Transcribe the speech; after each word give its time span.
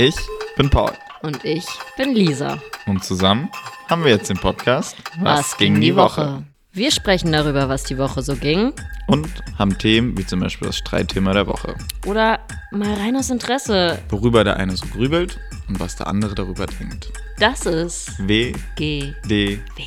Ich 0.00 0.14
bin 0.56 0.70
Paul. 0.70 0.92
Und 1.22 1.44
ich 1.44 1.66
bin 1.96 2.14
Lisa. 2.14 2.62
Und 2.86 3.02
zusammen 3.02 3.50
haben 3.88 4.04
wir 4.04 4.12
jetzt 4.12 4.30
den 4.30 4.36
Podcast 4.36 4.96
Was, 5.20 5.56
ging 5.56 5.80
die 5.80 5.96
Woche? 5.96 6.44
Wir 6.70 6.92
sprechen 6.92 7.32
darüber, 7.32 7.68
was 7.68 7.82
die 7.82 7.98
Woche 7.98 8.22
so 8.22 8.36
ging. 8.36 8.72
Und 9.08 9.28
haben 9.58 9.76
Themen 9.76 10.16
wie 10.16 10.24
zum 10.24 10.38
Beispiel 10.38 10.68
das 10.68 10.76
Streitthema 10.76 11.32
der 11.32 11.48
Woche. 11.48 11.74
Oder 12.06 12.38
mal 12.70 12.94
rein 12.94 13.16
aus 13.16 13.30
Interesse. 13.30 13.98
Worüber 14.08 14.44
der 14.44 14.56
eine 14.58 14.76
so 14.76 14.86
grübelt 14.86 15.40
und 15.66 15.80
was 15.80 15.96
der 15.96 16.06
andere 16.06 16.36
darüber 16.36 16.66
denkt. 16.66 17.10
Das 17.40 17.66
ist 17.66 18.24
W, 18.24 18.52
G. 18.76 19.14
D. 19.24 19.58
W. 19.74 19.86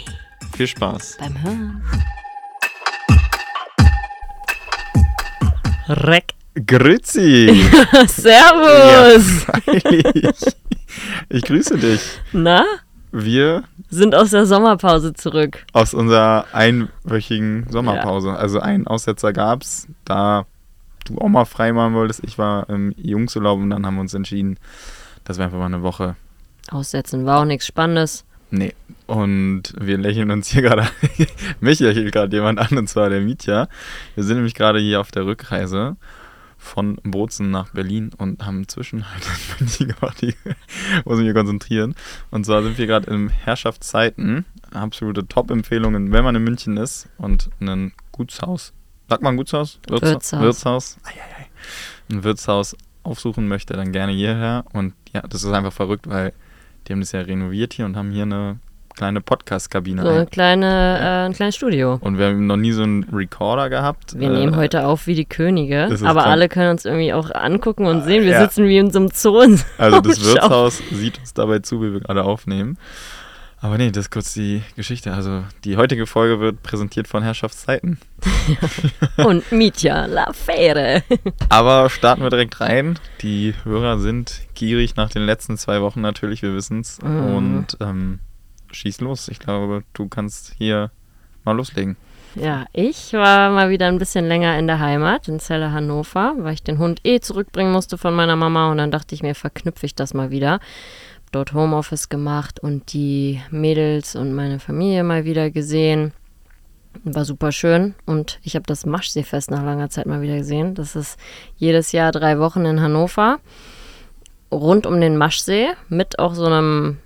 Viel 0.57 0.67
Spaß. 0.67 1.19
Beim 1.21 1.41
Hören. 1.41 1.83
Reck. 5.87 6.33
Grüezi! 6.55 7.47
Servus! 8.07 9.43
freilich. 9.45 10.35
Ich 11.29 11.43
grüße 11.43 11.77
dich. 11.77 12.01
Na? 12.33 12.65
Wir 13.13 13.63
Sind 13.89 14.15
aus 14.15 14.31
der 14.31 14.45
Sommerpause 14.45 15.13
zurück. 15.13 15.65
aus 15.73 15.93
unserer 15.93 16.45
einwöchigen 16.53 17.67
Sommerpause. 17.69 18.31
Also 18.33 18.59
einen 18.59 18.87
Aussetzer 18.87 19.33
gab's, 19.33 19.87
da 20.05 20.45
du 21.05 21.17
auch 21.17 21.27
mal 21.29 21.45
frei 21.45 21.73
machen 21.73 21.93
wolltest. 21.93 22.21
Ich 22.23 22.37
war 22.37 22.69
im 22.69 22.93
Jungsurlaub 22.97 23.59
und 23.59 23.69
dann 23.69 23.85
haben 23.85 23.95
wir 23.95 24.01
uns 24.01 24.13
entschieden, 24.13 24.57
dass 25.23 25.37
wir 25.37 25.45
einfach 25.45 25.57
mal 25.57 25.65
eine 25.65 25.81
Woche 25.83 26.15
Aussetzen 26.69 27.25
war 27.25 27.41
auch 27.41 27.45
nichts 27.45 27.65
Spannendes. 27.65 28.23
Nee. 28.49 28.73
Und 29.07 29.73
wir 29.79 29.97
lächeln 29.97 30.31
uns 30.31 30.47
hier 30.47 30.61
gerade, 30.61 30.87
mich 31.59 31.79
lächelt 31.79 32.11
gerade 32.13 32.35
jemand 32.35 32.59
an, 32.59 32.77
und 32.77 32.87
zwar 32.87 33.09
der 33.09 33.21
Mietja. 33.21 33.67
Wir 34.15 34.23
sind 34.23 34.37
nämlich 34.37 34.53
gerade 34.53 34.79
hier 34.79 35.01
auf 35.01 35.11
der 35.11 35.25
Rückreise 35.25 35.97
von 36.61 36.97
Bozen 37.03 37.49
nach 37.49 37.71
Berlin 37.71 38.11
und 38.17 38.45
haben 38.45 38.67
Zwischenhalt 38.67 39.23
in 39.25 39.65
München 39.65 39.87
gemacht. 39.87 40.21
Ich 40.23 41.05
muss 41.05 41.19
mich 41.19 41.33
konzentrieren. 41.33 41.95
Und 42.29 42.45
zwar 42.45 42.61
sind 42.61 42.77
wir 42.77 42.85
gerade 42.85 43.11
in 43.11 43.29
Herrschaftszeiten. 43.29 44.45
Absolute 44.71 45.27
Top-Empfehlungen, 45.27 46.11
wenn 46.11 46.23
man 46.23 46.35
in 46.35 46.43
München 46.43 46.77
ist 46.77 47.09
und 47.17 47.49
ein 47.59 47.93
Gutshaus, 48.11 48.73
sagt 49.09 49.23
man 49.23 49.35
Gutshaus? 49.37 49.79
Wirtshaus. 49.87 50.31
Wirtshaus. 50.33 50.97
Ein 52.09 52.23
Wirtshaus 52.23 52.75
aufsuchen 53.03 53.47
möchte, 53.47 53.73
dann 53.73 53.91
gerne 53.91 54.11
hierher. 54.11 54.63
Und 54.71 54.93
ja, 55.13 55.21
das 55.21 55.43
ist 55.43 55.51
einfach 55.51 55.73
verrückt, 55.73 56.07
weil 56.07 56.31
die 56.87 56.93
haben 56.93 57.01
das 57.01 57.11
ja 57.11 57.21
renoviert 57.21 57.73
hier 57.73 57.85
und 57.85 57.97
haben 57.97 58.11
hier 58.11 58.23
eine 58.23 58.59
kleine 58.95 59.21
Podcast-Kabine. 59.21 60.01
So 60.01 60.09
eine 60.09 60.25
kleine, 60.25 60.99
äh, 60.99 61.25
ein 61.27 61.33
kleines 61.33 61.55
Studio. 61.55 61.97
Und 62.01 62.17
wir 62.17 62.27
haben 62.27 62.47
noch 62.47 62.57
nie 62.57 62.71
so 62.71 62.83
einen 62.83 63.03
Recorder 63.05 63.69
gehabt. 63.69 64.17
Wir 64.19 64.29
Äh, 64.29 64.33
nehmen 64.39 64.55
heute 64.55 64.85
auf 64.85 65.07
wie 65.07 65.15
die 65.15 65.25
Könige, 65.25 65.97
aber 66.03 66.25
alle 66.25 66.49
können 66.49 66.71
uns 66.71 66.85
irgendwie 66.85 67.13
auch 67.13 67.31
angucken 67.33 67.85
und 67.85 68.03
sehen. 68.03 68.23
Wir 68.23 68.31
ja. 68.31 68.41
sitzen 68.41 68.67
wie 68.67 68.77
in 68.77 68.91
so 68.91 68.99
einem 68.99 69.09
Zoo. 69.13 69.39
Also 69.77 70.01
das. 70.01 70.23
Wirtshaus 70.23 70.81
sieht 70.91 71.19
uns 71.19 71.33
dabei 71.33 71.59
zu, 71.59 71.81
wie 71.81 71.93
wir 71.93 71.99
gerade 72.01 72.23
aufnehmen. 72.23 72.77
Aber 73.63 73.77
nee, 73.77 73.91
das 73.91 74.05
ist 74.05 74.11
kurz 74.11 74.33
die 74.33 74.63
Geschichte. 74.75 75.13
Also 75.13 75.43
die 75.65 75.77
heutige 75.77 76.07
Folge 76.07 76.39
wird 76.39 76.63
präsentiert 76.63 77.07
von 77.07 77.21
Herrschaftszeiten. 77.21 77.99
Und 79.17 79.51
Mietja, 79.51 80.07
La 80.07 80.33
Fere. 80.33 81.03
Aber 81.49 81.89
starten 81.91 82.23
wir 82.23 82.31
direkt 82.31 82.59
rein. 82.59 82.97
Die 83.21 83.53
Hörer 83.63 83.99
sind 83.99 84.41
gierig 84.55 84.95
nach 84.95 85.11
den 85.11 85.21
letzten 85.23 85.57
zwei 85.57 85.81
Wochen 85.81 86.01
natürlich, 86.01 86.41
wir 86.41 86.55
wissen 86.55 86.79
es. 86.81 86.99
Mhm. 87.03 87.35
Und 87.35 87.77
ähm, 87.81 88.19
schieß 88.73 89.01
los. 89.01 89.27
Ich 89.27 89.39
glaube, 89.39 89.83
du 89.93 90.07
kannst 90.07 90.53
hier 90.57 90.91
mal 91.43 91.55
loslegen. 91.55 91.97
Ja, 92.35 92.65
ich 92.71 93.11
war 93.11 93.49
mal 93.49 93.69
wieder 93.69 93.87
ein 93.87 93.97
bisschen 93.97 94.27
länger 94.27 94.57
in 94.57 94.67
der 94.67 94.79
Heimat, 94.79 95.27
in 95.27 95.39
Celle 95.39 95.73
Hannover, 95.73 96.33
weil 96.37 96.53
ich 96.53 96.63
den 96.63 96.77
Hund 96.77 97.01
eh 97.03 97.19
zurückbringen 97.19 97.73
musste 97.73 97.97
von 97.97 98.13
meiner 98.13 98.37
Mama 98.37 98.71
und 98.71 98.77
dann 98.77 98.91
dachte 98.91 99.13
ich 99.15 99.21
mir, 99.21 99.35
verknüpfe 99.35 99.85
ich 99.85 99.95
das 99.95 100.13
mal 100.13 100.31
wieder. 100.31 100.53
Hab 100.53 101.31
Dort 101.33 101.53
Homeoffice 101.53 102.07
gemacht 102.07 102.61
und 102.61 102.93
die 102.93 103.41
Mädels 103.51 104.15
und 104.15 104.33
meine 104.33 104.59
Familie 104.59 105.03
mal 105.03 105.25
wieder 105.25 105.51
gesehen. 105.51 106.13
War 107.03 107.25
super 107.25 107.51
schön 107.51 107.95
und 108.05 108.39
ich 108.43 108.55
habe 108.55 108.63
das 108.65 108.85
Maschseefest 108.85 109.51
nach 109.51 109.63
langer 109.63 109.89
Zeit 109.89 110.05
mal 110.05 110.21
wieder 110.21 110.37
gesehen. 110.37 110.73
Das 110.73 110.95
ist 110.95 111.19
jedes 111.57 111.91
Jahr 111.91 112.13
drei 112.13 112.39
Wochen 112.39 112.65
in 112.65 112.81
Hannover 112.81 113.39
rund 114.51 114.85
um 114.85 114.99
den 114.99 115.17
Maschsee 115.17 115.69
mit 115.89 116.19
auch 116.19 116.33
so 116.33 116.45
einem 116.45 116.97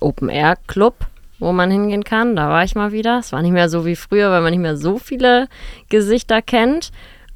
Open-Air-Club, 0.00 1.06
wo 1.38 1.52
man 1.52 1.70
hingehen 1.70 2.04
kann. 2.04 2.36
Da 2.36 2.48
war 2.48 2.64
ich 2.64 2.74
mal 2.74 2.92
wieder. 2.92 3.18
Es 3.18 3.32
war 3.32 3.42
nicht 3.42 3.52
mehr 3.52 3.68
so 3.68 3.86
wie 3.86 3.96
früher, 3.96 4.30
weil 4.30 4.42
man 4.42 4.50
nicht 4.50 4.60
mehr 4.60 4.76
so 4.76 4.98
viele 4.98 5.48
Gesichter 5.88 6.42
kennt. 6.42 6.90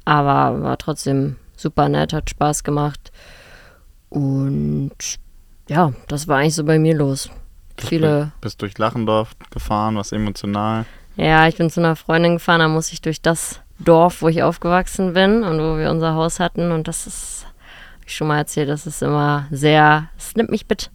Aber 0.05 0.63
war 0.63 0.77
trotzdem 0.77 1.35
super 1.55 1.89
nett, 1.89 2.13
hat 2.13 2.29
Spaß 2.29 2.63
gemacht. 2.63 3.11
Und 4.09 4.91
ja, 5.67 5.93
das 6.07 6.27
war 6.27 6.37
eigentlich 6.37 6.55
so 6.55 6.63
bei 6.63 6.79
mir 6.79 6.95
los. 6.95 7.29
Viele. 7.77 8.31
Bist 8.41 8.61
durch 8.61 8.77
Lachendorf 8.77 9.31
gefahren, 9.51 9.95
was 9.95 10.11
emotional. 10.11 10.85
Ja, 11.15 11.47
ich 11.47 11.57
bin 11.57 11.69
zu 11.69 11.79
einer 11.79 11.95
Freundin 11.95 12.33
gefahren, 12.33 12.59
da 12.59 12.67
muss 12.67 12.91
ich 12.91 13.01
durch 13.01 13.21
das 13.21 13.61
Dorf, 13.77 14.21
wo 14.21 14.27
ich 14.27 14.43
aufgewachsen 14.43 15.13
bin 15.13 15.43
und 15.43 15.59
wo 15.59 15.77
wir 15.77 15.91
unser 15.91 16.13
Haus 16.15 16.39
hatten. 16.39 16.71
Und 16.71 16.87
das 16.87 17.07
ist, 17.07 17.45
hab 17.45 18.07
ich 18.07 18.15
schon 18.15 18.27
mal 18.27 18.37
erzählt, 18.37 18.69
das 18.69 18.87
ist 18.87 19.01
immer 19.01 19.47
sehr, 19.51 20.09
es 20.17 20.35
nimmt 20.35 20.49
mich 20.49 20.65
mit, 20.67 20.91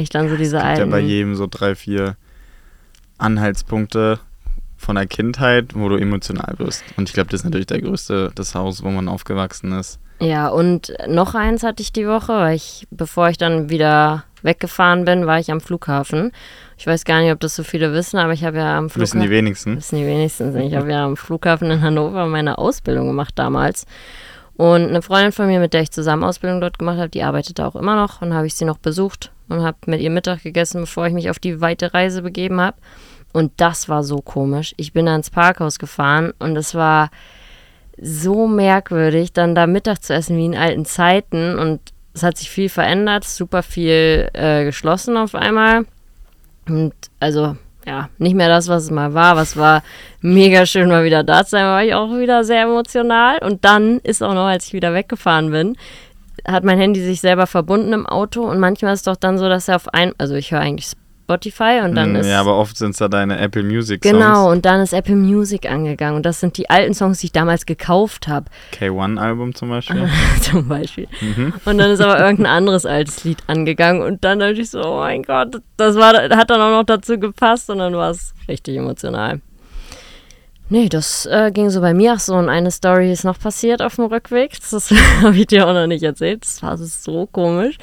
ich 0.00 0.10
dann 0.10 0.28
so 0.28 0.36
diese 0.36 0.56
gibt 0.56 0.64
ja 0.64 0.70
alten. 0.70 0.90
bei 0.90 1.00
jedem 1.00 1.34
so 1.34 1.46
drei, 1.50 1.74
vier 1.74 2.16
Anhaltspunkte 3.18 4.18
von 4.76 4.96
der 4.96 5.06
Kindheit, 5.06 5.74
wo 5.74 5.88
du 5.88 5.96
emotional 5.96 6.54
wirst. 6.58 6.82
Und 6.96 7.08
ich 7.08 7.14
glaube, 7.14 7.30
das 7.30 7.40
ist 7.40 7.44
natürlich 7.44 7.66
der 7.66 7.80
größte, 7.80 8.32
das 8.34 8.54
Haus, 8.54 8.82
wo 8.82 8.90
man 8.90 9.08
aufgewachsen 9.08 9.72
ist. 9.72 10.00
Ja, 10.20 10.48
und 10.48 10.92
noch 11.08 11.34
eins 11.34 11.62
hatte 11.62 11.82
ich 11.82 11.92
die 11.92 12.06
Woche, 12.06 12.32
weil 12.32 12.56
ich, 12.56 12.86
bevor 12.90 13.28
ich 13.28 13.38
dann 13.38 13.70
wieder 13.70 14.24
weggefahren 14.42 15.04
bin, 15.04 15.26
war 15.26 15.38
ich 15.38 15.50
am 15.50 15.60
Flughafen. 15.60 16.32
Ich 16.76 16.86
weiß 16.86 17.04
gar 17.04 17.20
nicht, 17.20 17.32
ob 17.32 17.40
das 17.40 17.54
so 17.54 17.62
viele 17.62 17.92
wissen, 17.92 18.18
aber 18.18 18.32
ich 18.32 18.44
habe 18.44 18.58
ja 18.58 18.78
am 18.78 18.86
Wissen 18.86 18.92
Flughafen. 18.92 19.20
die 19.20 19.30
wenigsten. 19.30 19.76
wissen 19.76 19.98
die 19.98 20.06
wenigstens 20.06 20.54
nicht. 20.54 20.72
Ich 20.72 20.76
habe 20.76 20.90
ja 20.90 21.04
am 21.04 21.16
Flughafen 21.16 21.70
in 21.70 21.80
Hannover 21.80 22.26
meine 22.26 22.58
Ausbildung 22.58 23.06
gemacht 23.06 23.34
damals. 23.36 23.86
Und 24.54 24.88
eine 24.88 25.02
Freundin 25.02 25.32
von 25.32 25.46
mir, 25.46 25.60
mit 25.60 25.72
der 25.72 25.82
ich 25.82 25.90
zusammen 25.90 26.24
Ausbildung 26.24 26.60
dort 26.60 26.78
gemacht 26.78 26.98
habe, 26.98 27.08
die 27.08 27.22
arbeitet 27.22 27.58
da 27.58 27.66
auch 27.66 27.76
immer 27.76 27.96
noch. 27.96 28.20
Und 28.22 28.34
habe 28.34 28.46
ich 28.46 28.54
sie 28.54 28.64
noch 28.64 28.78
besucht 28.78 29.32
und 29.52 29.62
habe 29.62 29.78
mit 29.86 30.00
ihr 30.00 30.10
Mittag 30.10 30.42
gegessen, 30.42 30.80
bevor 30.80 31.06
ich 31.06 31.12
mich 31.12 31.30
auf 31.30 31.38
die 31.38 31.60
weite 31.60 31.94
Reise 31.94 32.22
begeben 32.22 32.60
habe. 32.60 32.76
Und 33.32 33.52
das 33.56 33.88
war 33.88 34.02
so 34.04 34.18
komisch. 34.18 34.74
Ich 34.76 34.92
bin 34.92 35.06
da 35.06 35.14
ins 35.14 35.30
Parkhaus 35.30 35.78
gefahren 35.78 36.32
und 36.38 36.56
es 36.56 36.74
war 36.74 37.10
so 38.00 38.46
merkwürdig, 38.46 39.32
dann 39.32 39.54
da 39.54 39.66
Mittag 39.66 40.02
zu 40.02 40.14
essen 40.14 40.36
wie 40.36 40.46
in 40.46 40.56
alten 40.56 40.84
Zeiten. 40.84 41.58
Und 41.58 41.80
es 42.14 42.22
hat 42.22 42.36
sich 42.36 42.50
viel 42.50 42.68
verändert, 42.68 43.24
super 43.24 43.62
viel 43.62 44.28
äh, 44.34 44.64
geschlossen 44.64 45.16
auf 45.16 45.34
einmal. 45.34 45.86
Und 46.68 46.94
also, 47.20 47.56
ja, 47.86 48.08
nicht 48.18 48.34
mehr 48.34 48.48
das, 48.48 48.68
was 48.68 48.84
es 48.84 48.90
mal 48.90 49.14
war. 49.14 49.36
Was 49.36 49.56
war 49.56 49.82
mega 50.20 50.66
schön, 50.66 50.88
mal 50.88 51.04
wieder 51.04 51.24
da 51.24 51.44
zu 51.44 51.52
sein, 51.52 51.64
war 51.64 51.84
ich 51.84 51.94
auch 51.94 52.10
wieder 52.16 52.44
sehr 52.44 52.62
emotional. 52.62 53.38
Und 53.38 53.64
dann 53.64 53.98
ist 54.00 54.22
auch 54.22 54.34
noch, 54.34 54.46
als 54.46 54.66
ich 54.66 54.72
wieder 54.72 54.94
weggefahren 54.94 55.50
bin, 55.50 55.76
hat 56.46 56.64
mein 56.64 56.78
Handy 56.78 57.00
sich 57.02 57.20
selber 57.20 57.46
verbunden 57.46 57.92
im 57.92 58.06
Auto. 58.06 58.42
Und 58.42 58.58
manchmal 58.60 58.94
ist 58.94 59.00
es 59.00 59.04
doch 59.04 59.16
dann 59.16 59.38
so, 59.38 59.48
dass 59.48 59.68
er 59.68 59.76
auf 59.76 59.92
ein, 59.92 60.12
also 60.18 60.34
ich 60.34 60.50
höre 60.52 60.60
eigentlich 60.60 60.90
Spotify 61.24 61.80
und 61.84 61.94
dann 61.94 62.12
Mm, 62.12 62.16
ist. 62.16 62.26
ja, 62.26 62.40
aber 62.40 62.58
oft 62.58 62.76
sind 62.76 62.90
es 62.90 62.96
da 62.98 63.08
deine 63.08 63.38
Apple 63.38 63.62
Music 63.62 64.04
Songs. 64.04 64.12
Genau, 64.18 64.50
und 64.50 64.66
dann 64.66 64.80
ist 64.80 64.92
Apple 64.92 65.14
Music 65.14 65.70
angegangen. 65.70 66.16
Und 66.16 66.26
das 66.26 66.40
sind 66.40 66.58
die 66.58 66.68
alten 66.68 66.94
Songs, 66.94 67.20
die 67.20 67.26
ich 67.26 67.32
damals 67.32 67.64
gekauft 67.64 68.26
habe. 68.28 68.46
K1-Album 68.78 69.54
zum 69.54 69.70
Beispiel. 69.70 70.08
zum 70.42 70.68
Beispiel. 70.68 71.06
Mhm. 71.20 71.54
Und 71.64 71.78
dann 71.78 71.90
ist 71.92 72.00
aber 72.00 72.18
irgendein 72.18 72.46
anderes 72.52 72.84
altes 72.84 73.22
Lied 73.24 73.38
angegangen 73.46 74.02
und 74.02 74.24
dann 74.24 74.40
dachte 74.40 74.54
ich 74.60 74.70
so, 74.70 74.82
oh 74.84 74.98
mein 74.98 75.22
Gott, 75.22 75.60
das 75.76 75.96
war, 75.96 76.12
hat 76.14 76.50
dann 76.50 76.60
auch 76.60 76.70
noch 76.80 76.84
dazu 76.84 77.18
gepasst 77.18 77.70
und 77.70 77.78
dann 77.78 77.94
war 77.94 78.10
es 78.10 78.34
richtig 78.48 78.76
emotional. 78.76 79.40
Nee, 80.72 80.88
das 80.88 81.26
äh, 81.26 81.50
ging 81.52 81.68
so 81.68 81.82
bei 81.82 81.92
mir. 81.92 82.14
Ach 82.16 82.20
so, 82.20 82.34
und 82.34 82.48
eine 82.48 82.70
Story 82.70 83.12
ist 83.12 83.24
noch 83.24 83.38
passiert 83.38 83.82
auf 83.82 83.96
dem 83.96 84.06
Rückweg. 84.06 84.56
Das 84.70 84.90
habe 85.20 85.36
ich 85.36 85.48
dir 85.48 85.68
auch 85.68 85.74
noch 85.74 85.86
nicht 85.86 86.02
erzählt. 86.02 86.46
Das 86.46 86.62
war 86.62 86.78
so 86.78 87.26
komisch. 87.26 87.76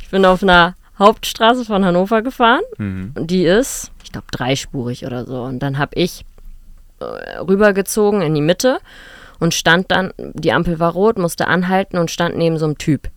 Ich 0.00 0.10
bin 0.10 0.24
auf 0.24 0.44
einer 0.44 0.76
Hauptstraße 1.00 1.64
von 1.64 1.84
Hannover 1.84 2.22
gefahren. 2.22 2.62
Mhm. 2.76 3.10
Und 3.16 3.28
die 3.32 3.44
ist, 3.44 3.90
ich 4.04 4.12
glaube, 4.12 4.28
dreispurig 4.30 5.04
oder 5.04 5.26
so. 5.26 5.42
Und 5.42 5.58
dann 5.58 5.78
habe 5.78 5.96
ich 5.96 6.24
äh, 7.00 7.38
rübergezogen 7.38 8.22
in 8.22 8.36
die 8.36 8.40
Mitte 8.40 8.78
und 9.40 9.52
stand 9.52 9.90
dann, 9.90 10.12
die 10.16 10.52
Ampel 10.52 10.78
war 10.78 10.92
rot, 10.92 11.18
musste 11.18 11.48
anhalten 11.48 11.98
und 11.98 12.08
stand 12.08 12.36
neben 12.36 12.56
so 12.56 12.66
einem 12.66 12.78
Typ. 12.78 13.10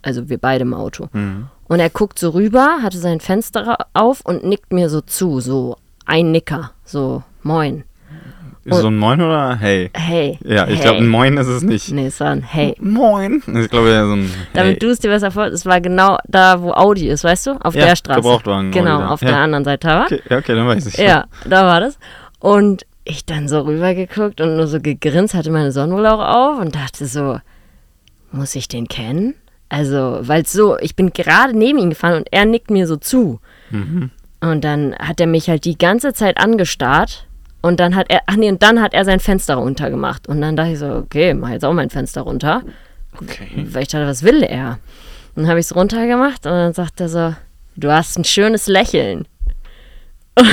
Also 0.00 0.30
wir 0.30 0.38
beide 0.38 0.62
im 0.62 0.72
Auto. 0.72 1.10
Mhm. 1.12 1.48
Und 1.68 1.78
er 1.78 1.90
guckt 1.90 2.18
so 2.18 2.30
rüber, 2.30 2.78
hatte 2.80 2.96
sein 2.96 3.20
Fenster 3.20 3.76
auf 3.92 4.22
und 4.24 4.44
nickt 4.44 4.72
mir 4.72 4.88
so 4.88 5.02
zu, 5.02 5.40
so 5.40 5.76
ein 6.06 6.32
Nicker, 6.32 6.72
so 6.86 7.22
moin. 7.42 7.84
Ist 8.70 8.80
so 8.82 8.88
ein 8.88 8.96
Moin 8.96 9.20
oder 9.20 9.56
Hey? 9.56 9.90
Hey. 9.94 10.38
Ja, 10.44 10.66
ich 10.66 10.76
hey. 10.76 10.82
glaube, 10.82 10.98
ein 10.98 11.08
Moin 11.08 11.36
ist 11.36 11.46
es 11.48 11.62
nicht. 11.62 11.90
Nee, 11.92 12.06
es 12.06 12.20
war 12.20 12.28
ein 12.30 12.42
Hey. 12.42 12.74
Moin. 12.80 13.42
Ich 13.46 13.68
glaube, 13.70 13.90
ja, 13.90 14.06
so 14.06 14.12
ein 14.12 14.22
Hey. 14.22 14.30
Damit 14.54 14.82
du 14.82 14.88
es 14.90 14.98
dir 15.00 15.08
besser 15.10 15.30
vorstellst, 15.30 15.64
es 15.64 15.66
war 15.70 15.80
genau 15.80 16.18
da, 16.28 16.62
wo 16.62 16.72
Audi 16.72 17.08
ist, 17.08 17.24
weißt 17.24 17.46
du? 17.48 17.50
Auf 17.62 17.74
Ja, 17.74 17.86
der 17.86 17.96
Straße. 17.96 18.20
Gebrauchtwagen 18.20 18.70
Genau, 18.70 19.04
auf 19.06 19.22
Ja. 19.22 19.28
der 19.28 19.38
anderen 19.38 19.64
Seite 19.64 19.88
war. 19.88 20.04
Okay, 20.06 20.22
ja, 20.28 20.38
okay, 20.38 20.54
dann 20.54 20.66
weiß 20.66 20.86
ich. 20.86 20.96
Ja, 20.96 21.26
da 21.44 21.66
war 21.66 21.80
das. 21.80 21.98
Und 22.38 22.86
ich 23.04 23.24
dann 23.26 23.48
so 23.48 23.60
rübergeguckt 23.62 24.40
und 24.40 24.56
nur 24.56 24.66
so 24.66 24.80
gegrinst, 24.80 25.34
hatte 25.34 25.50
meine 25.50 25.72
Sonnenbrille 25.72 26.12
auch 26.12 26.52
auf 26.54 26.58
und 26.60 26.74
dachte 26.74 27.06
so, 27.06 27.38
muss 28.32 28.54
ich 28.54 28.68
den 28.68 28.86
kennen? 28.88 29.34
Also, 29.68 30.18
weil 30.22 30.46
so, 30.46 30.76
ich 30.78 30.96
bin 30.96 31.12
gerade 31.12 31.56
neben 31.56 31.78
ihn 31.78 31.90
gefahren 31.90 32.14
und 32.16 32.28
er 32.32 32.44
nickt 32.44 32.70
mir 32.70 32.86
so 32.86 32.96
zu. 32.96 33.40
Mhm. 33.70 34.10
Und 34.40 34.64
dann 34.64 34.94
hat 34.98 35.20
er 35.20 35.26
mich 35.26 35.48
halt 35.48 35.64
die 35.64 35.78
ganze 35.78 36.12
Zeit 36.12 36.38
angestarrt. 36.38 37.26
Und 37.62 37.78
dann 37.80 37.94
hat 37.94 38.06
er, 38.08 38.20
ach 38.26 38.36
nee, 38.36 38.48
und 38.48 38.62
dann 38.62 38.80
hat 38.80 38.94
er 38.94 39.04
sein 39.04 39.20
Fenster 39.20 39.56
runter 39.56 39.90
gemacht. 39.90 40.26
Und 40.28 40.40
dann 40.40 40.56
dachte 40.56 40.70
ich 40.72 40.78
so, 40.78 40.86
okay, 40.94 41.34
mach 41.34 41.50
jetzt 41.50 41.64
auch 41.64 41.72
mein 41.74 41.90
Fenster 41.90 42.22
runter. 42.22 42.62
Okay. 43.20 43.48
Weil 43.70 43.82
ich 43.82 43.88
dachte, 43.88 44.06
was 44.06 44.22
will 44.22 44.42
er? 44.42 44.78
Und 45.34 45.42
dann 45.42 45.48
habe 45.48 45.60
ich 45.60 45.66
es 45.66 45.74
runtergemacht 45.76 46.46
und 46.46 46.52
dann 46.52 46.72
sagt 46.72 47.00
er 47.00 47.08
so, 47.08 47.34
du 47.76 47.90
hast 47.92 48.18
ein 48.18 48.24
schönes 48.24 48.66
Lächeln. 48.66 49.26
Und 50.36 50.46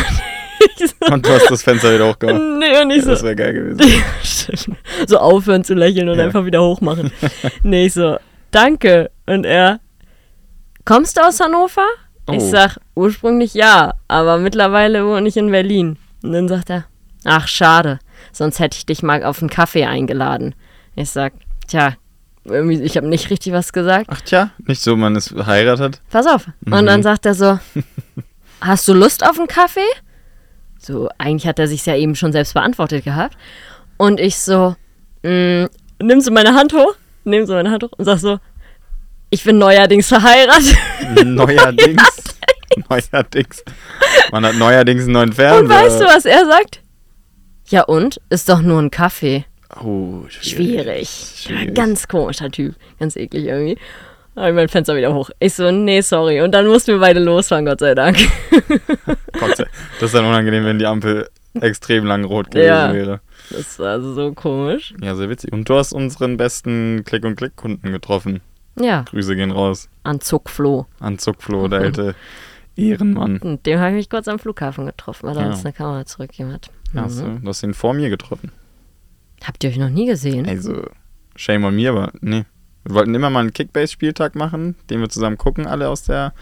ich 0.80 0.90
so, 0.90 1.14
Und 1.14 1.26
du 1.26 1.30
hast 1.30 1.50
das 1.52 1.62
Fenster 1.64 1.94
wieder 1.94 2.10
hochgemacht. 2.10 2.42
nee, 2.60 2.82
und 2.82 2.90
ich 2.90 2.98
Ja, 2.98 3.04
so, 3.04 3.10
das 3.12 3.24
wäre 3.24 3.36
geil 3.36 3.54
gewesen. 3.54 4.76
so 5.08 5.18
aufhören 5.20 5.64
zu 5.64 5.76
lächeln 5.76 6.10
und 6.10 6.18
Ja. 6.18 6.26
einfach 6.26 6.46
wieder 6.46 6.62
hochmachen. 6.64 7.12
nee, 7.64 7.86
ich 7.86 7.94
so, 7.94 8.18
danke. 8.52 9.12
Und 9.28 9.46
er, 9.46 9.80
kommst 10.84 11.16
du 11.18 11.22
aus 11.22 11.40
Hannover? 11.40 11.86
Ich 12.32 12.42
Oh. 12.44 12.50
sag, 12.50 12.78
ursprünglich 12.96 13.54
ja, 13.54 13.94
aber 14.08 14.38
mittlerweile 14.40 15.06
wohne 15.06 15.28
ich 15.30 15.38
in 15.38 15.52
Berlin. 15.52 15.98
Und 16.24 16.34
dann 16.34 16.48
sagt 16.48 16.70
er, 16.72 16.86
ach, 17.28 17.48
schade, 17.48 18.00
sonst 18.32 18.60
hätte 18.60 18.78
ich 18.78 18.86
dich 18.86 19.04
mal 19.04 19.24
auf 19.24 19.42
einen 19.42 19.50
Kaffee 19.50 19.86
eingeladen. 19.86 20.56
Ich 20.96 21.10
sag, 21.10 21.34
tja, 21.68 21.96
ich 22.46 22.98
habe 22.98 23.08
nicht 23.08 23.30
richtig 23.30 23.54
was 23.54 23.74
gesagt. 23.74 24.08
Ach 24.10 24.22
tja, 24.22 24.52
nicht 24.66 24.82
so, 24.82 24.96
man 24.96 25.16
ist 25.16 25.30
verheiratet. 25.30 26.02
Pass 26.10 26.26
auf. 26.26 26.48
Und 26.66 26.86
dann 26.86 27.04
sagt 27.04 27.26
er 27.26 27.34
so, 27.34 27.60
hast 28.62 28.88
du 28.88 28.94
Lust 28.94 29.26
auf 29.26 29.38
einen 29.38 29.48
Kaffee? 29.48 29.82
So, 30.80 31.10
eigentlich 31.18 31.48
hat 31.48 31.60
er 31.60 31.68
sich 31.68 31.86
ja 31.86 31.96
eben 31.96 32.16
schon 32.16 32.32
selbst 32.32 32.54
beantwortet 32.54 33.04
gehabt. 33.04 33.36
Und 33.98 34.20
ich 34.20 34.38
so, 34.38 34.76
mm, 35.24 35.66
nimmst 36.02 36.28
du 36.28 36.32
meine 36.32 36.54
Hand 36.54 36.74
hoch? 36.74 36.96
Nimmst 37.26 37.50
du 37.50 37.56
meine 37.56 37.72
Hand 37.72 37.84
hoch 37.84 37.92
und 37.98 38.06
sag 38.06 38.20
so, 38.20 38.40
ich 39.30 39.44
bin 39.44 39.58
neuerdings 39.58 40.08
verheiratet. 40.08 40.78
Neuerdings. 41.26 42.02
neuerdings. 42.90 43.64
Man 44.32 44.46
hat 44.46 44.56
neuerdings 44.56 45.04
einen 45.04 45.12
neuen 45.14 45.34
Fernseher. 45.34 45.60
Und 45.60 45.70
weißt 45.70 46.02
du, 46.02 46.06
was 46.06 46.26
er 46.26 46.46
sagt? 46.46 46.82
Ja 47.68 47.84
und? 47.84 48.22
Ist 48.30 48.50
doch 48.50 48.62
nur 48.62 48.82
ein 48.82 48.92
Kaffee. 48.92 49.46
Oh, 49.84 50.22
Schwierig. 50.30 51.10
Schwierig. 51.36 51.68
Ja, 51.68 51.74
ganz 51.74 52.08
komischer 52.08 52.50
Typ. 52.50 52.76
Ganz 53.00 53.16
eklig 53.16 53.46
irgendwie. 53.46 53.78
Habe 54.36 54.50
ich 54.50 54.56
mein 54.56 54.70
Fenster 54.70 54.96
wieder 54.96 55.14
hoch. 55.14 55.30
Ich 55.40 55.56
so, 55.56 55.70
nee, 55.72 56.00
sorry. 56.02 56.42
Und 56.42 56.52
dann 56.52 56.68
mussten 56.68 56.92
wir 56.94 57.00
beide 57.00 57.20
losfahren, 57.20 57.66
Gott 57.66 57.80
sei 57.80 57.96
Dank. 57.96 58.18
Gott 59.40 59.58
sei 59.58 59.66
Das 60.00 60.04
ist 60.10 60.16
dann 60.16 60.26
unangenehm, 60.26 60.64
wenn 60.64 60.80
die 60.80 60.86
Ampel 60.86 61.28
extrem 61.60 62.06
lang 62.06 62.24
rot 62.24 62.52
gewesen 62.52 62.68
Ja. 62.68 62.94
wäre. 62.94 63.20
Das 63.50 63.80
war 63.80 64.00
so 64.00 64.32
komisch. 64.34 64.94
Ja, 65.02 65.16
sehr 65.16 65.30
witzig. 65.30 65.52
Und 65.54 65.68
du 65.68 65.76
hast 65.76 65.92
unseren 65.92 66.38
besten 66.38 67.04
Klick-und-Klick-Kunden 67.06 67.92
getroffen. 67.92 68.42
Ja, 68.80 69.04
Grüße 69.10 69.36
gehen 69.36 69.52
raus. 69.52 69.90
an 70.04 70.22
Zuckfloh. 70.22 70.86
An 71.00 71.18
Zuckflo, 71.18 71.68
der 71.68 71.80
alte 71.80 72.16
Ehrenmann. 72.76 73.40
Und 73.40 73.66
dem 73.66 73.80
habe 73.80 73.90
ich 73.92 73.96
mich 73.96 74.10
kurz 74.10 74.28
am 74.28 74.38
Flughafen 74.38 74.86
getroffen, 74.86 75.28
weil 75.28 75.36
er 75.38 75.44
Ja. 75.46 75.48
uns 75.50 75.66
eine 75.66 75.74
Kamera 75.74 76.06
zurückgegeben 76.06 76.54
hat. 76.54 76.70
Ja, 76.94 77.08
Mhm. 77.08 77.42
du, 77.44 77.48
hast 77.50 77.64
ihn 77.64 77.74
vor 77.74 77.94
mir 77.94 78.10
getroffen. 78.10 78.52
Habt 79.44 79.64
ihr 79.64 79.70
euch 79.70 79.78
noch 79.78 79.90
nie 79.90 80.06
gesehen? 80.06 80.48
Also, 80.48 80.84
shame 81.36 81.66
on 81.66 81.76
mir, 81.76 81.92
aber 81.92 82.12
nee. 82.22 82.46
Wir 82.86 82.96
wollten 82.96 83.14
immer 83.14 83.30
mal 83.30 83.42
einen 83.42 83.54
Kickbase-Spieltag 83.54 84.36
machen, 84.36 84.76
den 84.90 85.02
wir 85.02 85.10
zusammen 85.10 85.38
gucken, 85.38 85.68
alle 85.68 85.90
aus 85.90 86.04
der 86.04 86.34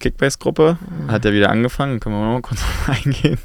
Kickbase-Gruppe. 0.00 0.78
Hat 1.08 1.24
ja 1.24 1.32
wieder 1.32 1.50
angefangen, 1.50 2.00
können 2.00 2.14
wir 2.16 2.24
mal 2.24 2.40
kurz 2.42 2.60
drauf 2.86 2.88
eingehen. 2.88 3.38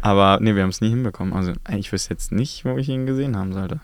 Aber 0.00 0.38
nee, 0.40 0.54
wir 0.54 0.62
haben 0.62 0.70
es 0.70 0.80
nie 0.80 0.90
hinbekommen. 0.90 1.32
Also, 1.34 1.52
ich 1.76 1.92
wüsste 1.92 2.14
jetzt 2.14 2.32
nicht, 2.32 2.64
wo 2.64 2.76
ich 2.76 2.88
ihn 2.88 3.06
gesehen 3.06 3.36
haben 3.36 3.52
sollte. 3.52 3.80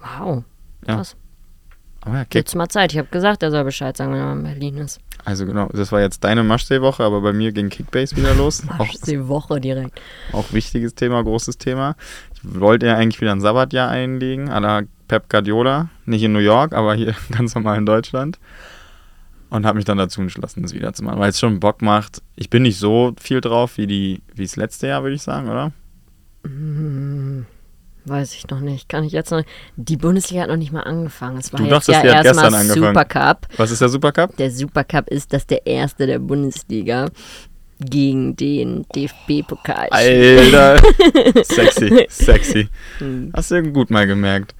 Wow. 0.00 0.44
Ja. 0.86 0.96
Krass. 0.96 1.16
Aber 2.02 2.16
ja, 2.16 2.24
Kick. 2.24 2.34
Jetzt 2.34 2.54
mal 2.54 2.68
Zeit. 2.68 2.92
Ich 2.92 2.98
habe 2.98 3.08
gesagt, 3.08 3.42
er 3.42 3.50
soll 3.50 3.64
Bescheid 3.64 3.96
sagen, 3.96 4.12
wenn 4.12 4.20
er 4.20 4.32
in 4.32 4.42
Berlin 4.42 4.76
ist. 4.78 5.00
Also 5.24 5.44
genau, 5.44 5.68
das 5.72 5.92
war 5.92 6.00
jetzt 6.00 6.24
deine 6.24 6.42
Maschsee-Woche, 6.42 7.04
aber 7.04 7.20
bei 7.20 7.32
mir 7.32 7.52
ging 7.52 7.68
Kickbase 7.68 8.16
wieder 8.16 8.34
los. 8.34 8.62
auch, 8.68 8.78
Marsch 8.78 9.00
die 9.06 9.28
Woche 9.28 9.60
direkt. 9.60 10.00
auch 10.32 10.52
wichtiges 10.52 10.94
Thema, 10.94 11.22
großes 11.22 11.58
Thema. 11.58 11.94
Ich 12.34 12.40
wollte 12.42 12.86
ja 12.86 12.96
eigentlich 12.96 13.20
wieder 13.20 13.32
ein 13.32 13.40
Sabbatjahr 13.42 13.90
einlegen, 13.90 14.48
à 14.48 14.60
la 14.60 14.82
Pep 15.08 15.28
Guardiola. 15.28 15.90
Nicht 16.06 16.22
in 16.22 16.32
New 16.32 16.38
York, 16.38 16.72
aber 16.72 16.94
hier 16.94 17.14
ganz 17.30 17.54
normal 17.54 17.76
in 17.76 17.86
Deutschland. 17.86 18.38
Und 19.50 19.66
habe 19.66 19.76
mich 19.76 19.84
dann 19.84 19.98
dazu 19.98 20.20
entschlossen, 20.20 20.62
das 20.62 20.72
wieder 20.72 20.92
zu 20.92 21.02
machen, 21.04 21.18
weil 21.18 21.30
es 21.30 21.40
schon 21.40 21.58
Bock 21.60 21.82
macht. 21.82 22.22
Ich 22.36 22.50
bin 22.50 22.62
nicht 22.62 22.78
so 22.78 23.12
viel 23.20 23.40
drauf 23.40 23.78
wie 23.78 23.88
die 23.88 24.22
wie 24.34 24.44
das 24.44 24.54
letzte 24.56 24.86
Jahr, 24.86 25.02
würde 25.02 25.16
ich 25.16 25.22
sagen, 25.22 25.48
oder? 25.48 25.72
Hm, 26.44 27.46
weiß 28.04 28.34
ich 28.34 28.48
noch 28.48 28.60
nicht. 28.60 28.88
Kann 28.88 29.04
ich 29.04 29.12
jetzt 29.12 29.30
noch. 29.30 29.42
Die 29.76 29.96
Bundesliga 29.96 30.42
hat 30.42 30.48
noch 30.48 30.56
nicht 30.56 30.72
mal 30.72 30.82
angefangen. 30.82 31.38
Es 31.38 31.52
war 31.52 31.58
Du 31.58 31.64
jetzt 31.64 31.88
dachtest, 31.88 32.04
ja 32.04 32.22
erstmal. 32.22 32.64
Supercup. 32.64 33.48
Was 33.56 33.70
ist 33.70 33.80
der 33.80 33.88
Supercup? 33.88 34.36
Der 34.36 34.50
Supercup 34.50 35.08
ist, 35.08 35.32
dass 35.32 35.46
der 35.46 35.66
erste 35.66 36.06
der 36.06 36.18
Bundesliga 36.18 37.08
gegen 37.80 38.36
den 38.36 38.84
DFB-Pokal. 38.94 39.88
Alter! 39.90 40.80
sexy, 41.44 42.06
sexy. 42.10 42.68
Hm. 42.98 43.32
Hast 43.34 43.50
du 43.50 43.62
gut 43.72 43.90
mal 43.90 44.06
gemerkt. 44.06 44.54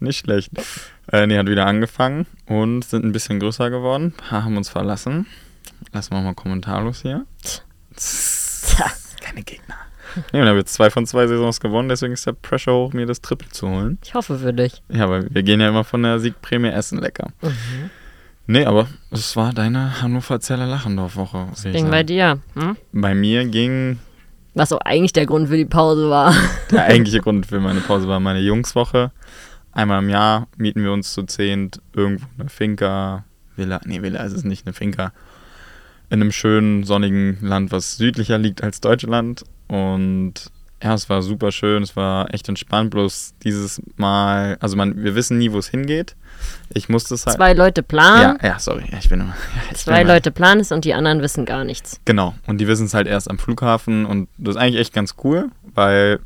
Nicht 0.00 0.18
schlecht. 0.18 0.50
Äh, 1.10 1.26
nee, 1.26 1.38
hat 1.38 1.48
wieder 1.48 1.66
angefangen 1.66 2.26
und 2.46 2.84
sind 2.84 3.04
ein 3.04 3.12
bisschen 3.12 3.40
größer 3.40 3.70
geworden. 3.70 4.14
Ein 4.16 4.28
paar 4.28 4.44
haben 4.44 4.56
uns 4.56 4.68
verlassen. 4.68 5.26
Lassen 5.92 6.12
wir 6.14 6.20
mal 6.22 6.34
kommentarlos 6.34 7.02
hier. 7.02 7.26
Keine 9.20 9.42
Gegner. 9.42 9.76
Nee, 10.32 10.40
und 10.40 10.48
haben 10.48 10.56
jetzt 10.56 10.74
zwei 10.74 10.90
von 10.90 11.06
zwei 11.06 11.26
Saisons 11.26 11.60
gewonnen, 11.60 11.88
deswegen 11.88 12.12
ist 12.12 12.26
der 12.26 12.32
Pressure 12.32 12.74
hoch, 12.74 12.92
mir 12.92 13.06
das 13.06 13.20
Triple 13.20 13.48
zu 13.48 13.68
holen. 13.68 13.98
Ich 14.04 14.14
hoffe 14.14 14.38
für 14.38 14.52
dich. 14.52 14.82
Ja, 14.88 15.08
weil 15.08 15.26
wir 15.32 15.42
gehen 15.42 15.60
ja 15.60 15.68
immer 15.68 15.84
von 15.84 16.02
der 16.02 16.18
Siegprämie 16.20 16.68
essen 16.68 16.98
lecker. 16.98 17.28
Mhm. 17.40 17.90
Nee, 18.46 18.64
aber 18.64 18.88
es 19.10 19.36
war 19.36 19.52
deine 19.52 20.02
Hannover-Zeller 20.02 20.66
Lachendorf-Woche. 20.66 21.46
Ding 21.64 21.72
sagen. 21.72 21.90
bei 21.90 22.02
dir. 22.02 22.40
Hm? 22.54 22.76
Bei 22.92 23.14
mir 23.14 23.44
ging 23.44 23.98
Was 24.54 24.72
auch 24.72 24.80
eigentlich 24.80 25.12
der 25.12 25.26
Grund 25.26 25.48
für 25.48 25.56
die 25.56 25.64
Pause 25.64 26.10
war. 26.10 26.34
Der 26.70 26.84
eigentliche 26.84 27.20
Grund 27.20 27.46
für 27.46 27.60
meine 27.60 27.80
Pause 27.80 28.08
war 28.08 28.20
meine 28.20 28.40
Jungswoche. 28.40 29.12
Einmal 29.70 30.02
im 30.02 30.10
Jahr 30.10 30.48
mieten 30.56 30.82
wir 30.82 30.92
uns 30.92 31.12
zu 31.12 31.22
zehnt 31.22 31.80
irgendwo 31.94 32.26
eine 32.38 32.50
Finca, 32.50 33.24
Villa, 33.56 33.80
nee, 33.84 34.02
Villa 34.02 34.22
ist 34.22 34.34
es 34.34 34.44
nicht, 34.44 34.66
eine 34.66 34.74
Finca, 34.74 35.12
in 36.10 36.20
einem 36.20 36.32
schönen, 36.32 36.84
sonnigen 36.84 37.38
Land, 37.40 37.72
was 37.72 37.96
südlicher 37.96 38.36
liegt 38.36 38.62
als 38.62 38.82
Deutschland. 38.82 39.44
Und 39.72 40.34
ja, 40.82 40.92
es 40.92 41.08
war 41.08 41.22
super 41.22 41.50
schön, 41.50 41.82
es 41.82 41.96
war 41.96 42.32
echt 42.34 42.46
entspannt, 42.46 42.90
bloß 42.90 43.34
dieses 43.42 43.80
Mal, 43.96 44.58
also 44.60 44.76
man, 44.76 45.02
wir 45.02 45.14
wissen 45.14 45.38
nie, 45.38 45.50
wo 45.50 45.58
es 45.58 45.68
hingeht. 45.68 46.14
Ich 46.74 46.90
musste 46.90 47.14
es 47.14 47.24
halt. 47.24 47.36
Zwei 47.36 47.54
Leute 47.54 47.82
planen. 47.82 48.38
ja, 48.42 48.48
ja, 48.48 48.58
sorry, 48.58 48.84
ich 48.98 49.08
bin 49.08 49.20
immer. 49.20 49.30
Ja, 49.30 49.62
ich 49.70 49.78
Zwei 49.78 50.00
bin 50.00 50.08
Leute 50.08 50.30
planen 50.30 50.60
es 50.60 50.72
und 50.72 50.84
die 50.84 50.92
anderen 50.92 51.22
wissen 51.22 51.46
gar 51.46 51.64
nichts. 51.64 52.00
Genau. 52.04 52.34
Und 52.46 52.58
die 52.58 52.66
wissen 52.66 52.84
es 52.84 52.92
halt 52.92 53.06
erst 53.06 53.30
am 53.30 53.38
Flughafen 53.38 54.04
und 54.04 54.28
das 54.36 54.56
ist 54.56 54.60
eigentlich 54.60 54.80
echt 54.80 54.92
ganz 54.92 55.14
cool, 55.24 55.48
weil 55.74 56.20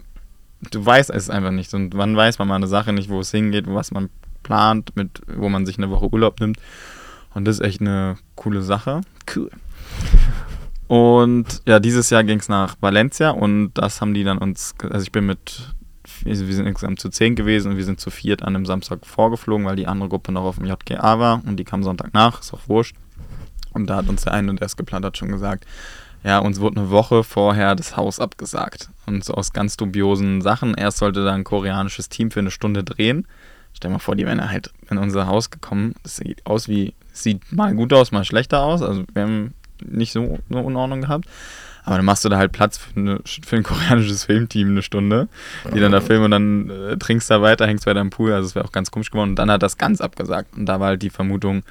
du 0.72 0.84
weißt 0.84 1.10
es 1.10 1.30
einfach 1.30 1.52
nicht. 1.52 1.72
Und 1.72 1.96
wann 1.96 2.16
weiß 2.16 2.40
man 2.40 2.48
mal 2.48 2.56
eine 2.56 2.66
Sache 2.66 2.92
nicht, 2.92 3.08
wo 3.08 3.20
es 3.20 3.30
hingeht, 3.30 3.66
was 3.68 3.92
man 3.92 4.08
plant, 4.42 4.96
mit, 4.96 5.20
wo 5.28 5.48
man 5.48 5.66
sich 5.66 5.78
eine 5.78 5.90
Woche 5.90 6.12
Urlaub 6.12 6.40
nimmt. 6.40 6.58
Und 7.32 7.44
das 7.44 7.60
ist 7.60 7.64
echt 7.64 7.80
eine 7.80 8.16
coole 8.34 8.62
Sache. 8.62 9.02
Cool. 9.32 9.50
Und 10.88 11.62
ja, 11.66 11.80
dieses 11.80 12.10
Jahr 12.10 12.22
ging 12.24 12.38
es 12.38 12.48
nach 12.48 12.76
Valencia 12.80 13.30
und 13.30 13.72
das 13.74 14.00
haben 14.00 14.14
die 14.14 14.24
dann 14.24 14.38
uns, 14.38 14.74
also 14.82 15.02
ich 15.02 15.10
bin 15.10 15.26
mit, 15.26 15.74
wir 16.22 16.36
sind 16.36 16.66
insgesamt 16.66 17.00
zu 17.00 17.08
zehn 17.08 17.34
gewesen 17.34 17.72
und 17.72 17.76
wir 17.76 17.84
sind 17.84 18.00
zu 18.00 18.10
viert 18.10 18.42
an 18.42 18.54
einem 18.54 18.66
Samstag 18.66 19.04
vorgeflogen, 19.04 19.66
weil 19.66 19.76
die 19.76 19.88
andere 19.88 20.08
Gruppe 20.08 20.30
noch 20.30 20.44
auf 20.44 20.56
dem 20.56 20.66
JGA 20.66 21.18
war 21.18 21.42
und 21.44 21.56
die 21.56 21.64
kam 21.64 21.82
Sonntag 21.82 22.14
nach, 22.14 22.40
ist 22.40 22.54
auch 22.54 22.68
wurscht. 22.68 22.94
Und 23.72 23.88
da 23.88 23.96
hat 23.96 24.08
uns 24.08 24.22
der 24.22 24.32
eine, 24.32 24.54
der 24.54 24.66
es 24.66 24.76
geplant 24.76 25.04
hat, 25.04 25.18
schon 25.18 25.30
gesagt, 25.30 25.66
ja, 26.24 26.38
uns 26.38 26.60
wurde 26.60 26.80
eine 26.80 26.90
Woche 26.90 27.22
vorher 27.22 27.74
das 27.74 27.96
Haus 27.96 28.20
abgesagt. 28.20 28.88
Und 29.06 29.22
so 29.22 29.34
aus 29.34 29.52
ganz 29.52 29.76
dubiosen 29.76 30.40
Sachen. 30.40 30.74
Erst 30.74 30.98
sollte 30.98 31.24
da 31.24 31.32
ein 31.32 31.44
koreanisches 31.44 32.08
Team 32.08 32.30
für 32.30 32.40
eine 32.40 32.50
Stunde 32.50 32.82
drehen. 32.82 33.28
Stell 33.74 33.90
mal 33.90 33.98
vor, 33.98 34.16
die 34.16 34.26
wären 34.26 34.50
halt 34.50 34.72
in 34.90 34.98
unser 34.98 35.26
Haus 35.26 35.50
gekommen. 35.50 35.94
Das 36.02 36.16
sieht 36.16 36.44
aus 36.46 36.68
wie, 36.68 36.94
sieht 37.12 37.52
mal 37.52 37.74
gut 37.74 37.92
aus, 37.92 38.10
mal 38.10 38.24
schlechter 38.24 38.62
aus. 38.62 38.82
Also 38.82 39.04
wir 39.12 39.22
haben 39.22 39.54
nicht 39.84 40.12
so 40.12 40.38
eine 40.50 40.62
Unordnung 40.62 41.02
gehabt. 41.02 41.26
Aber 41.84 41.96
dann 41.96 42.04
machst 42.04 42.24
du 42.24 42.28
da 42.28 42.36
halt 42.36 42.50
Platz 42.50 42.78
für, 42.78 42.98
eine, 42.98 43.20
für 43.24 43.54
ein 43.56 43.62
koreanisches 43.62 44.24
Filmteam 44.24 44.70
eine 44.70 44.82
Stunde, 44.82 45.28
die 45.72 45.78
dann 45.78 45.92
da 45.92 46.00
filmen 46.00 46.24
und 46.24 46.30
dann 46.32 46.70
äh, 46.70 46.96
trinkst 46.96 47.30
da 47.30 47.42
weiter, 47.42 47.64
hängst 47.66 47.86
weiter 47.86 48.00
im 48.00 48.10
Pool. 48.10 48.32
Also 48.32 48.46
es 48.48 48.54
wäre 48.56 48.64
auch 48.64 48.72
ganz 48.72 48.90
komisch 48.90 49.10
geworden. 49.12 49.30
Und 49.30 49.36
dann 49.36 49.50
hat 49.52 49.62
das 49.62 49.78
ganz 49.78 50.00
abgesagt. 50.00 50.56
Und 50.56 50.66
da 50.66 50.80
war 50.80 50.88
halt 50.88 51.02
die 51.02 51.10
Vermutung, 51.10 51.62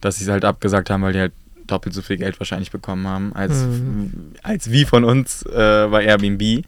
dass 0.00 0.18
sie 0.18 0.24
es 0.24 0.30
halt 0.30 0.44
abgesagt 0.44 0.88
haben, 0.88 1.02
weil 1.02 1.14
die 1.14 1.18
halt 1.18 1.32
doppelt 1.66 1.94
so 1.94 2.02
viel 2.02 2.16
Geld 2.18 2.38
wahrscheinlich 2.38 2.70
bekommen 2.70 3.08
haben, 3.08 3.32
als, 3.34 3.64
Mhm. 3.64 4.34
als 4.44 4.70
wie 4.70 4.84
von 4.84 5.02
uns 5.02 5.42
äh, 5.46 5.88
bei 5.90 6.04
Airbnb. 6.04 6.64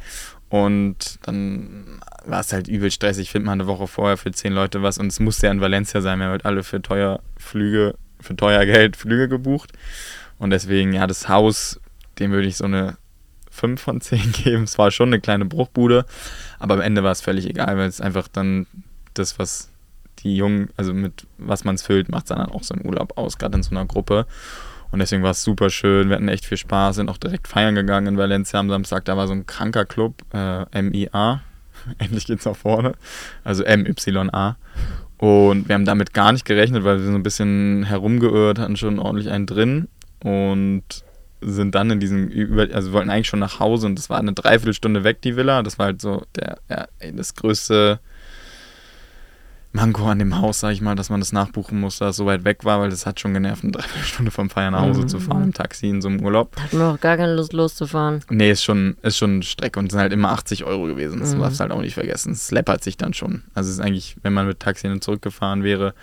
Und 0.48 1.18
dann 1.22 2.00
war 2.24 2.40
es 2.40 2.52
halt 2.52 2.66
übel 2.66 2.90
stressig. 2.90 3.30
Findet 3.30 3.46
man 3.46 3.60
eine 3.60 3.68
Woche 3.68 3.86
vorher 3.86 4.16
für 4.16 4.32
zehn 4.32 4.52
Leute 4.52 4.82
was 4.82 4.98
und 4.98 5.08
es 5.08 5.20
musste 5.20 5.46
ja 5.46 5.52
in 5.52 5.60
Valencia 5.60 6.00
sein. 6.00 6.18
Wir 6.18 6.24
haben 6.26 6.32
halt 6.32 6.44
alle 6.46 6.62
für 6.64 6.82
teuer 6.82 7.20
Flüge, 7.36 7.94
für 8.20 8.34
teuer 8.34 8.64
Geld 8.64 8.96
Flüge 8.96 9.28
gebucht. 9.28 9.72
Und 10.38 10.50
deswegen, 10.50 10.92
ja, 10.92 11.06
das 11.06 11.28
Haus, 11.28 11.80
dem 12.18 12.30
würde 12.30 12.48
ich 12.48 12.56
so 12.56 12.64
eine 12.64 12.96
5 13.50 13.80
von 13.80 14.00
10 14.00 14.32
geben. 14.44 14.64
Es 14.64 14.78
war 14.78 14.90
schon 14.90 15.08
eine 15.08 15.20
kleine 15.20 15.44
Bruchbude, 15.44 16.04
aber 16.58 16.74
am 16.74 16.80
Ende 16.80 17.02
war 17.02 17.12
es 17.12 17.20
völlig 17.20 17.48
egal, 17.48 17.76
weil 17.76 17.88
es 17.88 18.00
einfach 18.00 18.28
dann 18.28 18.66
das, 19.14 19.38
was 19.38 19.70
die 20.20 20.36
Jungen, 20.36 20.70
also 20.76 20.94
mit 20.94 21.26
was 21.38 21.64
man 21.64 21.74
es 21.74 21.82
füllt, 21.82 22.08
macht 22.08 22.24
es 22.24 22.28
dann 22.28 22.40
auch 22.40 22.62
so 22.62 22.74
einen 22.74 22.86
Urlaub 22.86 23.16
aus, 23.16 23.38
gerade 23.38 23.56
in 23.56 23.62
so 23.62 23.70
einer 23.70 23.86
Gruppe. 23.86 24.26
Und 24.90 25.00
deswegen 25.00 25.22
war 25.22 25.32
es 25.32 25.42
super 25.42 25.68
schön. 25.68 26.08
Wir 26.08 26.16
hatten 26.16 26.28
echt 26.28 26.46
viel 26.46 26.56
Spaß, 26.56 26.96
sind 26.96 27.08
auch 27.08 27.18
direkt 27.18 27.48
feiern 27.48 27.74
gegangen 27.74 28.06
in 28.06 28.18
Valencia 28.18 28.60
am 28.60 28.70
Samstag. 28.70 29.04
Da 29.04 29.16
war 29.16 29.26
so 29.26 29.32
ein 29.32 29.46
kranker 29.46 29.84
Club, 29.84 30.14
äh, 30.32 30.82
MIA. 30.82 31.42
Endlich 31.98 32.26
geht's 32.26 32.44
nach 32.44 32.56
vorne. 32.56 32.92
Also 33.42 33.64
MYA. 33.64 34.56
Und 35.18 35.68
wir 35.68 35.74
haben 35.74 35.84
damit 35.84 36.14
gar 36.14 36.32
nicht 36.32 36.44
gerechnet, 36.44 36.84
weil 36.84 36.98
wir 36.98 37.06
so 37.06 37.14
ein 37.14 37.22
bisschen 37.22 37.84
herumgeirrt, 37.84 38.58
hatten 38.58 38.76
schon 38.76 38.98
ordentlich 38.98 39.30
einen 39.30 39.46
drin 39.46 39.88
und 40.22 40.82
sind 41.40 41.74
dann 41.74 41.90
in 41.90 42.00
diesem, 42.00 42.30
also 42.72 42.92
wollten 42.92 43.10
eigentlich 43.10 43.28
schon 43.28 43.40
nach 43.40 43.60
Hause 43.60 43.86
und 43.86 43.98
das 43.98 44.10
war 44.10 44.18
eine 44.18 44.32
Dreiviertelstunde 44.32 45.04
weg, 45.04 45.20
die 45.22 45.36
Villa. 45.36 45.62
Das 45.62 45.78
war 45.78 45.86
halt 45.86 46.00
so 46.00 46.24
der, 46.34 46.58
ja, 46.68 46.86
das 47.12 47.34
größte 47.34 48.00
Manko 49.76 50.06
an 50.06 50.18
dem 50.18 50.40
Haus, 50.40 50.60
sag 50.60 50.72
ich 50.72 50.80
mal, 50.80 50.94
dass 50.94 51.10
man 51.10 51.20
das 51.20 51.32
nachbuchen 51.32 51.78
musste, 51.78 52.04
dass 52.04 52.14
es 52.14 52.16
so 52.16 52.26
weit 52.26 52.44
weg 52.44 52.64
war, 52.64 52.80
weil 52.80 52.88
das 52.88 53.04
hat 53.04 53.20
schon 53.20 53.34
genervt, 53.34 53.62
eine 53.62 53.72
Dreiviertelstunde 53.72 54.30
vom 54.30 54.48
Feiern 54.48 54.72
nach 54.72 54.80
Hause 54.80 55.02
mhm. 55.02 55.08
zu 55.08 55.20
fahren 55.20 55.44
im 55.44 55.52
Taxi 55.52 55.88
in 55.88 56.00
so 56.00 56.08
einem 56.08 56.20
Urlaub. 56.24 56.56
Da 56.56 56.62
hatten 56.62 56.78
wir 56.78 56.86
auch 56.86 57.00
gar 57.00 57.16
keine 57.16 57.34
Lust 57.34 57.52
loszufahren. 57.52 58.24
Nee, 58.30 58.50
ist 58.50 58.64
schon, 58.64 58.96
ist 59.02 59.18
schon 59.18 59.34
eine 59.34 59.42
Strecke 59.42 59.78
und 59.78 59.86
es 59.86 59.92
sind 59.92 60.00
halt 60.00 60.12
immer 60.12 60.30
80 60.30 60.64
Euro 60.64 60.86
gewesen. 60.86 61.20
Das 61.20 61.34
mhm. 61.34 61.40
darfst 61.40 61.60
du 61.60 61.62
halt 61.62 61.72
auch 61.72 61.82
nicht 61.82 61.94
vergessen. 61.94 62.32
Es 62.32 62.50
läppert 62.50 62.82
sich 62.82 62.96
dann 62.96 63.12
schon. 63.12 63.44
Also 63.54 63.68
es 63.68 63.76
ist 63.76 63.84
eigentlich, 63.84 64.16
wenn 64.22 64.32
man 64.32 64.46
mit 64.46 64.60
Taxi 64.60 64.88
zurückgefahren 64.98 65.62
wäre, 65.62 65.94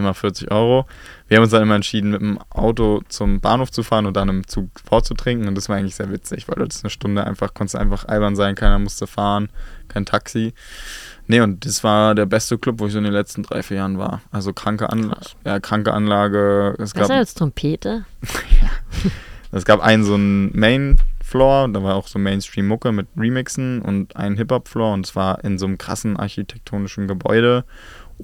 immer 0.00 0.14
40 0.14 0.50
Euro. 0.50 0.86
Wir 1.28 1.36
haben 1.36 1.44
uns 1.44 1.52
dann 1.52 1.62
immer 1.62 1.76
entschieden, 1.76 2.10
mit 2.10 2.20
dem 2.20 2.38
Auto 2.50 3.02
zum 3.08 3.40
Bahnhof 3.40 3.70
zu 3.70 3.82
fahren 3.82 4.06
und 4.06 4.16
dann 4.16 4.28
im 4.28 4.46
Zug 4.46 4.68
vorzutrinken. 4.84 5.46
Und 5.46 5.54
das 5.54 5.68
war 5.68 5.76
eigentlich 5.76 5.94
sehr 5.94 6.10
witzig, 6.10 6.48
weil 6.48 6.66
das 6.66 6.82
eine 6.82 6.90
Stunde 6.90 7.24
einfach, 7.24 7.54
konnte 7.54 7.78
einfach 7.78 8.06
albern 8.06 8.34
sein, 8.36 8.54
keiner 8.56 8.78
musste 8.78 9.06
fahren, 9.06 9.48
kein 9.88 10.04
Taxi. 10.04 10.52
Nee, 11.26 11.40
und 11.40 11.64
das 11.64 11.84
war 11.84 12.16
der 12.16 12.26
beste 12.26 12.58
Club, 12.58 12.80
wo 12.80 12.86
ich 12.86 12.92
so 12.92 12.98
in 12.98 13.04
den 13.04 13.12
letzten 13.12 13.44
drei, 13.44 13.62
vier 13.62 13.76
Jahren 13.76 13.98
war. 13.98 14.20
Also 14.32 14.52
kranke, 14.52 14.90
Anla 14.90 15.16
ja, 15.44 15.60
kranke 15.60 15.92
Anlage. 15.92 16.74
Es 16.78 16.92
gab, 16.92 17.04
Was 17.04 17.10
als 17.10 17.34
Trompete? 17.34 18.04
ja. 18.60 19.10
Es 19.52 19.64
gab 19.64 19.80
einen 19.80 20.04
so 20.04 20.14
einen 20.14 20.56
Main-Floor, 20.58 21.68
da 21.68 21.82
war 21.82 21.96
auch 21.96 22.06
so 22.06 22.18
Mainstream-Mucke 22.18 22.92
mit 22.92 23.08
Remixen 23.16 23.82
und 23.82 24.16
einen 24.16 24.36
Hip-Hop-Floor 24.36 24.94
und 24.94 25.06
es 25.06 25.16
war 25.16 25.42
in 25.44 25.58
so 25.58 25.66
einem 25.66 25.78
krassen 25.78 26.16
architektonischen 26.16 27.08
Gebäude. 27.08 27.64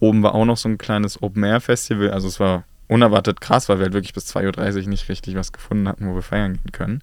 Oben 0.00 0.23
war 0.23 0.35
auch 0.35 0.45
noch 0.45 0.57
so 0.57 0.69
ein 0.69 0.79
kleines 0.79 1.23
Open-Air-Festival, 1.23 2.11
also 2.11 2.29
es 2.29 2.41
war 2.41 2.65
unerwartet 2.88 3.41
krass, 3.41 3.69
weil 3.69 3.79
wir 3.79 3.85
halt 3.85 3.95
wirklich 3.95 4.15
bis 4.15 4.35
2.30 4.35 4.83
Uhr 4.83 4.88
nicht 4.88 5.09
richtig 5.09 5.35
was 5.35 5.53
gefunden 5.53 5.88
hatten, 5.88 6.09
wo 6.09 6.15
wir 6.15 6.23
feiern 6.23 6.55
gehen 6.55 6.73
können. 6.73 7.03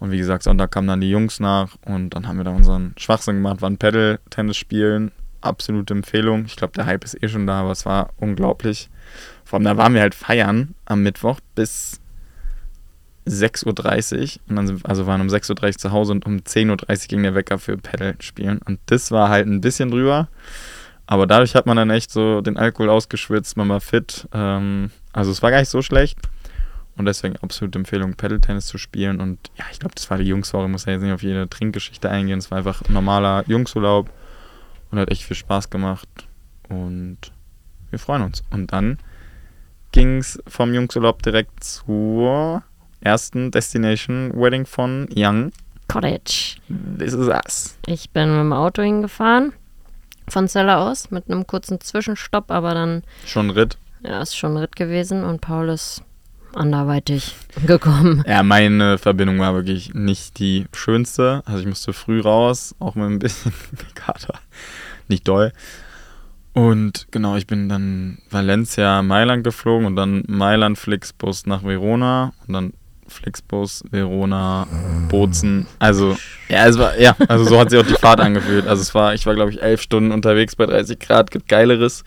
Und 0.00 0.10
wie 0.10 0.18
gesagt, 0.18 0.44
Sonntag 0.44 0.70
kamen 0.70 0.88
dann 0.88 1.00
die 1.00 1.10
Jungs 1.10 1.40
nach 1.40 1.76
und 1.84 2.10
dann 2.10 2.28
haben 2.28 2.36
wir 2.36 2.44
da 2.44 2.52
unseren 2.52 2.94
Schwachsinn 2.96 3.36
gemacht, 3.36 3.62
waren 3.62 3.78
Pedal-Tennis 3.78 4.56
spielen. 4.56 5.12
Absolute 5.40 5.94
Empfehlung. 5.94 6.44
Ich 6.46 6.56
glaube, 6.56 6.72
der 6.74 6.86
Hype 6.86 7.04
ist 7.04 7.20
eh 7.22 7.28
schon 7.28 7.46
da, 7.46 7.60
aber 7.60 7.72
es 7.72 7.86
war 7.86 8.10
unglaublich. 8.16 8.90
Vor 9.44 9.58
allem, 9.58 9.64
da 9.64 9.76
waren 9.76 9.94
wir 9.94 10.00
halt 10.00 10.14
feiern 10.14 10.74
am 10.84 11.02
Mittwoch 11.02 11.40
bis 11.54 12.00
6.30 13.26 13.66
Uhr. 13.66 14.40
Und 14.48 14.56
dann 14.56 14.66
sind, 14.66 14.86
also 14.86 15.06
waren 15.06 15.20
um 15.20 15.28
6.30 15.28 15.66
Uhr 15.66 15.72
zu 15.78 15.92
Hause 15.92 16.12
und 16.12 16.26
um 16.26 16.38
10.30 16.38 16.70
Uhr 16.70 17.08
ging 17.08 17.22
der 17.22 17.34
Wecker 17.34 17.58
für 17.58 17.76
Pedal 17.76 18.16
spielen. 18.20 18.58
Und 18.64 18.80
das 18.86 19.10
war 19.10 19.28
halt 19.28 19.46
ein 19.46 19.60
bisschen 19.60 19.90
drüber. 19.90 20.28
Aber 21.10 21.26
dadurch 21.26 21.54
hat 21.54 21.64
man 21.64 21.78
dann 21.78 21.88
echt 21.88 22.10
so 22.10 22.42
den 22.42 22.58
Alkohol 22.58 22.90
ausgeschwitzt, 22.90 23.56
man 23.56 23.70
war 23.70 23.80
fit. 23.80 24.28
Ähm, 24.34 24.90
also 25.14 25.30
es 25.30 25.42
war 25.42 25.50
gar 25.50 25.58
nicht 25.58 25.70
so 25.70 25.80
schlecht. 25.80 26.18
Und 26.98 27.06
deswegen 27.06 27.36
absolute 27.36 27.78
Empfehlung, 27.78 28.12
Pedal-Tennis 28.12 28.66
zu 28.66 28.76
spielen. 28.76 29.18
Und 29.18 29.38
ja, 29.56 29.64
ich 29.72 29.78
glaube, 29.78 29.94
das 29.94 30.10
war 30.10 30.18
die 30.18 30.24
Jungswoche. 30.24 30.66
Ich 30.66 30.70
muss 30.70 30.84
ja 30.84 30.92
jetzt 30.92 31.00
nicht 31.00 31.12
auf 31.12 31.22
jede 31.22 31.48
Trinkgeschichte 31.48 32.10
eingehen. 32.10 32.38
Es 32.38 32.50
war 32.50 32.58
einfach 32.58 32.82
ein 32.82 32.92
normaler 32.92 33.42
Jungsurlaub 33.46 34.10
und 34.90 34.98
hat 34.98 35.10
echt 35.10 35.22
viel 35.22 35.36
Spaß 35.36 35.70
gemacht. 35.70 36.08
Und 36.68 37.16
wir 37.88 37.98
freuen 37.98 38.20
uns. 38.20 38.44
Und 38.50 38.74
dann 38.74 38.98
ging 39.92 40.18
es 40.18 40.38
vom 40.46 40.74
Jungsurlaub 40.74 41.22
direkt 41.22 41.64
zur 41.64 42.62
ersten 43.00 43.50
Destination 43.50 44.30
Wedding 44.34 44.66
von 44.66 45.08
Young. 45.16 45.52
Cottage. 45.86 46.56
This 46.98 47.14
is 47.14 47.28
us. 47.28 47.78
Ich 47.86 48.10
bin 48.10 48.28
mit 48.28 48.40
dem 48.40 48.52
Auto 48.52 48.82
hingefahren. 48.82 49.54
Von 50.30 50.48
Zeller 50.48 50.78
aus. 50.78 51.10
Mit 51.10 51.30
einem 51.30 51.46
kurzen 51.46 51.80
Zwischenstopp, 51.80 52.50
aber 52.50 52.74
dann. 52.74 53.02
Schon 53.26 53.50
Ritt. 53.50 53.78
Ja, 54.02 54.22
ist 54.22 54.36
schon 54.36 54.56
Ritt 54.56 54.76
gewesen. 54.76 55.24
Und 55.24 55.40
Paul 55.40 55.68
ist 55.68 56.02
anderweitig 56.54 57.34
gekommen. 57.66 58.24
Ja, 58.26 58.42
meine 58.42 58.98
Verbindung 58.98 59.38
war 59.38 59.54
wirklich 59.54 59.94
nicht 59.94 60.38
die 60.38 60.66
schönste. 60.74 61.42
Also 61.46 61.60
ich 61.60 61.66
musste 61.66 61.92
früh 61.92 62.20
raus, 62.20 62.74
auch 62.78 62.94
mit 62.94 63.06
ein 63.06 63.18
bisschen 63.18 63.52
Kater. 63.94 64.38
Nicht 65.08 65.26
doll. 65.26 65.52
Und 66.52 67.06
genau, 67.12 67.36
ich 67.36 67.46
bin 67.46 67.68
dann 67.68 68.18
Valencia, 68.30 69.02
Mailand 69.02 69.44
geflogen 69.44 69.86
und 69.86 69.96
dann 69.96 70.24
Mailand 70.26 70.76
Flixbus 70.76 71.46
nach 71.46 71.62
Verona 71.62 72.32
und 72.46 72.54
dann 72.54 72.72
Flixbus, 73.08 73.82
Verona, 73.90 74.66
Bozen. 75.08 75.66
Also, 75.78 76.16
ja, 76.48 76.66
es 76.66 76.78
war, 76.78 76.98
ja, 76.98 77.16
also 77.28 77.44
so 77.44 77.58
hat 77.58 77.70
sich 77.70 77.80
auch 77.80 77.86
die 77.86 77.94
Fahrt 77.94 78.20
angefühlt. 78.20 78.66
Also 78.66 78.82
es 78.82 78.94
war, 78.94 79.14
ich 79.14 79.26
war 79.26 79.34
glaube 79.34 79.50
ich 79.50 79.62
elf 79.62 79.80
Stunden 79.80 80.12
unterwegs 80.12 80.56
bei 80.56 80.66
30 80.66 80.98
Grad, 80.98 81.30
gibt 81.30 81.48
Geileres. 81.48 82.04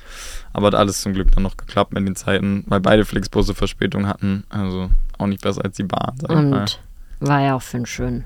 Aber 0.54 0.68
hat 0.68 0.76
alles 0.76 1.02
zum 1.02 1.14
Glück 1.14 1.32
dann 1.32 1.44
noch 1.44 1.58
geklappt 1.58 1.94
mit 1.94 2.06
den 2.06 2.16
Zeiten, 2.16 2.64
weil 2.68 2.82
beide 2.82 3.06
Flixbusse 3.06 3.56
Verspätung 3.56 4.08
hatten. 4.08 4.44
Also 4.50 4.90
auch 5.18 5.28
nicht 5.28 5.42
besser 5.42 5.64
als 5.64 5.78
die 5.78 5.84
Bahn, 5.84 6.16
Und 6.28 6.80
war 7.20 7.42
ja 7.42 7.56
auch 7.56 7.62
für 7.62 7.78
einen 7.78 7.86
schönen. 7.86 8.26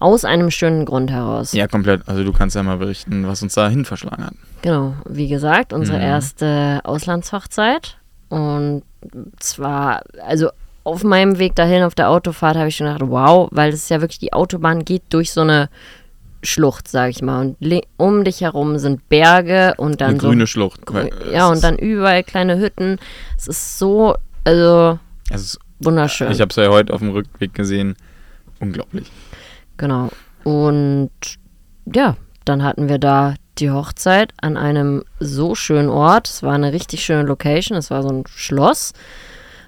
Aus 0.00 0.24
einem 0.24 0.50
schönen 0.52 0.84
Grund 0.84 1.10
heraus. 1.10 1.52
Ja, 1.52 1.66
komplett. 1.66 2.08
Also 2.08 2.22
du 2.22 2.32
kannst 2.32 2.54
ja 2.54 2.62
mal 2.62 2.76
berichten, 2.76 3.26
was 3.26 3.42
uns 3.42 3.54
dahin 3.54 3.84
verschlagen 3.84 4.24
hat. 4.24 4.34
Genau, 4.62 4.94
wie 5.08 5.26
gesagt, 5.26 5.72
unsere 5.72 5.98
mhm. 5.98 6.04
erste 6.04 6.80
Auslandshochzeit. 6.84 7.98
Und 8.28 8.82
zwar, 9.38 10.02
also 10.24 10.50
auf 10.88 11.04
meinem 11.04 11.38
Weg 11.38 11.54
dahin 11.54 11.82
auf 11.82 11.94
der 11.94 12.10
Autofahrt 12.10 12.56
habe 12.56 12.68
ich 12.68 12.76
schon 12.76 12.86
gedacht, 12.86 13.08
wow, 13.10 13.48
weil 13.52 13.72
es 13.72 13.88
ja 13.88 14.00
wirklich 14.00 14.18
die 14.18 14.32
Autobahn 14.32 14.84
geht 14.84 15.02
durch 15.10 15.32
so 15.32 15.42
eine 15.42 15.68
Schlucht, 16.42 16.88
sag 16.88 17.10
ich 17.10 17.22
mal. 17.22 17.54
Und 17.60 17.82
um 17.96 18.24
dich 18.24 18.40
herum 18.40 18.78
sind 18.78 19.08
Berge 19.08 19.74
und 19.76 20.00
dann. 20.00 20.10
Eine 20.10 20.20
so, 20.20 20.28
grüne 20.28 20.46
Schlucht. 20.46 20.80
Ja, 21.32 21.48
und 21.48 21.62
dann 21.62 21.76
überall 21.76 22.22
kleine 22.22 22.58
Hütten. 22.58 22.98
Es 23.36 23.48
ist 23.48 23.78
so, 23.78 24.14
also 24.44 24.98
es 25.30 25.42
ist, 25.42 25.58
wunderschön. 25.80 26.30
Ich 26.30 26.40
habe 26.40 26.50
es 26.50 26.56
ja 26.56 26.68
heute 26.68 26.92
auf 26.92 27.00
dem 27.00 27.10
Rückweg 27.10 27.54
gesehen. 27.54 27.96
Unglaublich. 28.60 29.10
Genau. 29.76 30.10
Und 30.44 31.10
ja, 31.92 32.16
dann 32.44 32.62
hatten 32.62 32.88
wir 32.88 32.98
da 32.98 33.34
die 33.58 33.70
Hochzeit 33.70 34.32
an 34.40 34.56
einem 34.56 35.04
so 35.20 35.54
schönen 35.54 35.88
Ort. 35.88 36.28
Es 36.28 36.42
war 36.42 36.54
eine 36.54 36.72
richtig 36.72 37.04
schöne 37.04 37.22
Location. 37.22 37.76
Es 37.76 37.90
war 37.90 38.02
so 38.02 38.08
ein 38.08 38.24
Schloss, 38.28 38.92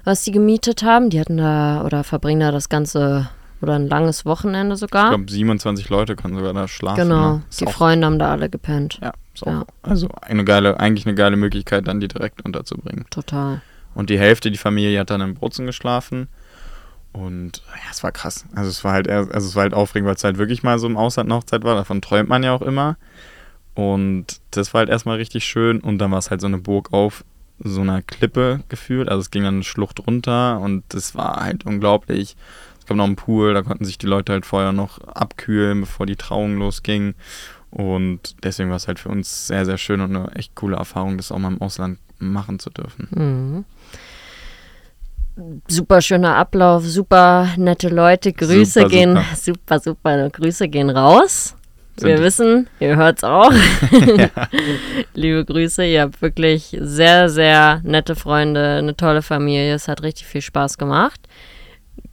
was 0.03 0.23
die 0.23 0.31
gemietet 0.31 0.83
haben. 0.83 1.09
Die 1.09 1.19
hatten 1.19 1.37
da 1.37 1.83
oder 1.83 2.03
verbringen 2.03 2.41
da 2.41 2.51
das 2.51 2.69
ganze 2.69 3.29
oder 3.61 3.75
ein 3.75 3.87
langes 3.87 4.25
Wochenende 4.25 4.75
sogar. 4.75 5.05
Ich 5.05 5.17
glaube, 5.17 5.31
27 5.31 5.89
Leute 5.89 6.15
können 6.15 6.35
sogar 6.35 6.53
da 6.53 6.67
schlafen. 6.67 7.03
Genau, 7.03 7.33
ne? 7.33 7.41
die 7.59 7.67
Freunde 7.67 8.07
haben 8.07 8.19
da 8.19 8.31
alle 8.31 8.49
gepennt. 8.49 8.99
Ja, 9.01 9.13
so. 9.33 9.45
ja, 9.45 9.65
also 9.83 10.09
eine 10.21 10.43
geile, 10.43 10.79
eigentlich 10.79 11.05
eine 11.05 11.15
geile 11.15 11.37
Möglichkeit, 11.37 11.87
dann 11.87 11.99
die 11.99 12.07
direkt 12.07 12.43
unterzubringen. 12.43 13.05
Total. 13.09 13.61
Und 13.93 14.09
die 14.09 14.17
Hälfte, 14.17 14.51
die 14.51 14.57
Familie 14.57 14.99
hat 14.99 15.09
dann 15.09 15.21
in 15.21 15.35
Bozen 15.35 15.65
geschlafen. 15.65 16.27
Und 17.13 17.61
ja, 17.67 17.91
es 17.91 18.03
war 18.03 18.11
krass. 18.11 18.45
Also 18.55 18.69
es 18.69 18.83
war 18.83 18.93
halt, 18.93 19.09
also 19.09 19.47
es 19.47 19.55
war 19.55 19.63
halt 19.63 19.73
aufregend, 19.73 20.07
weil 20.07 20.15
es 20.15 20.23
halt 20.23 20.37
wirklich 20.37 20.63
mal 20.63 20.79
so 20.79 20.87
im 20.87 20.97
Ausland 20.97 21.27
eine 21.29 21.37
Hochzeit 21.37 21.63
war. 21.63 21.75
Davon 21.75 22.01
träumt 22.01 22.29
man 22.29 22.41
ja 22.41 22.53
auch 22.53 22.61
immer. 22.61 22.97
Und 23.73 24.39
das 24.51 24.73
war 24.73 24.79
halt 24.79 24.89
erstmal 24.89 25.17
richtig 25.17 25.43
schön. 25.43 25.81
Und 25.81 25.97
dann 25.97 26.11
war 26.11 26.19
es 26.19 26.31
halt 26.31 26.41
so 26.41 26.47
eine 26.47 26.57
Burg 26.57 26.93
auf 26.93 27.25
so 27.63 27.81
einer 27.81 28.01
Klippe 28.01 28.61
gefühlt. 28.69 29.09
Also 29.09 29.21
es 29.21 29.31
ging 29.31 29.43
dann 29.43 29.55
eine 29.55 29.63
Schlucht 29.63 30.05
runter 30.05 30.59
und 30.59 30.83
das 30.89 31.15
war 31.15 31.43
halt 31.43 31.65
unglaublich 31.65 32.35
gab 32.91 32.97
noch 32.97 33.05
einen 33.05 33.15
Pool, 33.15 33.53
da 33.53 33.61
konnten 33.61 33.85
sich 33.85 33.97
die 33.97 34.05
Leute 34.05 34.33
halt 34.33 34.45
vorher 34.45 34.73
noch 34.73 34.99
abkühlen, 34.99 35.79
bevor 35.79 36.05
die 36.05 36.17
Trauung 36.17 36.57
losging. 36.57 37.15
Und 37.69 38.35
deswegen 38.43 38.69
war 38.69 38.75
es 38.75 38.89
halt 38.89 38.99
für 38.99 39.07
uns 39.07 39.47
sehr, 39.47 39.65
sehr 39.65 39.77
schön 39.77 40.01
und 40.01 40.13
eine 40.13 40.29
echt 40.35 40.55
coole 40.55 40.75
Erfahrung, 40.75 41.15
das 41.15 41.31
auch 41.31 41.39
mal 41.39 41.53
im 41.53 41.61
Ausland 41.61 41.99
machen 42.19 42.59
zu 42.59 42.69
dürfen. 42.69 43.07
Mhm. 43.11 43.65
Super 45.69 46.01
schöner 46.01 46.35
Ablauf, 46.35 46.83
super 46.85 47.47
nette 47.55 47.87
Leute. 47.87 48.33
Grüße 48.33 48.81
super, 48.81 48.89
gehen, 48.89 49.17
super, 49.35 49.35
super, 49.35 49.79
super, 49.79 50.29
Grüße 50.29 50.67
gehen 50.67 50.89
raus. 50.89 51.55
Wir 51.99 52.19
wissen, 52.19 52.67
ihr 52.79 52.95
hört 52.95 53.17
es 53.17 53.23
auch. 53.23 53.51
ja. 54.17 54.29
Liebe 55.13 55.45
Grüße, 55.45 55.85
ihr 55.85 56.01
habt 56.01 56.21
wirklich 56.21 56.75
sehr, 56.79 57.29
sehr 57.29 57.81
nette 57.83 58.15
Freunde, 58.15 58.77
eine 58.79 58.95
tolle 58.95 59.21
Familie. 59.21 59.73
Es 59.75 59.87
hat 59.87 60.01
richtig 60.01 60.25
viel 60.27 60.41
Spaß 60.41 60.77
gemacht. 60.77 61.19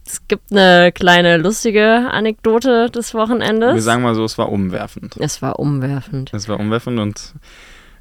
Es 0.05 0.27
gibt 0.27 0.51
eine 0.51 0.91
kleine 0.91 1.37
lustige 1.37 2.09
Anekdote 2.11 2.89
des 2.89 3.13
Wochenendes. 3.13 3.75
Wir 3.75 3.81
sagen 3.81 4.01
mal 4.01 4.15
so, 4.15 4.23
es 4.25 4.37
war 4.37 4.51
umwerfend. 4.51 5.15
Es 5.17 5.41
war 5.41 5.59
umwerfend. 5.59 6.31
Es 6.33 6.49
war 6.49 6.59
umwerfend 6.59 6.99
und 6.99 7.33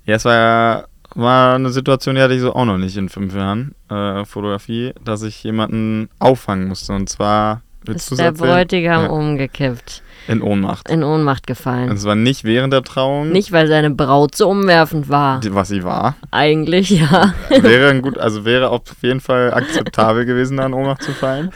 ja, 0.05 0.15
es 0.17 0.25
war 0.25 0.89
war 1.15 1.55
eine 1.55 1.71
Situation, 1.71 2.15
die 2.17 2.21
hatte 2.21 2.35
ich 2.35 2.41
so 2.41 2.55
auch 2.55 2.65
noch 2.65 2.77
nicht 2.79 2.97
in 2.97 3.09
fünf 3.09 3.35
Jahren 3.35 3.75
äh, 3.91 4.25
Fotografie, 4.25 4.93
dass 5.03 5.23
ich 5.23 5.43
jemanden 5.43 6.11
auffangen 6.19 6.69
musste. 6.69 6.93
Und 6.93 7.09
zwar 7.09 7.63
ist 7.87 8.19
der? 8.19 8.33
Bräutigam 8.33 9.05
Ja. 9.05 9.09
umgekippt, 9.11 10.03
In 10.29 10.43
Ohnmacht. 10.43 10.89
in 10.91 11.03
Ohnmacht 11.03 11.47
gefallen. 11.47 11.91
Es 11.91 12.05
war 12.05 12.15
nicht 12.15 12.45
während 12.45 12.73
der 12.73 12.83
Trauung, 12.83 13.31
Nicht, 13.31 13.51
weil 13.51 13.67
seine 13.67 13.91
Braut 13.91 14.35
so 14.37 14.49
umwerfend 14.49 15.09
war. 15.09 15.41
die- 15.41 15.55
was 15.55 15.69
sie 15.69 15.83
war. 15.85 16.17
Eigentlich 16.31 16.91
ja. 16.91 17.33
wäre 17.49 17.91
ein 17.91 18.03
gut, 18.03 18.19
also 18.19 18.45
wäre 18.45 18.69
auf 18.71 18.83
jeden 19.01 19.21
Fall 19.21 19.53
akzeptabel 19.55 20.25
gewesen, 20.27 20.59
da 20.59 20.67
in 20.67 20.75
Ohnmacht 20.75 21.03
zu 21.03 21.13
fallen. 21.13 21.51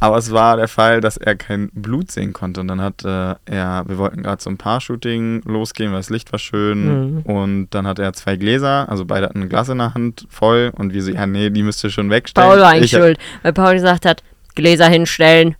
Aber 0.00 0.16
es 0.16 0.30
war 0.32 0.56
der 0.56 0.68
Fall, 0.68 1.00
dass 1.00 1.16
er 1.16 1.34
kein 1.34 1.70
Blut 1.72 2.12
sehen 2.12 2.32
konnte. 2.32 2.60
Und 2.60 2.68
dann 2.68 2.80
hat 2.80 3.04
äh, 3.04 3.34
er, 3.46 3.82
wir 3.88 3.98
wollten 3.98 4.22
gerade 4.22 4.38
zum 4.38 4.56
Paar-Shooting 4.56 5.42
losgehen, 5.44 5.90
weil 5.90 5.98
das 5.98 6.08
Licht 6.10 6.30
war 6.30 6.38
schön. 6.38 7.14
Mhm. 7.16 7.20
Und 7.22 7.70
dann 7.70 7.84
hat 7.84 7.98
er 7.98 8.12
zwei 8.12 8.36
Gläser, 8.36 8.88
also 8.88 9.04
beide 9.04 9.26
hatten 9.26 9.42
ein 9.42 9.48
Glas 9.48 9.68
in 9.70 9.78
der 9.78 9.94
Hand 9.94 10.26
voll. 10.30 10.70
Und 10.76 10.92
wir 10.92 11.02
so, 11.02 11.10
ja, 11.10 11.26
nee, 11.26 11.50
die 11.50 11.64
müsst 11.64 11.82
ihr 11.82 11.90
schon 11.90 12.10
wegstellen. 12.10 12.48
Paul 12.48 12.60
war 12.60 12.68
eigentlich 12.68 12.92
ich, 12.92 12.98
schuld, 13.00 13.18
weil 13.42 13.52
Paul 13.52 13.74
gesagt 13.74 14.06
hat, 14.06 14.22
Gläser 14.58 14.88
hinstellen. 14.88 15.54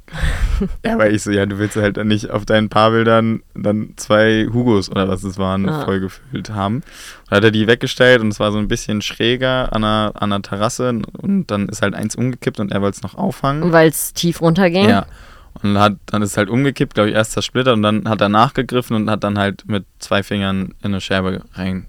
Ja, 0.85 0.99
weil 0.99 1.15
ich 1.15 1.23
so, 1.23 1.31
ja, 1.31 1.47
du 1.47 1.59
willst 1.59 1.77
halt 1.77 1.97
dann 1.99 2.09
nicht 2.09 2.31
auf 2.31 2.45
deinen 2.45 2.69
Paarbildern 2.69 3.43
dann 3.55 3.95
zwei 3.97 4.49
Hugos 4.53 4.91
oder 4.91 5.09
was 5.09 5.23
es 5.23 5.39
waren, 5.39 5.69
Ah. 5.69 5.85
vollgefüllt 5.85 6.51
haben. 6.51 6.83
Und 7.31 7.37
hat 7.37 7.45
er 7.45 7.53
die 7.53 7.69
weggestellt 7.69 8.21
und 8.21 8.29
es 8.33 8.41
war 8.41 8.51
so 8.51 8.59
ein 8.59 8.67
bisschen 8.67 9.01
schräger 9.01 9.73
an 9.73 9.83
der, 9.83 10.13
an 10.17 10.31
der 10.31 10.43
Terrasse 10.43 11.01
und 11.17 11.47
dann 11.53 11.69
ist 11.69 11.81
halt 11.81 11.95
eins 11.95 12.17
umgekippt 12.17 12.59
und 12.59 12.73
er 12.73 12.83
wollte 12.83 12.97
es 12.97 13.03
noch 13.05 13.15
auffangen. 13.15 13.73
Weil 13.73 13.89
es 13.89 14.13
tief 14.15 14.41
runterging. 14.41 14.89
Ja. 14.89 15.07
Und 15.63 15.79
hat, 15.79 15.95
dann 16.07 16.23
ist 16.23 16.33
es 16.33 16.37
halt 16.37 16.49
umgekippt, 16.51 16.95
glaube 16.95 17.11
ich, 17.11 17.15
erst 17.15 17.33
zersplittert 17.33 17.75
und 17.75 17.83
dann 17.83 18.09
hat 18.09 18.21
er 18.21 18.29
nachgegriffen 18.29 18.97
und 18.97 19.09
hat 19.11 19.23
dann 19.23 19.39
halt 19.39 19.63
mit 19.69 19.85
zwei 20.01 20.25
Fingern 20.25 20.75
in 20.83 20.87
eine 20.91 21.01
Scherbe 21.01 21.43
rein, 21.55 21.87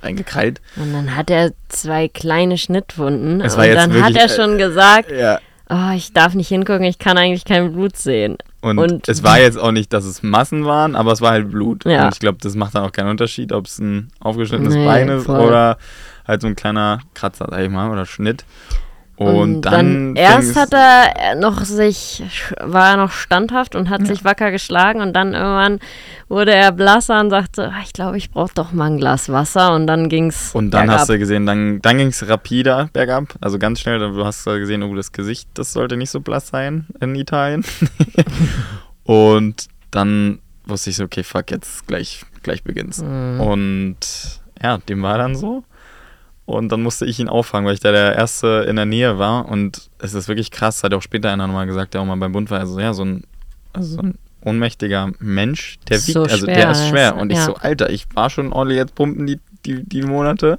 reingekrallt. 0.00 0.60
Und 0.76 0.92
dann 0.92 1.16
hat 1.16 1.28
er 1.28 1.52
zwei 1.68 2.06
kleine 2.06 2.56
Schnittwunden. 2.56 3.42
Und 3.42 3.56
dann 3.56 3.76
hat 3.78 3.92
wirklich, 4.14 4.16
er 4.16 4.28
schon 4.28 4.58
gesagt, 4.58 5.10
Ja. 5.10 5.40
Oh, 5.72 5.90
ich 5.96 6.12
darf 6.12 6.34
nicht 6.34 6.48
hingucken, 6.48 6.84
ich 6.84 6.98
kann 6.98 7.16
eigentlich 7.18 7.44
kein 7.44 7.72
Blut 7.72 7.96
sehen. 7.96 8.36
Und, 8.60 8.78
Und- 8.78 9.08
es 9.08 9.22
war 9.24 9.40
jetzt 9.40 9.58
auch 9.58 9.72
nicht, 9.72 9.92
dass 9.92 10.04
es 10.04 10.22
Massen 10.22 10.64
waren, 10.64 10.94
aber 10.94 11.12
es 11.12 11.20
war 11.20 11.32
halt 11.32 11.50
Blut. 11.50 11.84
Ja. 11.84 12.04
Und 12.06 12.14
ich 12.14 12.20
glaube, 12.20 12.38
das 12.40 12.54
macht 12.54 12.74
dann 12.74 12.84
auch 12.84 12.92
keinen 12.92 13.08
Unterschied, 13.08 13.52
ob 13.52 13.66
es 13.66 13.78
ein 13.78 14.08
aufgeschnittenes 14.20 14.74
Nee, 14.74 14.84
Bein 14.84 15.08
ist 15.08 15.26
voll. 15.26 15.40
oder 15.40 15.78
halt 16.26 16.42
so 16.42 16.46
ein 16.46 16.54
kleiner 16.54 17.00
Kratzer, 17.14 17.46
sag 17.50 17.60
ich 17.60 17.70
mal, 17.70 17.90
oder 17.90 18.06
Schnitt. 18.06 18.44
Und, 19.24 19.62
dann, 19.62 20.16
erst 20.16 20.52
fing's- 20.52 20.56
hat 20.56 20.72
er 20.72 21.34
noch 21.36 21.64
sich, 21.64 22.22
war 22.60 22.90
er 22.92 22.96
noch 22.96 23.10
standhaft 23.12 23.74
und 23.74 23.88
hat 23.90 24.06
sich 24.06 24.24
wacker 24.24 24.50
geschlagen 24.50 25.00
und 25.00 25.12
dann 25.14 25.34
irgendwann 25.34 25.78
wurde 26.28 26.54
er 26.54 26.72
blasser 26.72 27.20
und 27.20 27.30
sagte, 27.30 27.70
"Ah, 27.74 27.80
ich 27.84 27.92
glaube, 27.92 28.16
ich 28.16 28.30
brauche 28.30 28.54
doch 28.54 28.72
mal 28.72 28.86
ein 28.86 28.96
Glas 28.98 29.28
Wasser 29.30 29.74
und 29.74 29.86
dann 29.86 30.08
ging's 30.08 30.54
Und 30.54 30.70
dann 30.70 30.86
bergab. 30.86 31.00
hast 31.00 31.08
du 31.10 31.18
gesehen, 31.18 31.46
dann, 31.46 31.80
dann 31.82 31.98
ging 31.98 32.08
es 32.08 32.26
rapider 32.28 32.88
bergab, 32.92 33.24
also 33.40 33.58
ganz 33.58 33.80
schnell. 33.80 33.98
Du 33.98 34.24
hast 34.24 34.44
gesehen, 34.44 34.82
oh, 34.82 34.94
das 34.94 35.12
Gesicht, 35.12 35.48
das 35.54 35.72
sollte 35.72 35.96
nicht 35.96 36.10
so 36.10 36.20
blass 36.20 36.48
sein 36.48 36.86
in 37.00 37.14
Italien. 37.14 37.64
und 39.04 39.66
dann 39.90 40.38
wusste 40.64 40.90
ich 40.90 40.96
so, 40.96 41.04
okay, 41.04 41.22
fuck, 41.22 41.50
jetzt 41.50 41.86
gleich, 41.86 42.24
gleich 42.42 42.62
beginnt's. 42.62 43.02
Mhm. 43.02 43.40
Und 43.40 43.96
ja, 44.62 44.78
dem 44.78 45.02
war 45.02 45.18
dann 45.18 45.34
so. 45.34 45.64
Und 46.44 46.70
dann 46.70 46.82
musste 46.82 47.06
ich 47.06 47.20
ihn 47.20 47.28
auffangen, 47.28 47.66
weil 47.66 47.74
ich 47.74 47.80
da 47.80 47.92
der 47.92 48.16
Erste 48.16 48.66
in 48.68 48.76
der 48.76 48.84
Nähe 48.84 49.18
war. 49.18 49.48
Und 49.48 49.90
es 49.98 50.14
ist 50.14 50.28
wirklich 50.28 50.50
krass, 50.50 50.82
hat 50.82 50.92
auch 50.92 51.02
später 51.02 51.30
einer 51.30 51.46
nochmal 51.46 51.66
gesagt, 51.66 51.94
der 51.94 52.00
auch 52.00 52.04
mal 52.04 52.16
beim 52.16 52.32
Bund 52.32 52.50
war, 52.50 52.60
also 52.60 52.78
ja, 52.80 52.92
so 52.94 53.04
ein, 53.04 53.24
also 53.72 53.96
so 53.96 54.02
ein 54.02 54.18
ohnmächtiger 54.44 55.12
Mensch, 55.20 55.78
der 55.88 55.98
wiegt, 55.98 56.12
So 56.12 56.24
also 56.24 56.46
der 56.46 56.70
ist 56.70 56.80
ist, 56.80 56.88
schwer. 56.88 57.16
Und 57.16 57.30
ich 57.30 57.38
ja. 57.38 57.44
so, 57.44 57.54
Alter, 57.54 57.90
ich 57.90 58.06
war 58.14 58.28
schon 58.28 58.52
ordentlich 58.52 58.78
jetzt 58.78 58.94
pumpen 58.94 59.26
die, 59.26 59.38
die, 59.64 59.84
die 59.84 60.02
Monate. 60.02 60.58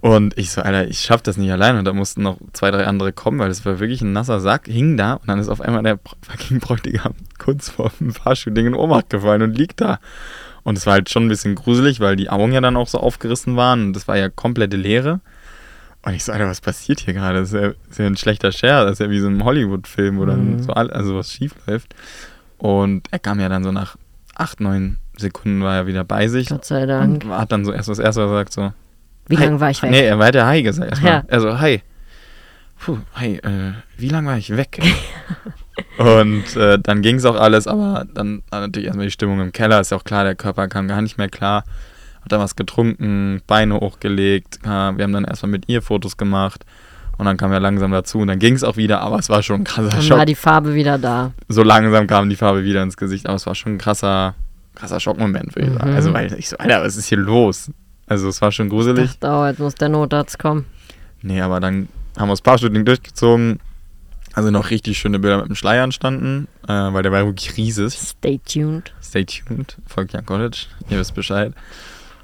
Und 0.00 0.38
ich 0.38 0.52
so, 0.52 0.60
Alter, 0.60 0.86
ich 0.86 1.00
schaff 1.00 1.22
das 1.22 1.36
nicht 1.36 1.50
allein. 1.50 1.78
Und 1.78 1.84
da 1.84 1.92
mussten 1.92 2.22
noch 2.22 2.38
zwei, 2.52 2.70
drei 2.70 2.86
andere 2.86 3.12
kommen, 3.12 3.38
weil 3.38 3.50
es 3.50 3.64
war 3.64 3.80
wirklich 3.80 4.02
ein 4.02 4.12
nasser 4.12 4.40
Sack, 4.40 4.66
hing 4.66 4.96
da 4.96 5.14
und 5.14 5.26
dann 5.28 5.38
ist 5.38 5.48
auf 5.48 5.60
einmal 5.60 5.82
der 5.82 5.98
fucking 6.22 6.60
Bräutigam 6.60 7.14
kurz 7.38 7.70
vor 7.70 7.90
dem 7.98 8.12
Fahrstuhlding 8.12 8.66
in 8.66 8.74
Ohnmacht 8.74 9.10
gefallen 9.10 9.42
und 9.42 9.56
liegt 9.56 9.80
da. 9.80 9.98
Und 10.66 10.76
es 10.76 10.84
war 10.84 10.94
halt 10.94 11.08
schon 11.10 11.26
ein 11.26 11.28
bisschen 11.28 11.54
gruselig, 11.54 12.00
weil 12.00 12.16
die 12.16 12.28
Augen 12.28 12.50
ja 12.50 12.60
dann 12.60 12.76
auch 12.76 12.88
so 12.88 12.98
aufgerissen 12.98 13.54
waren 13.54 13.84
und 13.84 13.92
das 13.92 14.08
war 14.08 14.16
ja 14.16 14.28
komplette 14.28 14.76
Leere. 14.76 15.20
Und 16.04 16.14
ich 16.14 16.24
so, 16.24 16.32
Alter, 16.32 16.48
was 16.48 16.60
passiert 16.60 16.98
hier 16.98 17.14
gerade? 17.14 17.38
Das 17.38 17.52
ist 17.52 17.54
ja, 17.54 17.68
das 17.68 17.76
ist 17.90 17.98
ja 18.00 18.06
ein 18.06 18.16
schlechter 18.16 18.50
Scherz, 18.50 18.84
das 18.84 18.92
ist 18.94 18.98
ja 18.98 19.08
wie 19.08 19.20
so 19.20 19.28
ein 19.28 19.44
Hollywood-Film, 19.44 20.18
wo 20.18 20.24
dann 20.24 20.54
Mhm. 20.56 20.62
so 20.64 20.72
also 20.72 21.14
was 21.16 21.30
schief 21.30 21.52
läuft. 21.68 21.94
Und 22.58 23.06
er 23.12 23.20
kam 23.20 23.38
ja 23.38 23.48
dann 23.48 23.62
so 23.62 23.70
nach 23.70 23.94
acht, 24.34 24.58
neun 24.58 24.96
Sekunden 25.16 25.62
war 25.62 25.76
er 25.76 25.86
wieder 25.86 26.02
bei 26.02 26.26
sich. 26.26 26.48
Gott 26.48 26.64
sei 26.64 26.84
Dank. 26.84 27.22
Und 27.24 27.30
hat 27.30 27.52
dann 27.52 27.64
so 27.64 27.70
erst 27.70 27.88
das 27.88 28.00
erste 28.00 28.22
was 28.22 28.30
er 28.30 28.34
sagt, 28.34 28.52
so, 28.52 28.72
Wie 29.28 29.36
lange 29.36 29.60
war 29.60 29.70
ich 29.70 29.80
weg? 29.82 29.92
Nee, 29.92 30.04
er 30.04 30.18
hat 30.18 30.34
ja 30.34 30.48
Hi 30.48 30.64
gesagt 30.64 30.90
erstmal. 30.90 31.12
Ja. 31.12 31.24
Also, 31.28 31.60
Hi. 31.60 31.80
Puh, 32.80 32.98
hi, 33.14 33.36
äh, 33.36 33.72
wie 33.98 34.08
lange 34.08 34.28
war 34.30 34.36
ich 34.36 34.54
weg? 34.56 34.80
und 35.98 36.56
äh, 36.56 36.78
dann 36.78 37.02
ging 37.02 37.16
es 37.16 37.24
auch 37.24 37.36
alles, 37.36 37.66
aber 37.66 38.06
dann 38.12 38.42
war 38.50 38.60
natürlich 38.60 38.86
erstmal 38.86 39.06
die 39.06 39.12
Stimmung 39.12 39.40
im 39.40 39.52
Keller, 39.52 39.80
ist 39.80 39.90
ja 39.90 39.96
auch 39.96 40.04
klar, 40.04 40.24
der 40.24 40.34
Körper 40.34 40.68
kam 40.68 40.88
gar 40.88 41.02
nicht 41.02 41.18
mehr 41.18 41.28
klar. 41.28 41.64
Hat 42.22 42.32
dann 42.32 42.40
was 42.40 42.56
getrunken, 42.56 43.40
Beine 43.46 43.74
hochgelegt, 43.76 44.58
äh, 44.64 44.68
wir 44.68 45.04
haben 45.04 45.12
dann 45.12 45.24
erstmal 45.24 45.50
mit 45.52 45.68
ihr 45.68 45.82
Fotos 45.82 46.16
gemacht 46.16 46.64
und 47.18 47.24
dann 47.24 47.36
kam 47.36 47.52
er 47.52 47.60
langsam 47.60 47.92
dazu 47.92 48.18
und 48.18 48.28
dann 48.28 48.38
ging 48.38 48.54
es 48.54 48.64
auch 48.64 48.76
wieder, 48.76 49.00
aber 49.00 49.18
es 49.18 49.28
war 49.28 49.42
schon 49.42 49.62
ein 49.62 49.64
krasser 49.64 49.90
Dann 49.90 50.02
Schock. 50.02 50.18
war 50.18 50.26
die 50.26 50.34
Farbe 50.34 50.74
wieder 50.74 50.98
da. 50.98 51.32
So 51.48 51.62
langsam 51.62 52.06
kam 52.06 52.28
die 52.28 52.36
Farbe 52.36 52.64
wieder 52.64 52.82
ins 52.82 52.96
Gesicht, 52.96 53.26
aber 53.26 53.36
es 53.36 53.46
war 53.46 53.54
schon 53.54 53.74
ein 53.74 53.78
krasser, 53.78 54.34
krasser 54.74 55.00
Schockmoment, 55.00 55.54
würde 55.56 55.68
ich 55.68 55.74
sagen. 55.74 55.90
Mhm. 55.90 55.96
Also, 55.96 56.12
weil 56.12 56.32
ich 56.34 56.48
so, 56.48 56.58
Alter, 56.58 56.82
was 56.82 56.96
ist 56.96 57.06
hier 57.06 57.18
los? 57.18 57.70
Also, 58.06 58.28
es 58.28 58.42
war 58.42 58.52
schon 58.52 58.68
gruselig. 58.68 59.04
Ich 59.04 59.18
dachte, 59.18 59.34
oh, 59.34 59.46
jetzt 59.46 59.58
muss 59.58 59.74
der 59.74 59.88
Notarzt 59.88 60.38
kommen. 60.38 60.66
Nee, 61.22 61.40
aber 61.40 61.58
dann 61.60 61.88
haben 62.18 62.28
wir 62.28 62.32
das 62.32 62.42
Paar-Shooting 62.42 62.84
durchgezogen. 62.84 63.60
Also 64.36 64.50
noch 64.50 64.68
richtig 64.70 64.98
schöne 64.98 65.18
Bilder 65.18 65.38
mit 65.38 65.48
dem 65.48 65.54
Schleier 65.56 65.82
entstanden, 65.82 66.46
äh, 66.68 66.72
weil 66.72 67.02
der 67.02 67.10
war 67.10 67.24
wirklich 67.24 67.56
riesig. 67.56 67.94
Stay 67.94 68.38
tuned. 68.46 68.92
Stay 69.02 69.24
tuned, 69.24 69.78
folgt 69.86 70.12
ja 70.12 70.20
College, 70.20 70.66
ihr 70.90 70.98
wisst 70.98 71.14
Bescheid. 71.14 71.54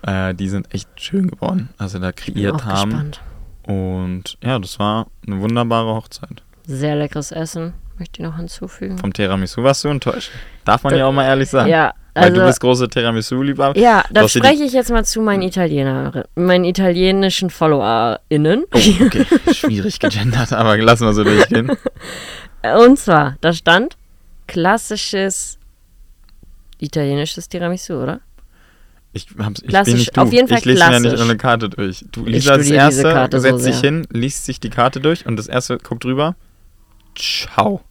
Äh, 0.03 0.35
die 0.35 0.48
sind 0.48 0.72
echt 0.75 0.88
schön 1.01 1.29
geworden, 1.31 1.70
also 1.79 1.98
da 1.98 2.09
Bin 2.12 2.16
kreiert 2.16 2.55
auch 2.57 2.64
haben. 2.66 2.90
gespannt. 2.90 3.20
Und 3.66 4.37
ja, 4.42 4.59
das 4.59 4.79
war 4.79 5.07
eine 5.27 5.40
wunderbare 5.40 5.94
Hochzeit. 5.94 6.42
Sehr 6.66 6.96
leckeres 6.96 7.33
Essen. 7.33 7.72
Möchte 7.98 8.20
ich 8.22 8.29
noch 8.29 8.37
hinzufügen. 8.37 8.98
Vom 8.98 9.12
Tiramisu 9.12 9.62
warst 9.62 9.85
du 9.85 9.88
enttäuscht. 9.88 10.31
Darf 10.64 10.83
man 10.83 10.92
Da- 10.92 10.98
ja 10.98 11.07
auch 11.07 11.12
mal 11.12 11.25
ehrlich 11.25 11.48
sagen. 11.48 11.70
Ja, 11.70 11.92
weil 12.14 12.25
also, 12.25 12.40
du 12.40 12.46
bist 12.46 12.61
große 12.61 12.88
Tiramisu-Liebhaber. 12.88 13.79
ja, 13.79 14.05
da 14.11 14.29
spreche 14.29 14.64
ich 14.64 14.72
jetzt 14.72 14.90
mal 14.90 15.05
zu 15.05 15.22
meinen 15.22 15.42
Italiener, 15.42 16.25
meinen 16.35 16.64
italienischen 16.64 17.48
FollowerInnen. 17.48 18.64
Oh, 18.70 18.79
okay, 19.07 19.25
schwierig 19.53 19.98
gegendert, 19.98 20.53
aber 20.53 20.77
lassen 20.77 21.07
wir 21.07 21.14
so 21.14 21.25
durchgehen. 21.25 21.72
Und 22.87 22.98
zwar, 22.98 23.37
da 23.40 23.53
stand 23.53 23.96
klassisches 24.46 25.59
italienisches 26.79 27.48
Tiramisu, 27.48 27.94
oder? 27.94 28.20
Ich, 29.14 29.27
hab's, 29.38 29.62
ich 29.62 29.68
Klassisch, 29.68 29.92
bin 29.92 29.98
nicht 30.01 30.16
du. 30.16 30.20
auf 30.20 30.33
jeden 30.33 30.48
Fall 30.48 30.59
ich 30.59 30.64
lese 30.64 30.79
mir 30.79 30.92
ja 30.92 31.01
nicht 31.01 31.11
klassisch. 31.11 31.29
eine 31.29 31.37
Karte 31.37 31.68
durch. 31.68 32.05
Du 32.12 32.25
liest 32.25 32.48
diese 32.59 32.75
erste, 32.75 33.03
Karte 33.03 33.40
so 33.40 33.42
setzt 33.42 33.64
sich 33.64 33.81
hin, 33.81 34.07
liest 34.11 34.44
sich 34.46 34.59
die 34.59 34.70
Karte 34.70 35.01
durch 35.01 35.27
und 35.27 35.37
das 35.37 35.48
erste 35.48 35.79
guckt 35.79 36.05
drüber. 36.05 36.35
Ciao. 37.14 37.83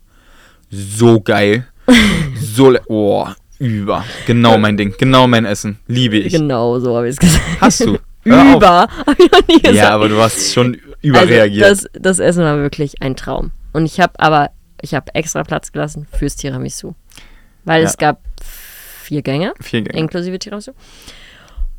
So 0.69 1.21
geil. 1.21 1.67
so, 2.41 2.75
oh, 2.87 3.27
über. 3.61 4.03
Genau 4.25 4.57
mein 4.57 4.75
Ding. 4.77 4.93
Genau 4.97 5.27
mein 5.27 5.45
Essen. 5.45 5.77
Liebe 5.87 6.17
ich. 6.17 6.33
Genau, 6.33 6.79
so 6.79 6.95
habe 6.97 7.07
ich 7.07 7.13
es 7.13 7.19
gesagt. 7.19 7.43
Hast 7.61 7.79
du. 7.81 7.97
Über, 8.23 8.87
habe 8.87 9.15
ich 9.17 9.31
noch 9.31 9.47
nie 9.47 9.55
gesagt. 9.61 9.75
Ja, 9.75 9.89
aber 9.95 10.07
du 10.07 10.21
hast 10.21 10.53
schon 10.53 10.77
überreagiert. 11.01 11.65
Also 11.65 11.87
das, 11.93 12.01
das 12.03 12.19
Essen 12.19 12.43
war 12.43 12.57
wirklich 12.57 13.01
ein 13.01 13.15
Traum. 13.15 13.49
Und 13.73 13.85
ich 13.87 13.99
habe 13.99 14.13
aber, 14.19 14.51
ich 14.81 14.93
habe 14.93 15.15
extra 15.15 15.41
Platz 15.43 15.71
gelassen 15.71 16.05
fürs 16.11 16.35
Tiramisu. 16.35 16.93
Weil 17.65 17.81
Ja. 17.81 17.87
es 17.89 17.97
gab 17.97 18.21
vier 18.43 19.23
Gänge, 19.23 19.53
Vier 19.59 19.81
Gänge. 19.81 19.97
inklusive 19.99 20.37
Tiramisu. 20.37 20.73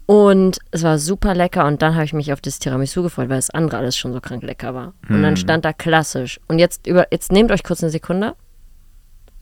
Und 0.06 0.58
es 0.72 0.82
war 0.82 0.98
super 0.98 1.32
lecker 1.34 1.64
und 1.66 1.80
dann 1.80 1.94
habe 1.94 2.04
ich 2.04 2.12
mich 2.12 2.32
auf 2.32 2.40
das 2.40 2.58
Tiramisu 2.58 3.04
gefreut, 3.04 3.28
weil 3.28 3.36
das 3.38 3.50
andere 3.50 3.78
alles 3.78 3.96
schon 3.96 4.12
so 4.12 4.20
krank 4.20 4.42
lecker 4.42 4.74
war. 4.74 4.94
Und 5.08 5.22
dann 5.22 5.34
Mm. 5.34 5.36
stand 5.36 5.64
da 5.64 5.72
klassisch. 5.72 6.40
Und 6.48 6.58
jetzt 6.58 6.88
über, 6.88 7.06
jetzt 7.12 7.30
nehmt 7.30 7.52
euch 7.52 7.62
kurz 7.62 7.82
eine 7.84 7.90
Sekunde. 7.90 8.34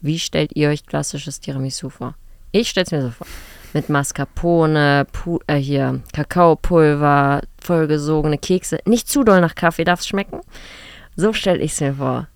Wie 0.02 0.18
stellt 0.18 0.54
ihr 0.54 0.68
euch 0.68 0.84
klassisches 0.84 1.40
Tiramisu 1.40 1.88
vor? 1.88 2.14
Ich 2.52 2.68
stelle 2.68 2.84
es 2.84 2.92
mir 2.92 3.02
so 3.02 3.10
vor. 3.10 3.26
Mit 3.72 3.88
Mascarpone, 3.88 5.06
Pu 5.12 5.38
äh, 5.46 5.54
hier 5.54 6.00
Kakaopulver, 6.12 7.42
vollgesogene 7.62 8.38
Kekse. 8.38 8.78
Nicht 8.84 9.08
zu 9.08 9.22
doll 9.22 9.40
nach 9.40 9.54
Kaffee 9.54 9.84
darf 9.84 10.00
es 10.00 10.08
schmecken. 10.08 10.40
So 11.14 11.32
stelle 11.32 11.60
ich 11.60 11.72
es 11.72 11.80
mir 11.80 11.94
vor. 11.94 12.26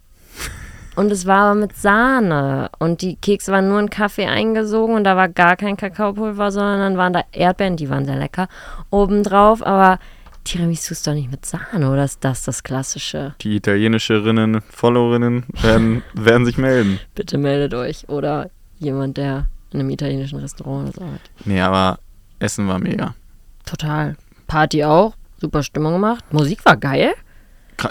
Und 0.95 1.11
es 1.11 1.27
war 1.27 1.47
aber 1.47 1.61
mit 1.61 1.77
Sahne. 1.77 2.71
Und 2.79 3.03
die 3.03 3.17
Kekse 3.17 3.51
waren 3.51 3.69
nur 3.69 3.81
in 3.81 3.91
Kaffee 3.91 4.27
eingesogen 4.27 4.95
und 4.95 5.03
da 5.03 5.17
war 5.17 5.29
gar 5.29 5.57
kein 5.57 5.77
Kakaopulver, 5.77 6.53
sondern 6.53 6.79
dann 6.79 6.97
waren 6.97 7.13
da 7.13 7.25
Erdbeeren, 7.33 7.77
die 7.77 7.91
waren 7.91 8.05
sehr 8.05 8.17
lecker, 8.17 8.47
obendrauf. 8.91 9.67
Aber 9.67 9.99
Tiramisu 10.45 10.93
ist 10.93 11.05
doch 11.07 11.15
nicht 11.15 11.33
mit 11.33 11.45
Sahne, 11.45 11.91
oder 11.91 12.05
ist 12.05 12.23
das 12.23 12.45
das 12.45 12.63
Klassische? 12.63 13.35
Die 13.41 13.57
italienischerinnen, 13.57 14.61
Followerinnen 14.71 15.47
werden, 15.63 16.05
werden 16.13 16.45
sich 16.45 16.59
melden. 16.59 17.01
Bitte 17.17 17.39
meldet 17.39 17.75
euch. 17.75 18.09
Oder 18.09 18.51
jemand, 18.79 19.17
der 19.17 19.49
in 19.75 19.81
einem 19.81 19.91
italienischen 19.91 20.39
Restaurant 20.39 20.85
oder 20.89 20.93
so 20.93 21.01
arbeitet. 21.03 21.31
Nee, 21.45 21.61
aber 21.61 21.99
Essen 22.39 22.67
war 22.69 22.79
mega. 22.79 23.15
Total. 23.67 24.17
Party 24.47 24.85
auch. 24.85 25.15
Super 25.41 25.63
Stimmung 25.63 25.93
gemacht. 25.95 26.25
Musik 26.33 26.65
war 26.65 26.77
geil. 26.77 27.13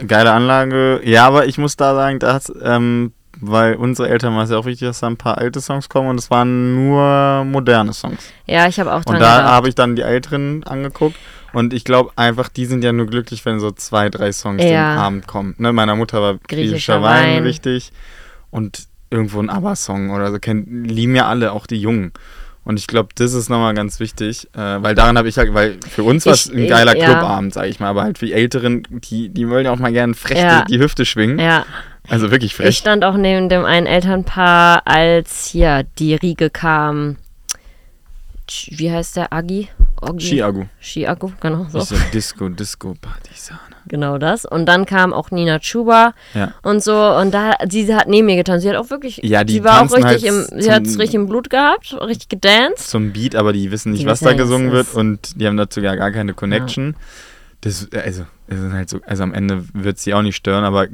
Geile 0.08 0.32
Anlage. 0.32 1.02
Ja, 1.04 1.28
aber 1.28 1.46
ich 1.46 1.58
muss 1.58 1.76
da 1.76 1.94
sagen, 1.94 2.20
das, 2.20 2.52
ähm, 2.64 3.12
weil 3.40 3.76
unsere 3.76 4.08
Eltern 4.10 4.36
war 4.36 4.44
es 4.44 4.50
ja 4.50 4.58
auch 4.58 4.66
wichtig, 4.66 4.88
dass 4.88 5.02
da 5.02 5.08
ein 5.08 5.18
paar 5.18 5.38
alte 5.38 5.60
Songs 5.60 5.90
kommen 5.90 6.08
und 6.10 6.20
es 6.20 6.32
waren 6.32 6.74
nur 6.76 7.44
moderne 7.44 7.92
Songs. 7.94 8.32
Ja, 8.46 8.68
ich 8.68 8.80
habe 8.80 8.94
auch 8.94 9.04
dran 9.04 9.16
Und 9.16 9.22
da 9.22 9.44
habe 9.44 9.68
ich 9.68 9.76
dann 9.76 9.96
die 9.96 10.04
älteren 10.04 10.64
angeguckt 10.64 11.18
und 11.52 11.74
ich 11.74 11.84
glaube 11.84 12.12
einfach, 12.16 12.48
die 12.48 12.66
sind 12.66 12.84
ja 12.84 12.94
nur 12.94 13.08
glücklich, 13.08 13.46
wenn 13.46 13.60
so 13.60 13.72
zwei, 13.72 14.10
drei 14.10 14.32
Songs 14.32 14.64
Ja. 14.64 14.94
den 14.94 15.00
Abend 15.00 15.28
kommen. 15.28 15.56
Ne, 15.58 15.74
meiner 15.74 15.96
Mutter 15.96 16.22
war 16.22 16.34
griechischer, 16.36 16.56
Griechischer 16.56 17.02
Wein, 17.02 17.36
Wein. 17.38 17.44
wichtig 17.44 17.92
und 18.52 18.88
irgendwo 19.14 19.40
ein 19.40 19.50
ABBA-Song 19.50 20.10
oder 20.10 20.32
so, 20.32 20.40
kennen, 20.40 20.84
lieben 20.86 21.16
ja 21.16 21.28
alle, 21.28 21.52
auch 21.54 21.68
die 21.68 21.80
Jungen. 21.80 22.12
Und 22.66 22.80
ich 22.80 22.88
glaube, 22.88 23.10
das 23.16 23.34
ist 23.34 23.50
nochmal 23.50 23.74
ganz 23.74 24.00
wichtig, 24.00 24.48
äh, 24.56 24.58
weil 24.82 24.96
daran 24.96 25.18
habe 25.18 25.28
ich 25.28 25.38
halt, 25.38 25.54
weil 25.54 25.78
für 25.90 26.04
uns 26.04 26.26
war 26.26 26.34
es 26.34 26.46
Ich- 26.48 26.54
ein 26.56 26.68
geiler 26.68 26.96
ja. 26.98 27.06
Clubabend, 27.06 27.54
sage 27.54 27.68
ich 27.68 27.80
mal, 27.82 27.90
aber 27.90 28.04
halt 28.04 28.18
für 28.18 28.26
die 28.26 28.34
Älteren, 28.34 28.84
die, 28.90 29.28
die 29.30 29.50
wollen 29.50 29.66
ja 29.66 29.72
auch 29.72 29.80
mal 29.80 29.92
gerne 29.92 30.14
frech 30.14 30.38
Ja. 30.40 30.64
die, 30.64 30.74
die 30.78 30.80
Hüfte 30.80 31.06
schwingen. 31.06 31.40
Ja, 31.40 31.66
Also 32.08 32.32
wirklich 32.32 32.52
ich 32.52 32.56
frech. 32.58 32.78
stand 32.78 33.04
auch 33.04 33.18
neben 33.18 33.50
dem 33.50 33.66
einen 33.66 33.86
Elternpaar, 33.86 34.82
als 34.86 35.46
hier 35.48 35.84
die 36.00 36.16
Riege 36.16 36.50
kam. 36.50 37.18
Wie 38.70 38.92
heißt 38.92 39.18
der? 39.18 39.34
Agi? 39.34 39.68
Oggi? 40.10 40.30
Chiago. 40.30 40.66
Chiago, 40.82 41.32
genau 41.40 41.66
so. 41.72 41.80
So 41.82 41.96
Disco, 42.14 42.50
Disco, 42.50 42.94
Partisane. 43.00 43.60
Genau 43.86 44.18
das. 44.18 44.46
Und 44.46 44.66
dann 44.66 44.86
kam 44.86 45.12
auch 45.12 45.30
Nina 45.30 45.60
Chuba 45.60 46.14
Ja. 46.34 46.54
und 46.64 46.82
so. 46.82 46.96
Und 46.96 47.34
da, 47.34 47.56
sie 47.70 47.94
hat 47.94 48.08
neben 48.08 48.28
mir 48.28 48.38
getanzt. 48.38 48.64
Sie 48.64 48.70
hat 48.70 48.78
auch 48.78 48.90
wirklich, 48.90 49.18
Ja, 49.24 49.44
die 49.44 49.56
sie 49.56 49.64
war 49.66 49.82
auch 49.82 49.92
richtig 49.92 50.06
halt 50.06 50.24
im, 50.24 50.62
sie 50.62 50.72
hat 50.72 50.88
zum- 50.88 51.02
richtig 51.02 51.16
im 51.16 51.28
Blut 51.28 51.50
gehabt, 51.50 51.94
richtig 52.00 52.30
gedanced. 52.30 52.88
Zum 52.90 53.12
Beat, 53.12 53.36
aber 53.36 53.52
die 53.52 53.72
wissen 53.72 53.92
nicht, 53.92 54.04
Die 54.04 54.08
was 54.08 54.22
da 54.22 54.30
ja, 54.32 54.38
gesungen 54.38 54.68
es 54.70 54.74
wird 54.74 54.96
und 54.96 55.40
die 55.42 55.48
haben 55.48 55.58
dazu 55.58 55.82
ja 55.82 55.96
gar 55.96 56.12
keine 56.12 56.34
Connection. 56.34 56.96
Das, 57.60 57.90
also, 57.94 58.26
das 58.48 58.60
ist 58.60 58.72
halt 58.72 58.90
so, 58.90 59.00
also 59.06 59.24
am 59.24 59.34
Ende 59.34 59.66
wird 59.74 59.98
sie 60.00 60.14
auch 60.14 60.22
nicht 60.22 60.38
stören, 60.38 60.64
aber 60.64 60.88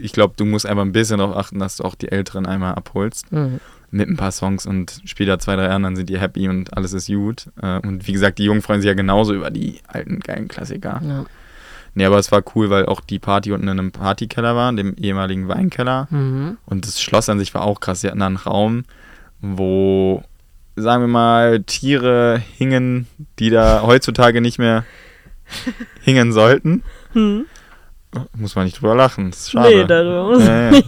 ich 0.00 0.12
glaube, 0.12 0.34
du 0.36 0.44
musst 0.44 0.64
einfach 0.64 0.82
ein 0.82 0.92
bisschen 0.92 1.18
darauf 1.18 1.36
achten, 1.36 1.58
dass 1.58 1.78
du 1.78 1.84
auch 1.84 1.96
die 1.96 2.10
Älteren 2.12 2.46
einmal 2.46 2.74
abholst 2.76 3.32
Mhm. 3.32 3.58
Mit 3.90 4.08
ein 4.08 4.16
paar 4.16 4.32
Songs 4.32 4.66
und 4.66 5.00
später 5.04 5.38
zwei, 5.38 5.56
drei 5.56 5.68
anderen 5.70 5.96
sind 5.96 6.08
die 6.10 6.18
happy 6.18 6.48
und 6.48 6.76
alles 6.76 6.92
ist 6.92 7.08
gut. 7.08 7.46
Äh, 7.62 7.78
Und 7.80 8.06
wie 8.06 8.12
gesagt, 8.12 8.38
die 8.38 8.44
Jungen 8.44 8.62
freuen 8.62 8.80
sich 8.82 8.88
ja 8.88 8.94
genauso 8.94 9.34
über 9.34 9.50
die 9.50 9.80
alten 9.86 10.20
geilen 10.20 10.48
Klassiker. 10.48 11.00
Ja. 11.04 11.24
Nee, 11.94 12.04
aber 12.04 12.18
es 12.18 12.30
war 12.30 12.42
cool, 12.54 12.70
weil 12.70 12.86
auch 12.86 13.00
die 13.00 13.18
Party 13.18 13.50
unten 13.52 13.66
in 13.66 13.78
einem 13.78 13.92
Partykeller 13.92 14.54
war, 14.54 14.72
dem 14.72 14.94
ehemaligen 14.94 15.48
Weinkeller. 15.48 16.06
Mhm. 16.10 16.58
Und 16.66 16.86
das 16.86 17.00
Schloss 17.00 17.28
an 17.28 17.38
sich 17.38 17.54
war 17.54 17.62
auch 17.62 17.80
krass. 17.80 18.02
Sie 18.02 18.08
hatten 18.08 18.20
da 18.20 18.26
einen 18.26 18.36
Raum, 18.36 18.84
wo, 19.40 20.22
sagen 20.76 21.02
wir 21.02 21.08
mal, 21.08 21.62
Tiere 21.64 22.42
hingen, 22.56 23.06
die 23.38 23.50
da 23.50 23.82
heutzutage 23.82 24.40
nicht 24.40 24.58
mehr 24.58 24.84
hingen 26.02 26.32
sollten. 26.32 26.82
Muss 28.36 28.54
man 28.56 28.64
nicht 28.64 28.80
drüber 28.80 28.94
lachen, 28.94 29.30
das 29.30 29.40
ist 29.40 29.50
schade. 29.50 29.68
Nee, 29.68 29.84
darüber 29.84 30.24
muss 30.28 30.44
Ja, 30.44 30.70
ja. 30.70 30.80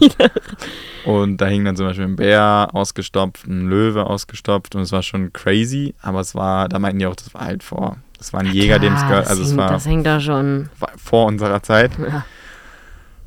Und 1.05 1.37
da 1.39 1.47
hing 1.47 1.65
dann 1.65 1.77
zum 1.77 1.87
Beispiel 1.87 2.05
ein 2.07 2.17
Bär 2.17 2.69
ausgestopft, 2.73 3.47
ein 3.47 3.69
Löwe 3.69 4.07
ausgestopft 4.07 4.75
und 4.75 4.83
es 4.83 4.93
war 4.93 5.03
schon 5.03 5.33
crazy, 5.33 5.95
aber 6.01 6.21
es 6.21 6.35
war, 6.35 6.69
da 6.69 6.79
meinten 6.79 6.99
die 6.99 7.07
auch, 7.07 7.15
das 7.17 7.33
war 7.35 7.43
halt 7.45 7.63
vor, 7.63 7.99
das 8.19 8.33
war 8.33 8.41
ein 8.41 8.47
Jäger, 8.53 8.79
dem 8.79 8.95
es 8.95 9.03
gehört, 9.03 9.25
das 9.25 9.31
also 9.31 9.43
es 9.43 9.57
war, 9.57 9.69
Das 9.71 9.87
hängt 9.87 10.07
da 10.07 10.19
schon. 10.21 10.69
vor 10.97 11.27
unserer 11.27 11.63
Zeit 11.63 11.93
Ja. 11.99 12.25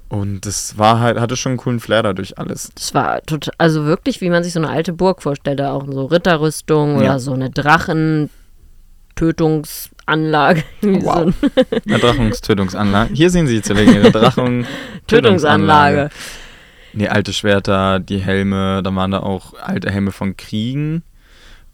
und 0.09 0.41
das 0.45 0.77
war 0.77 0.99
halt, 0.99 1.19
hatte 1.19 1.35
schon 1.35 1.51
einen 1.51 1.57
coolen 1.57 1.79
Flair 1.79 2.01
dadurch 2.03 2.37
alles. 2.39 2.71
Das 2.75 2.93
war 2.95 3.21
total, 3.23 3.53
also 3.59 3.85
wirklich, 3.85 4.21
wie 4.21 4.29
man 4.29 4.43
sich 4.43 4.53
so 4.53 4.59
eine 4.59 4.69
alte 4.69 4.93
Burg 4.93 5.21
vorstellt, 5.23 5.59
da 5.59 5.71
auch 5.73 5.85
so 5.87 6.05
Ritterrüstung 6.05 6.95
oder 6.97 7.05
Ja. 7.05 7.19
so 7.19 7.33
eine 7.33 7.49
Drachentötungsanlage. 7.51 8.29
Wie 9.15 9.92
so 10.05 10.63
Wow. 10.81 11.33
eine 11.33 11.33
Eine 11.85 11.99
Drachungstötungsanlage. 11.99 13.13
Hier 13.13 13.29
sehen 13.29 13.47
Sie 13.47 13.61
die 13.61 13.73
legendäre 13.73 14.11
Drachung 14.11 14.65
Tötungsanlage. 15.07 16.09
Nee, 16.93 17.07
alte 17.07 17.33
Schwerter, 17.33 17.99
die 17.99 18.19
Helme, 18.19 18.81
da 18.83 18.93
waren 18.95 19.11
da 19.11 19.19
auch 19.21 19.53
alte 19.55 19.89
Helme 19.91 20.11
von 20.11 20.37
Kriegen. 20.37 21.03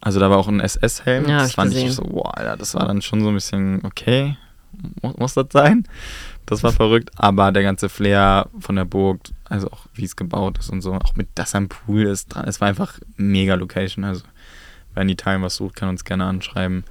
Also 0.00 0.18
da 0.18 0.30
war 0.30 0.38
auch 0.38 0.48
ein 0.48 0.60
SS-Helm. 0.60 1.28
Ja, 1.28 1.38
das 1.40 1.50
ich 1.50 1.54
fand 1.54 1.74
ich 1.74 1.84
gesehen. 1.84 1.92
so, 1.92 2.06
wow, 2.10 2.32
Alter, 2.32 2.56
das 2.56 2.74
war 2.74 2.86
dann 2.86 3.02
schon 3.02 3.20
so 3.20 3.28
ein 3.28 3.34
bisschen, 3.34 3.84
okay, 3.84 4.36
muss, 5.02 5.16
muss 5.18 5.34
das 5.34 5.46
sein? 5.52 5.84
Das 6.46 6.62
war 6.62 6.72
verrückt, 6.72 7.10
aber 7.16 7.52
der 7.52 7.62
ganze 7.62 7.88
Flair 7.90 8.48
von 8.58 8.76
der 8.76 8.86
Burg, 8.86 9.20
also 9.44 9.68
auch 9.70 9.86
wie 9.94 10.04
es 10.04 10.16
gebaut 10.16 10.58
ist 10.58 10.70
und 10.70 10.80
so, 10.80 10.94
auch 10.94 11.14
mit 11.16 11.28
das 11.34 11.54
am 11.54 11.68
Pool 11.68 12.04
ist 12.04 12.28
dran, 12.34 12.48
es 12.48 12.60
war 12.60 12.68
einfach 12.68 12.98
mega 13.16 13.54
Location. 13.54 14.04
Also 14.04 14.22
wer 14.94 15.02
in 15.02 15.10
Italien 15.10 15.42
was 15.42 15.56
sucht, 15.56 15.76
kann 15.76 15.90
uns 15.90 16.04
gerne 16.04 16.24
anschreiben. 16.24 16.84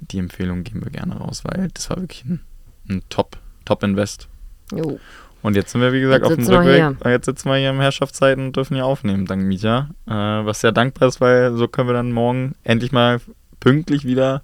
Die 0.00 0.18
Empfehlung 0.18 0.64
geben 0.64 0.82
wir 0.84 0.90
gerne 0.90 1.16
raus, 1.16 1.42
weil 1.44 1.68
das 1.74 1.90
war 1.90 1.98
wirklich 1.98 2.24
ein, 2.24 2.40
ein 2.88 3.02
Top, 3.08 3.38
Top-Invest. 3.64 4.28
Jo. 4.72 4.98
Und 5.42 5.56
jetzt 5.56 5.72
sind 5.72 5.80
wir, 5.80 5.92
wie 5.92 6.00
gesagt, 6.00 6.24
Jetzt 6.28 6.38
auf 6.38 6.46
dem 6.46 6.54
Rückweg. 6.54 7.06
Jetzt 7.06 7.26
sitzen 7.26 7.48
wir 7.48 7.56
hier 7.56 7.70
im 7.70 7.80
Herrschaftszeiten 7.80 8.46
und 8.46 8.56
dürfen 8.56 8.74
hier 8.74 8.84
aufnehmen, 8.84 9.26
dank 9.26 9.42
Mietja. 9.42 9.88
Äh, 10.06 10.12
was 10.12 10.60
sehr 10.60 10.72
dankbar 10.72 11.08
ist, 11.08 11.20
weil 11.20 11.56
so 11.56 11.66
können 11.66 11.88
wir 11.88 11.94
dann 11.94 12.12
morgen 12.12 12.54
endlich 12.62 12.92
mal 12.92 13.20
pünktlich 13.58 14.04
wieder 14.04 14.42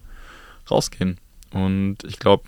rausgehen. 0.70 1.18
Und 1.52 1.98
ich 2.04 2.18
glaube, 2.18 2.44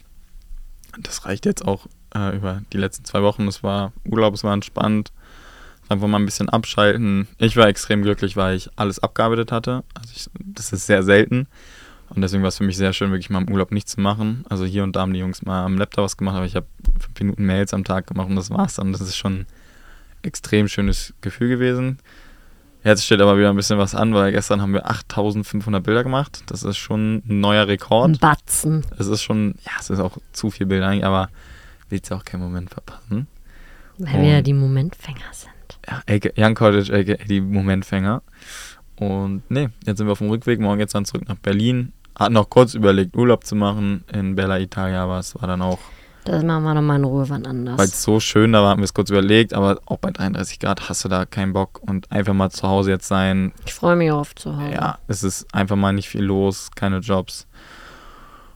das 0.99 1.27
reicht 1.27 1.45
jetzt 1.47 1.67
auch 1.67 1.87
äh, 2.15 2.35
über 2.37 2.63
die 2.73 2.79
letzten 2.79 3.05
zwei 3.05 3.23
Wochen. 3.23 3.47
Es 3.49 3.63
war 3.63 3.93
Urlaub, 4.05 4.35
es 4.35 4.45
war 4.45 4.55
entspannt. 4.55 5.13
Einfach 5.91 6.07
mal 6.07 6.19
ein 6.19 6.27
bisschen 6.27 6.49
abschalten. 6.51 7.29
Ich 7.39 7.57
war 7.57 7.69
extrem 7.69 8.03
glücklich, 8.03 8.37
weil 8.37 8.57
ich 8.57 8.71
alles 8.77 8.99
abgearbeitet 8.99 9.53
hatte. 9.53 9.85
Also 9.95 10.13
ich, 10.15 10.29
das 10.39 10.73
ist 10.73 10.87
sehr 10.87 11.03
selten. 11.03 11.49
Und 12.11 12.23
deswegen 12.23 12.43
war 12.43 12.49
es 12.49 12.59
für 12.59 12.65
mich 12.65 12.77
sehr 12.77 12.93
schön, 12.93 13.11
wirklich 13.11 13.31
mal 13.31 13.43
im 13.43 13.51
Urlaub 13.53 13.71
nichts 13.71 13.93
zu 13.93 14.01
machen. 14.01 14.45
Also 14.49 14.65
hier 14.65 14.83
und 14.83 14.97
da 14.97 15.01
haben 15.01 15.13
die 15.13 15.21
Jungs 15.21 15.43
mal 15.43 15.65
am 15.65 15.77
Laptop 15.77 16.05
was 16.05 16.17
gemacht, 16.17 16.37
aber 16.37 16.47
ich 16.47 16.57
habe 16.57 16.67
fünf 16.99 17.19
Minuten 17.21 17.45
Mails 17.45 17.75
am 17.75 17.85
Tag 17.85 18.07
gemacht 18.07 18.29
und 18.29 18.37
das 18.37 18.51
war's 18.51 18.75
dann. 18.77 18.93
Das 18.93 19.01
ist 19.03 19.17
schon 19.17 19.41
ein 19.41 19.47
extrem 20.23 20.69
schönes 20.69 21.13
Gefühl 21.21 21.49
gewesen. 21.49 21.99
Jetzt 22.85 23.05
steht 23.05 23.21
aber 23.21 23.37
wieder 23.37 23.51
ein 23.51 23.57
bisschen 23.57 23.77
was 23.79 23.95
an, 23.95 24.15
weil 24.15 24.33
gestern 24.33 24.63
haben 24.63 24.73
wir 24.73 24.89
8500 24.89 25.83
Bilder 25.83 26.05
gemacht. 26.05 26.43
Das 26.47 26.63
ist 26.63 26.79
schon 26.79 27.17
ein 27.17 27.41
neuer 27.41 27.63
Ein 27.63 27.69
Rekord. 27.69 28.21
Batzen. 28.21 28.85
Es 28.99 29.09
ist 29.09 29.23
schon, 29.23 29.57
ja, 29.67 29.73
es 29.81 29.91
ist 29.91 29.99
auch 30.01 30.17
zu 30.33 30.51
viel 30.51 30.67
Bilder 30.67 30.87
eigentlich, 30.87 31.05
aber 31.05 31.29
willst 31.91 32.11
ja 32.11 32.17
auch 32.17 32.25
keinen 32.25 32.41
Moment 32.43 32.71
verpassen. 32.71 33.27
Weil 33.99 34.23
wir 34.23 34.29
ja 34.31 34.39
Und- 34.39 34.47
die 34.47 34.53
Momentfänger 34.55 35.19
sind. 35.33 35.51
Ja, 35.87 36.03
Young 36.47 36.55
Cottage, 36.55 36.93
aka 36.95 37.25
die 37.25 37.41
Momentfänger. 37.41 38.23
Und 38.97 39.43
nee, 39.51 39.69
jetzt 39.85 39.99
sind 39.99 40.07
wir 40.07 40.13
auf 40.13 40.19
dem 40.19 40.31
Rückweg. 40.31 40.61
Morgen 40.61 40.79
geht's 40.79 40.93
dann 40.93 41.05
zurück 41.05 41.29
nach 41.29 41.37
Berlin. 41.37 41.93
Hatten 42.19 42.35
noch 42.35 42.51
kurz 42.51 42.75
überlegt, 42.75 43.17
Urlaub 43.17 43.45
zu 43.45 43.55
machen 43.55 44.05
in 44.13 44.35
Bella 44.35 44.59
Italia, 44.59 45.05
aber 45.05 45.19
es 45.19 45.35
war 45.41 45.47
dann 45.47 45.63
auch, 45.63 45.79
Das 46.25 46.43
machen 46.43 46.65
wir 46.65 46.75
nochmal 46.75 46.97
in 46.99 47.05
Ruhe 47.05 47.29
wann 47.29 47.45
weil 47.45 47.51
anders. 47.51 47.81
es 47.81 48.03
so 48.03 48.19
schön 48.21 48.53
da 48.53 48.63
war, 48.63 48.71
haben 48.71 48.81
wir 48.81 48.85
es 48.85 48.95
kurz 48.95 49.11
überlegt, 49.11 49.55
aber 49.55 49.79
auch 49.87 49.99
bei 49.99 50.11
33 50.11 50.59
Grad 50.59 50.89
hast 50.89 51.05
du 51.05 51.09
da 51.09 51.25
keinen 51.27 51.53
Bock 51.53 51.81
und 51.81 52.11
einfach 52.11 52.35
mal 52.35 52.51
zu 52.51 52.67
Hause 52.69 52.91
jetzt 52.91 53.07
sein. 53.09 53.53
Ich 53.67 53.75
freue 53.75 53.95
mich 53.97 54.11
auf 54.11 54.35
zu 54.35 54.57
Hause. 54.57 54.73
Ja, 54.73 54.99
es 55.07 55.23
ist 55.23 55.47
einfach 55.55 55.77
mal 55.77 55.93
nicht 55.93 56.09
viel 56.09 56.23
los, 56.25 56.71
keine 56.75 56.99
Jobs. 56.99 57.47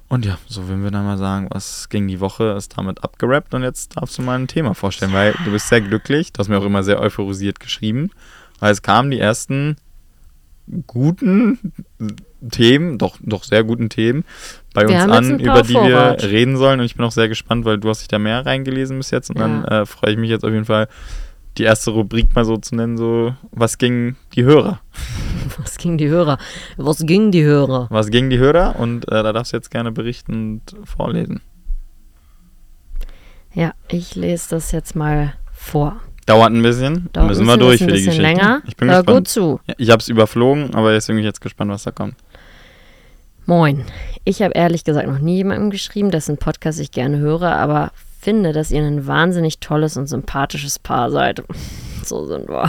Und 0.09 0.27
ja, 0.27 0.37
so 0.46 0.68
würden 0.68 0.83
wir 0.85 0.90
dann 0.90 1.07
mal 1.07 1.16
sagen, 1.16 1.46
was 1.51 1.88
ging 1.88 2.07
die 2.07 2.20
Woche, 2.20 2.51
ist 2.59 2.77
damit 2.77 3.03
abgerappt 3.03 3.55
und 3.55 3.62
jetzt 3.62 3.96
darfst 3.96 4.18
du 4.18 4.22
mal 4.22 4.38
ein 4.38 4.46
Thema 4.46 4.75
vorstellen, 4.75 5.12
weil 5.14 5.35
du 5.44 5.53
bist 5.53 5.68
sehr 5.68 5.81
glücklich, 5.81 6.33
du 6.35 6.40
hast 6.40 6.48
mir 6.48 6.59
auch 6.59 6.64
immer 6.66 6.83
sehr 6.83 7.01
euphorisiert 7.01 7.61
geschrieben, 7.61 8.11
weil 8.59 8.72
es 8.72 8.83
kamen 8.83 9.11
die 9.11 9.18
ersten 9.20 9.77
guten 10.87 11.59
Themen, 12.51 12.98
doch, 12.98 13.16
doch 13.22 13.44
sehr 13.44 13.64
guten 13.64 13.88
Themen 13.88 14.25
bei 14.75 14.88
Wir 14.88 14.96
uns 15.05 15.12
an, 15.12 15.38
über 15.40 15.62
die 15.62 15.72
Vorrat. 15.75 16.22
wir 16.22 16.31
reden 16.31 16.57
sollen 16.57 16.81
und 16.81 16.87
ich 16.87 16.96
bin 16.96 17.05
auch 17.05 17.12
sehr 17.12 17.29
gespannt, 17.29 17.64
weil 17.64 17.79
du 17.79 17.88
hast 17.88 18.01
dich 18.01 18.09
da 18.09 18.18
mehr 18.18 18.44
reingelesen 18.46 18.96
bis 18.98 19.11
jetzt 19.11 19.31
und 19.31 19.38
dann 19.38 19.64
Ja. 19.68 19.83
äh, 19.83 19.87
freue 19.87 20.12
ich 20.12 20.18
mich 20.18 20.31
jetzt 20.31 20.44
auf 20.44 20.53
jeden 20.53 20.64
Fall, 20.64 20.88
die 21.59 21.64
erste 21.64 21.90
Rubrik 21.90 22.35
mal 22.35 22.44
so 22.44 22.57
zu 22.57 22.75
nennen, 22.77 22.96
so 22.96 23.35
was 23.51 23.77
ging 23.79 24.16
die 24.35 24.44
Hörer? 24.44 24.81
Was 25.59 25.77
ging 25.77 25.98
die 25.98 26.09
Hörer? 26.09 26.38
Was 26.79 27.05
ging 27.05 27.31
die 27.31 27.42
Hörer? 27.44 27.87
Was 27.90 28.09
gegen 28.09 28.31
die 28.31 28.38
Hörer 28.38 28.77
und 28.79 29.07
äh, 29.09 29.22
da 29.22 29.33
darfst 29.35 29.53
du 29.53 29.57
jetzt 29.59 29.70
gerne 29.70 29.92
berichten 29.92 30.62
und 30.72 30.88
vorlesen. 30.88 31.42
Ja, 33.53 33.75
ich 33.88 34.14
lese 34.14 34.51
das 34.51 34.72
jetzt 34.72 34.96
mal 34.96 35.35
vor. 35.53 35.96
Dauert 36.27 36.53
ein 36.53 36.63
bisschen, 36.63 37.09
Dauert 37.13 37.29
müssen 37.29 37.43
ein 37.43 37.47
wir 37.49 37.57
bisschen, 37.59 37.69
durch 37.69 37.81
ein 37.83 37.85
für 37.85 37.87
die 37.87 37.93
bisschen 37.93 38.07
Geschichte. 38.23 38.23
länger. 38.23 38.63
Ich 38.67 38.77
bin 38.77 38.89
Hör 38.91 38.99
gespannt. 38.99 39.19
gut 39.19 39.29
zu. 39.29 39.61
Ja, 39.67 39.75
ich 39.79 39.91
habe 39.91 40.01
es 40.01 40.09
überflogen, 40.09 40.75
aber 40.75 40.93
jetzt 40.93 41.07
bin 41.09 41.19
ich 41.19 41.25
jetzt 41.25 41.41
gespannt, 41.41 41.71
was 41.71 41.83
da 41.83 41.91
kommt. 41.91 42.15
Moin. 43.47 43.85
Ich 44.25 44.41
habe 44.41 44.55
ehrlich 44.55 44.85
gesagt 44.85 45.09
noch 45.09 45.19
nie 45.19 45.37
jemandem 45.37 45.71
geschrieben, 45.71 46.11
dessen 46.13 46.37
Podcast 46.39 46.79
ich 46.79 46.93
gerne 46.93 47.19
höre, 47.19 47.57
aber 47.57 47.91
finde, 48.21 48.53
dass 48.53 48.71
ihr 48.71 48.83
ein 48.83 49.07
wahnsinnig 49.09 49.59
tolles 49.59 49.97
und 49.97 50.07
sympathisches 50.07 50.79
Paar 50.79 51.11
seid. 51.11 51.43
So 52.05 52.27
sind 52.27 52.49
wir. 52.49 52.69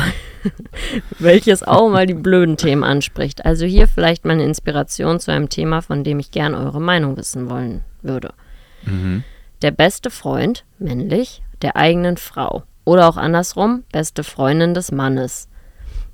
Welches 1.17 1.63
auch 1.63 1.89
mal 1.89 2.05
die 2.05 2.13
blöden 2.13 2.55
Themen 2.55 2.83
anspricht. 2.83 3.43
Also 3.45 3.65
hier 3.65 3.87
vielleicht 3.87 4.25
mal 4.25 4.33
eine 4.33 4.43
Inspiration 4.45 5.19
zu 5.19 5.31
einem 5.31 5.49
Thema, 5.49 5.81
von 5.81 6.03
dem 6.03 6.19
ich 6.19 6.29
gern 6.29 6.53
eure 6.53 6.79
Meinung 6.79 7.17
wissen 7.17 7.49
wollen 7.49 7.83
würde. 8.03 8.31
Mhm. 8.85 9.23
Der 9.63 9.71
beste 9.71 10.11
Freund, 10.11 10.65
männlich, 10.77 11.41
der 11.63 11.77
eigenen 11.77 12.17
Frau. 12.17 12.61
Oder 12.85 13.07
auch 13.07 13.17
andersrum, 13.17 13.83
beste 13.91 14.23
Freundin 14.23 14.73
des 14.73 14.91
Mannes. 14.91 15.47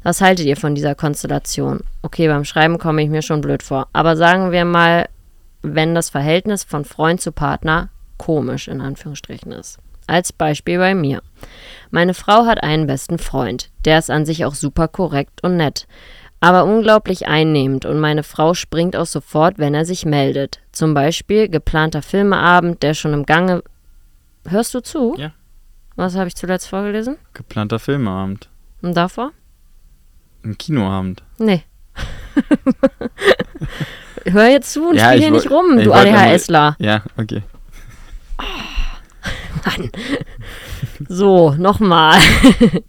Was 0.03 0.21
haltet 0.21 0.45
ihr 0.45 0.55
von 0.55 0.75
dieser 0.75 0.95
Konstellation? 0.95 1.81
Okay, 2.01 2.27
beim 2.27 2.45
Schreiben 2.45 2.77
komme 2.77 3.03
ich 3.03 3.09
mir 3.09 3.21
schon 3.21 3.41
blöd 3.41 3.63
vor. 3.63 3.87
Aber 3.91 4.15
sagen 4.15 4.51
wir 4.51 4.63
mal, 4.65 5.09
wenn 5.61 5.93
das 5.93 6.09
Verhältnis 6.09 6.63
von 6.63 6.85
Freund 6.85 7.19
zu 7.19 7.31
Partner 7.31 7.89
komisch 8.17 8.67
in 8.67 8.81
Anführungsstrichen 8.81 9.51
ist. 9.51 9.77
Als 10.07 10.33
Beispiel 10.33 10.77
bei 10.77 10.95
mir. 10.95 11.21
Meine 11.91 12.13
Frau 12.13 12.45
hat 12.45 12.63
einen 12.63 12.87
besten 12.87 13.19
Freund. 13.19 13.69
Der 13.85 13.99
ist 13.99 14.09
an 14.09 14.25
sich 14.25 14.45
auch 14.45 14.55
super 14.55 14.87
korrekt 14.87 15.43
und 15.43 15.57
nett. 15.57 15.87
Aber 16.39 16.63
unglaublich 16.63 17.27
einnehmend 17.27 17.85
und 17.85 17.99
meine 17.99 18.23
Frau 18.23 18.53
springt 18.53 18.95
auch 18.95 19.05
sofort, 19.05 19.59
wenn 19.59 19.75
er 19.75 19.85
sich 19.85 20.05
meldet. 20.05 20.61
Zum 20.71 20.93
Beispiel 20.93 21.49
geplanter 21.49 22.01
Filmeabend, 22.01 22.81
der 22.81 22.93
schon 22.93 23.13
im 23.13 23.25
Gange. 23.25 23.63
Hörst 24.47 24.73
du 24.73 24.79
zu? 24.79 25.15
Ja. 25.17 25.33
Was 25.99 26.15
habe 26.15 26.29
ich 26.29 26.35
zuletzt 26.37 26.69
vorgelesen? 26.69 27.17
Geplanter 27.33 27.77
Filmeabend. 27.77 28.47
Und 28.81 28.95
davor? 28.95 29.33
Ein 30.45 30.57
Kinoabend. 30.57 31.23
Nee. 31.37 31.63
Hör 34.23 34.47
jetzt 34.47 34.71
zu 34.71 34.87
und 34.91 34.95
Ja, 34.95 35.09
spiel 35.09 35.19
hier 35.19 35.31
nicht 35.31 35.51
rum, 35.51 35.77
du 35.77 35.91
ADHSler. 35.91 36.77
Ja, 36.79 37.03
okay. 37.17 37.43
Mann. 39.65 39.91
So, 41.09 41.53
nochmal. 41.55 42.17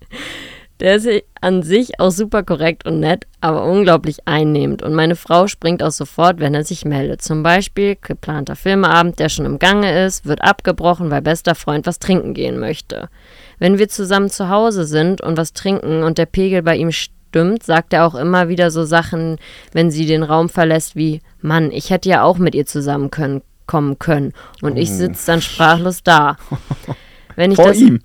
Der 0.80 0.96
ist 0.96 1.06
an 1.42 1.62
sich 1.62 2.00
auch 2.00 2.10
super 2.10 2.42
korrekt 2.42 2.86
und 2.86 3.00
nett, 3.00 3.26
aber 3.42 3.64
unglaublich 3.64 4.26
einnehmend. 4.26 4.82
Und 4.82 4.94
meine 4.94 5.14
Frau 5.14 5.46
springt 5.46 5.82
auch 5.82 5.90
sofort, 5.90 6.40
wenn 6.40 6.54
er 6.54 6.64
sich 6.64 6.86
meldet. 6.86 7.20
Zum 7.20 7.42
Beispiel 7.42 7.96
geplanter 8.00 8.56
Filmeabend, 8.56 9.18
der 9.18 9.28
schon 9.28 9.44
im 9.44 9.58
Gange 9.58 10.04
ist, 10.06 10.24
wird 10.24 10.42
abgebrochen, 10.42 11.10
weil 11.10 11.20
bester 11.20 11.54
Freund 11.54 11.86
was 11.86 11.98
trinken 11.98 12.32
gehen 12.32 12.58
möchte. 12.58 13.10
Wenn 13.58 13.76
wir 13.78 13.88
zusammen 13.90 14.30
zu 14.30 14.48
Hause 14.48 14.86
sind 14.86 15.20
und 15.20 15.36
was 15.36 15.52
trinken 15.52 16.02
und 16.02 16.16
der 16.16 16.24
Pegel 16.26 16.62
bei 16.62 16.76
ihm 16.76 16.92
stimmt, 16.92 17.62
sagt 17.62 17.92
er 17.92 18.06
auch 18.06 18.14
immer 18.14 18.48
wieder 18.48 18.70
so 18.70 18.84
Sachen, 18.84 19.36
wenn 19.72 19.90
sie 19.90 20.06
den 20.06 20.22
Raum 20.22 20.48
verlässt, 20.48 20.96
wie: 20.96 21.20
Mann, 21.42 21.70
ich 21.72 21.90
hätte 21.90 22.08
ja 22.08 22.22
auch 22.22 22.38
mit 22.38 22.54
ihr 22.54 22.64
zusammen 22.64 23.10
können, 23.10 23.42
kommen 23.66 23.98
können. 23.98 24.32
Und 24.62 24.78
ich 24.78 24.90
Oh. 24.90 24.94
sitze 24.94 25.26
dann 25.26 25.42
sprachlos 25.42 26.02
da. 26.02 26.38
Wenn 27.36 27.50
ich 27.52 27.56
Vor 27.56 27.68
das, 27.68 27.76
ihm. 27.78 28.00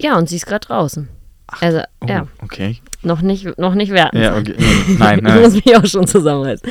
Ja, 0.00 0.18
und 0.18 0.28
sie 0.28 0.36
ist 0.36 0.46
gerade 0.46 0.66
draußen. 0.66 1.08
Also, 1.60 1.80
Oh, 2.00 2.06
ja, 2.08 2.26
okay. 2.42 2.78
noch 3.02 3.20
nicht, 3.20 3.56
noch 3.58 3.74
nicht 3.74 3.92
werten. 3.92 4.20
Ja, 4.20 4.36
okay. 4.36 4.54
Nein, 4.98 5.18
Ich 5.18 5.22
nein. 5.24 5.40
muss 5.42 5.54
mich 5.54 5.76
auch 5.76 5.86
schon 5.86 6.06
zusammenreißen. 6.06 6.68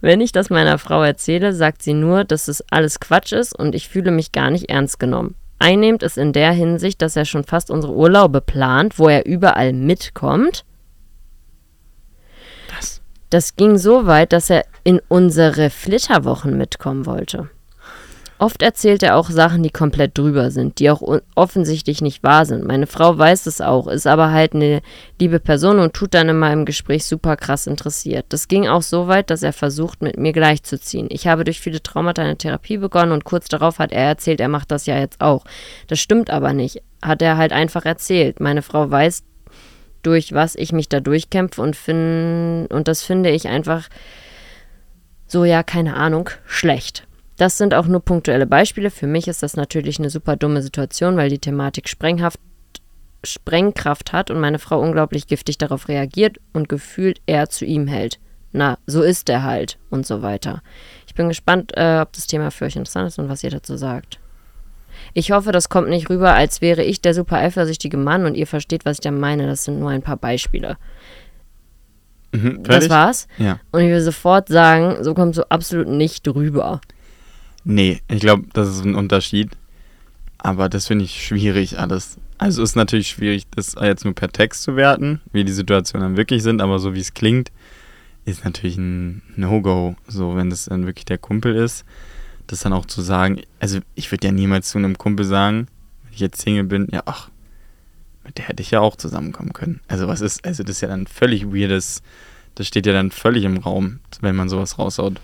Wenn 0.00 0.20
ich 0.20 0.32
das 0.32 0.50
meiner 0.50 0.78
Frau 0.78 1.02
erzähle, 1.02 1.52
sagt 1.52 1.82
sie 1.82 1.94
nur, 1.94 2.24
dass 2.24 2.48
es 2.48 2.64
alles 2.70 3.00
Quatsch 3.00 3.32
ist 3.32 3.56
und 3.58 3.74
ich 3.74 3.88
fühle 3.88 4.10
mich 4.10 4.32
gar 4.32 4.50
nicht 4.50 4.68
ernst 4.70 4.98
genommen. 5.00 5.34
Einnehmend 5.60 6.02
ist 6.04 6.18
in 6.18 6.32
der 6.32 6.52
Hinsicht, 6.52 7.02
dass 7.02 7.16
er 7.16 7.24
schon 7.24 7.42
fast 7.44 7.70
unsere 7.70 7.92
Urlaube 7.94 8.40
plant, 8.40 8.98
wo 8.98 9.08
er 9.08 9.26
überall 9.26 9.72
mitkommt. 9.72 10.64
Das. 12.68 13.00
Das 13.30 13.56
ging 13.56 13.76
so 13.76 14.06
weit, 14.06 14.32
dass 14.32 14.50
er 14.50 14.64
in 14.84 15.00
unsere 15.08 15.70
Flitterwochen 15.70 16.56
mitkommen 16.56 17.06
wollte. 17.06 17.50
Oft 18.40 18.62
erzählt 18.62 19.02
er 19.02 19.16
auch 19.16 19.30
Sachen, 19.30 19.64
die 19.64 19.70
komplett 19.70 20.16
drüber 20.16 20.52
sind, 20.52 20.78
die 20.78 20.90
auch 20.90 21.02
offensichtlich 21.34 22.00
nicht 22.00 22.22
wahr 22.22 22.46
sind. 22.46 22.64
Meine 22.64 22.86
Frau 22.86 23.18
weiß 23.18 23.46
es 23.46 23.60
auch, 23.60 23.88
ist 23.88 24.06
aber 24.06 24.30
halt 24.30 24.54
eine 24.54 24.80
liebe 25.20 25.40
Person 25.40 25.80
und 25.80 25.92
tut 25.92 26.14
dann 26.14 26.28
immer 26.28 26.52
im 26.52 26.64
Gespräch 26.64 27.04
super 27.04 27.36
krass 27.36 27.66
interessiert. 27.66 28.26
Das 28.28 28.46
ging 28.46 28.68
auch 28.68 28.82
so 28.82 29.08
weit, 29.08 29.30
dass 29.30 29.42
er 29.42 29.52
versucht, 29.52 30.02
mit 30.02 30.18
mir 30.18 30.32
gleichzuziehen. 30.32 31.08
Ich 31.10 31.26
habe 31.26 31.42
durch 31.42 31.58
viele 31.58 31.82
Traumata 31.82 32.22
eine 32.22 32.36
Therapie 32.36 32.78
begonnen 32.78 33.10
und 33.10 33.24
kurz 33.24 33.48
darauf 33.48 33.80
hat 33.80 33.90
er 33.90 34.04
erzählt, 34.04 34.40
er 34.40 34.48
macht 34.48 34.70
das 34.70 34.86
ja 34.86 34.96
jetzt 34.96 35.20
auch. 35.20 35.44
Das 35.88 35.98
stimmt 35.98 36.30
aber 36.30 36.52
nicht. 36.52 36.80
Hat 37.02 37.22
er 37.22 37.38
halt 37.38 37.52
einfach 37.52 37.84
erzählt. 37.86 38.38
Meine 38.38 38.62
Frau 38.62 38.88
weiß, 38.88 39.24
durch 40.02 40.32
was 40.32 40.54
ich 40.54 40.70
mich 40.72 40.88
da 40.88 41.00
durchkämpfe 41.00 41.60
und 41.60 41.74
fin 41.74 42.66
und 42.70 42.86
das 42.86 43.02
finde 43.02 43.30
ich 43.30 43.48
einfach 43.48 43.88
so 45.26 45.44
ja, 45.44 45.64
keine 45.64 45.94
Ahnung, 45.94 46.30
schlecht. 46.46 47.07
Das 47.38 47.56
sind 47.56 47.72
auch 47.72 47.86
nur 47.86 48.00
punktuelle 48.00 48.46
Beispiele. 48.46 48.90
Für 48.90 49.06
mich 49.06 49.28
ist 49.28 49.42
das 49.42 49.56
natürlich 49.56 49.98
eine 49.98 50.10
super 50.10 50.36
dumme 50.36 50.60
Situation, 50.60 51.16
weil 51.16 51.30
die 51.30 51.38
Thematik 51.38 51.88
sprenghaft, 51.88 52.40
Sprengkraft 53.24 54.12
hat 54.12 54.30
und 54.30 54.40
meine 54.40 54.58
Frau 54.58 54.80
unglaublich 54.80 55.26
giftig 55.26 55.58
darauf 55.58 55.88
reagiert 55.88 56.38
und 56.52 56.68
gefühlt 56.68 57.20
eher 57.26 57.48
zu 57.48 57.64
ihm 57.64 57.86
hält. 57.86 58.18
Na, 58.52 58.78
so 58.86 59.02
ist 59.02 59.28
er 59.28 59.42
halt 59.44 59.78
und 59.90 60.06
so 60.06 60.22
weiter. 60.22 60.62
Ich 61.06 61.14
bin 61.14 61.28
gespannt, 61.28 61.72
äh, 61.76 62.00
ob 62.00 62.12
das 62.12 62.26
Thema 62.26 62.50
für 62.50 62.64
euch 62.64 62.76
interessant 62.76 63.08
ist 63.08 63.18
und 63.18 63.28
was 63.28 63.44
ihr 63.44 63.50
dazu 63.50 63.76
sagt. 63.76 64.18
Ich 65.14 65.30
hoffe, 65.30 65.52
das 65.52 65.68
kommt 65.68 65.88
nicht 65.88 66.10
rüber, 66.10 66.34
als 66.34 66.60
wäre 66.60 66.82
ich 66.82 67.00
der 67.00 67.14
super 67.14 67.36
eifersüchtige 67.36 67.96
Mann 67.96 68.24
und 68.24 68.34
ihr 68.36 68.46
versteht, 68.46 68.84
was 68.84 68.96
ich 68.96 69.00
da 69.02 69.10
meine. 69.10 69.46
Das 69.46 69.64
sind 69.64 69.78
nur 69.78 69.90
ein 69.90 70.02
paar 70.02 70.16
Beispiele. 70.16 70.76
Mhm, 72.32 72.62
Das 72.62 72.88
war's. 72.90 73.28
Ja. 73.38 73.60
Und 73.70 73.80
ich 73.82 73.90
will 73.90 74.00
sofort 74.00 74.48
sagen, 74.48 75.02
so 75.04 75.14
kommt 75.14 75.34
so 75.34 75.44
absolut 75.44 75.88
nicht 75.88 76.26
rüber. 76.28 76.80
Nee, 77.70 78.00
ich 78.08 78.20
glaube, 78.20 78.44
das 78.54 78.66
ist 78.66 78.82
ein 78.82 78.94
Unterschied. 78.94 79.50
Aber 80.38 80.70
das 80.70 80.86
finde 80.86 81.04
ich 81.04 81.22
schwierig 81.22 81.78
alles. 81.78 82.16
Also 82.38 82.62
ist 82.62 82.76
natürlich 82.76 83.08
schwierig, 83.08 83.44
das 83.54 83.74
jetzt 83.78 84.06
nur 84.06 84.14
per 84.14 84.30
Text 84.30 84.62
zu 84.62 84.74
werten, 84.74 85.20
wie 85.32 85.44
die 85.44 85.52
Situationen 85.52 86.08
dann 86.08 86.16
wirklich 86.16 86.42
sind, 86.42 86.62
aber 86.62 86.78
so 86.78 86.94
wie 86.94 87.00
es 87.00 87.12
klingt, 87.12 87.52
ist 88.24 88.42
natürlich 88.46 88.78
ein 88.78 89.20
No-Go. 89.36 89.96
So, 90.06 90.34
wenn 90.34 90.48
das 90.48 90.64
dann 90.64 90.86
wirklich 90.86 91.04
der 91.04 91.18
Kumpel 91.18 91.54
ist, 91.56 91.84
das 92.46 92.60
dann 92.60 92.72
auch 92.72 92.86
zu 92.86 93.02
sagen, 93.02 93.42
also 93.60 93.80
ich 93.94 94.10
würde 94.10 94.28
ja 94.28 94.32
niemals 94.32 94.70
zu 94.70 94.78
einem 94.78 94.96
Kumpel 94.96 95.26
sagen, 95.26 95.66
wenn 96.04 96.14
ich 96.14 96.20
jetzt 96.20 96.40
Single 96.40 96.64
bin, 96.64 96.88
ja, 96.90 97.02
ach, 97.04 97.28
mit 98.24 98.38
der 98.38 98.48
hätte 98.48 98.62
ich 98.62 98.70
ja 98.70 98.80
auch 98.80 98.96
zusammenkommen 98.96 99.52
können. 99.52 99.80
Also 99.88 100.08
was 100.08 100.22
ist, 100.22 100.42
also 100.46 100.62
das 100.62 100.76
ist 100.76 100.80
ja 100.80 100.88
dann 100.88 101.06
völlig 101.06 101.52
weirdes, 101.52 102.02
das 102.54 102.66
steht 102.66 102.86
ja 102.86 102.94
dann 102.94 103.10
völlig 103.10 103.44
im 103.44 103.58
Raum, 103.58 104.00
wenn 104.22 104.36
man 104.36 104.48
sowas 104.48 104.78
raushaut. 104.78 105.20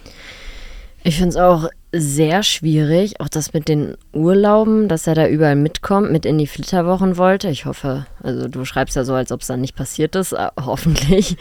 Ich 1.06 1.16
finde 1.16 1.28
es 1.30 1.36
auch 1.36 1.68
sehr 1.92 2.42
schwierig, 2.42 3.20
auch 3.20 3.28
das 3.28 3.52
mit 3.52 3.68
den 3.68 3.96
Urlauben, 4.12 4.88
dass 4.88 5.06
er 5.06 5.14
da 5.14 5.28
überall 5.28 5.54
mitkommt, 5.54 6.10
mit 6.10 6.24
in 6.24 6.38
die 6.38 6.46
Flitterwochen 6.46 7.18
wollte. 7.18 7.48
Ich 7.50 7.66
hoffe, 7.66 8.06
also 8.22 8.48
du 8.48 8.64
schreibst 8.64 8.96
ja 8.96 9.04
so, 9.04 9.12
als 9.14 9.30
ob 9.30 9.42
es 9.42 9.46
dann 9.46 9.60
nicht 9.60 9.76
passiert 9.76 10.16
ist, 10.16 10.32
äh, 10.32 10.48
hoffentlich. 10.60 11.36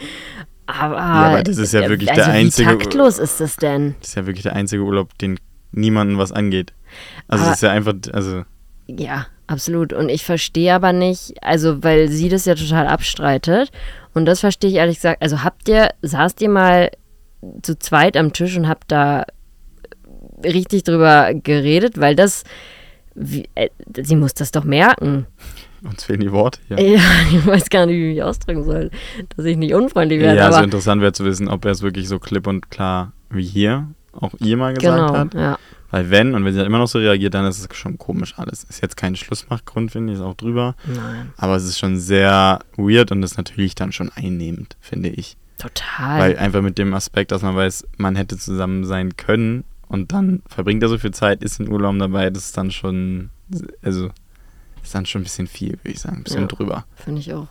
Aber, 0.66 0.98
aber 1.00 1.42
das 1.42 1.56
ist 1.58 1.72
ja 1.72 1.80
äh, 1.80 1.88
wirklich 1.88 2.10
also 2.10 2.22
der 2.22 2.32
einzige- 2.32 2.70
Wie 2.70 2.78
taktlos 2.78 3.18
ist 3.18 3.40
das 3.40 3.56
denn? 3.56 3.94
Das 4.00 4.10
ist 4.10 4.14
ja 4.14 4.26
wirklich 4.26 4.42
der 4.44 4.54
einzige 4.54 4.82
Urlaub, 4.82 5.16
den 5.18 5.38
niemandem 5.72 6.18
was 6.18 6.30
angeht. 6.30 6.72
Also 7.26 7.42
Aber- 7.42 7.50
das 7.52 7.58
ist 7.58 7.62
ja 7.62 7.70
einfach, 7.70 7.94
also 8.12 8.44
Ja, 8.86 9.26
absolut. 9.46 9.92
Und 9.94 10.10
ich 10.10 10.24
verstehe 10.24 10.74
aber 10.74 10.92
nicht, 10.92 11.42
also 11.42 11.82
weil 11.82 12.08
sie 12.08 12.28
das 12.28 12.44
ja 12.44 12.54
total 12.54 12.86
abstreitet. 12.86 13.70
Und 14.12 14.26
das 14.26 14.40
verstehe 14.40 14.70
ich 14.70 14.76
ehrlich 14.76 14.96
gesagt. 14.96 15.22
Also 15.22 15.42
habt 15.42 15.68
ihr, 15.68 15.88
saßt 16.02 16.40
ihr 16.42 16.50
mal 16.50 16.90
zu 17.62 17.78
zweit 17.78 18.16
am 18.18 18.32
Tisch 18.34 18.56
und 18.56 18.68
habt 18.68 18.92
da 18.92 19.24
richtig 20.44 20.84
drüber 20.84 21.32
geredet? 21.34 21.98
Weil 21.98 22.14
das, 22.14 22.44
wie, 23.14 23.48
äh, 23.54 23.68
sie 24.02 24.16
muss 24.16 24.34
das 24.34 24.50
doch 24.50 24.64
merken. 24.64 25.26
uns 25.82 26.04
fehlen 26.04 26.20
die 26.20 26.32
Worte 26.32 26.60
hier. 26.68 26.80
Ja, 26.80 27.00
ich 27.32 27.46
weiß 27.46 27.70
gar 27.70 27.86
nicht, 27.86 27.96
wie 27.96 28.10
ich 28.10 28.14
mich 28.16 28.22
ausdrücken 28.22 28.64
soll, 28.64 28.90
dass 29.36 29.44
ich 29.44 29.56
nicht 29.56 29.74
unfreundlich 29.74 30.20
werde. 30.20 30.38
Ja, 30.38 30.46
also 30.46 30.58
aber 30.58 30.64
interessant 30.64 31.02
wäre 31.02 31.12
zu 31.12 31.24
wissen, 31.24 31.48
ob 31.48 31.64
er 31.64 31.72
es 31.72 31.82
wirklich 31.82 32.08
so 32.08 32.18
klipp 32.18 32.46
und 32.46 32.70
klar 32.70 33.12
wie 33.30 33.44
hier 33.44 33.88
auch 34.12 34.32
ihr 34.40 34.56
mal 34.56 34.74
gesagt 34.74 34.96
genau, 34.96 35.16
hat. 35.16 35.34
ja. 35.34 35.58
Weil 35.90 36.10
wenn, 36.10 36.34
und 36.34 36.44
wenn 36.44 36.52
sie 36.52 36.58
dann 36.58 36.66
immer 36.66 36.78
noch 36.78 36.88
so 36.88 36.98
reagiert, 36.98 37.34
dann 37.34 37.46
ist 37.46 37.58
es 37.60 37.76
schon 37.76 37.98
komisch 37.98 38.34
alles. 38.36 38.64
Ist 38.64 38.82
jetzt 38.82 38.96
kein 38.96 39.14
Schlussmachgrund, 39.14 39.92
finde 39.92 40.12
ich, 40.12 40.18
ist 40.18 40.24
auch 40.24 40.34
drüber. 40.34 40.74
Nein, 40.86 41.32
Aber 41.36 41.54
es 41.54 41.62
ist 41.62 41.78
schon 41.78 41.98
sehr 41.98 42.58
weird 42.76 43.12
und 43.12 43.22
ist 43.22 43.36
natürlich 43.36 43.76
dann 43.76 43.92
schon 43.92 44.10
einnehmend, 44.10 44.76
finde 44.80 45.10
ich. 45.10 45.36
total. 45.58 46.20
Weil 46.20 46.36
einfach 46.36 46.62
mit 46.62 46.78
dem 46.78 46.94
Aspekt, 46.94 47.30
dass 47.30 47.42
man 47.42 47.54
weiß, 47.54 47.86
man 47.96 48.16
hätte 48.16 48.36
zusammen 48.36 48.84
sein 48.84 49.16
können 49.16 49.62
und 49.88 50.12
dann 50.12 50.42
verbringt 50.46 50.82
er 50.82 50.88
so 50.88 50.98
viel 50.98 51.12
Zeit, 51.12 51.42
ist 51.42 51.60
in 51.60 51.68
Urlaub 51.70 51.96
dabei, 51.98 52.30
das 52.30 52.46
ist 52.46 52.56
dann 52.56 52.70
schon, 52.70 53.30
also, 53.82 54.10
ist 54.82 54.94
dann 54.94 55.06
schon 55.06 55.20
ein 55.22 55.24
bisschen 55.24 55.46
viel, 55.46 55.72
würde 55.82 55.90
ich 55.90 56.00
sagen. 56.00 56.18
Ein 56.18 56.24
bisschen 56.24 56.42
Ja. 56.42 56.46
drüber. 56.48 56.84
Finde 56.94 57.20
ich 57.20 57.32
auch 57.32 57.48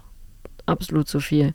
absolut 0.65 1.07
zu 1.07 1.19
viel. 1.19 1.53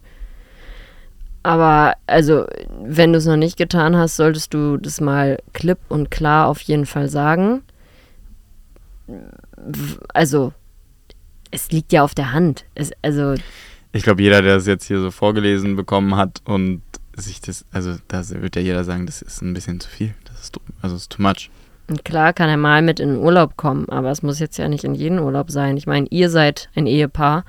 Aber 1.43 1.95
also, 2.07 2.47
wenn 2.83 3.12
du 3.12 3.19
es 3.19 3.27
noch 3.27 3.37
nicht 3.37 3.57
getan 3.57 3.97
hast, 3.97 4.17
solltest 4.17 4.53
du 4.53 4.77
das 4.77 5.01
mal 5.01 5.38
klipp 5.53 5.79
und 5.88 6.11
klar 6.11 6.47
auf 6.49 6.61
jeden 6.61 6.85
Fall 6.85 7.09
sagen. 7.09 7.62
Also, 10.12 10.53
es 11.51 11.71
liegt 11.71 11.93
ja 11.93 12.03
auf 12.03 12.14
der 12.14 12.33
Hand. 12.33 12.64
Es, 12.75 12.91
also, 13.03 13.35
Ich 13.93 14.03
glaube, 14.03 14.23
jeder, 14.23 14.43
der 14.43 14.57
es 14.57 14.67
jetzt 14.67 14.87
hier 14.87 15.01
so 15.01 15.11
vorgelesen 15.11 15.77
bekommen 15.77 16.17
hat 16.17 16.43
und 16.45 16.83
sich 17.17 17.41
das, 17.41 17.64
also 17.73 17.97
da 18.09 18.29
wird 18.29 18.55
ja 18.57 18.62
jeder 18.62 18.85
sagen, 18.85 19.07
das 19.07 19.23
ist 19.23 19.41
ein 19.43 19.55
bisschen 19.55 19.81
zu 19.81 19.88
viel. 19.88 20.14
Also 20.83 20.96
ist 20.96 21.11
too 21.11 21.22
much. 21.22 21.51
und 21.88 22.05
klar 22.05 22.33
kann 22.33 22.48
er 22.48 22.57
mal 22.57 22.83
mit 22.83 23.01
in 23.01 23.09
den 23.11 23.18
Urlaub 23.18 23.57
kommen, 23.57 23.88
aber 23.88 24.11
es 24.11 24.22
muss 24.22 24.38
jetzt 24.38 24.59
ja 24.59 24.68
nicht 24.68 24.85
in 24.85 24.94
jeden 24.94 25.18
Urlaub 25.18 25.51
sein. 25.51 25.77
Ich 25.77 25.87
meine, 25.87 26.07
ihr 26.11 26.31
seid 26.31 26.68
ein 26.74 26.87
Ehepaar 26.87 27.44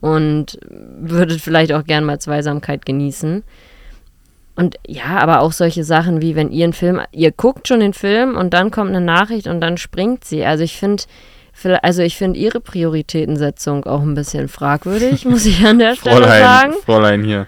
und 0.00 0.58
würdet 0.62 1.40
vielleicht 1.40 1.72
auch 1.72 1.84
gern 1.84 2.04
mal 2.04 2.18
Zweisamkeit 2.20 2.86
genießen. 2.86 3.42
Und 4.56 4.76
ja, 4.86 5.18
aber 5.18 5.40
auch 5.40 5.52
solche 5.52 5.84
Sachen 5.84 6.20
wie 6.20 6.36
wenn 6.36 6.50
ihr 6.50 6.64
einen 6.64 6.72
Film, 6.74 7.00
ihr 7.12 7.32
guckt 7.32 7.68
schon 7.68 7.80
den 7.80 7.94
Film 7.94 8.36
und 8.36 8.52
dann 8.52 8.70
kommt 8.70 8.90
eine 8.90 9.00
Nachricht 9.00 9.46
und 9.46 9.60
dann 9.60 9.78
springt 9.78 10.24
sie. 10.24 10.44
Also 10.44 10.64
ich 10.64 10.76
finde, 10.76 11.04
also 11.82 12.02
ich 12.02 12.16
finde 12.18 12.38
ihre 12.38 12.60
Prioritätensetzung 12.60 13.84
auch 13.84 14.02
ein 14.02 14.14
bisschen 14.14 14.48
fragwürdig, 14.48 15.24
muss 15.26 15.46
ich 15.46 15.64
an 15.64 15.78
der 15.78 15.96
Stelle 15.96 16.16
Fräulein, 16.16 16.42
sagen. 16.42 16.74
Fräulein 16.84 17.24
hier. 17.24 17.46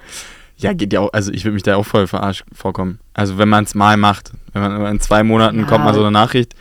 Ja, 0.63 0.73
geht 0.73 0.93
ja 0.93 1.01
auch, 1.01 1.13
also 1.13 1.33
ich 1.33 1.45
würde 1.45 1.55
mich 1.55 1.63
da 1.63 1.77
auch 1.77 1.87
voll 1.87 2.07
verarscht 2.07 2.45
vorkommen. 2.53 2.99
Also 3.15 3.39
wenn 3.39 3.49
man 3.49 3.65
es 3.65 3.75
mal 3.75 3.97
macht, 3.97 4.33
wenn 4.53 4.63
man 4.63 4.87
in 4.93 5.01
zwei 5.01 5.23
Monaten 5.23 5.61
Ja. 5.61 5.67
kommt 5.67 5.85
mal 5.85 5.95
so 5.95 6.01
eine 6.01 6.11
Nachricht 6.11 6.55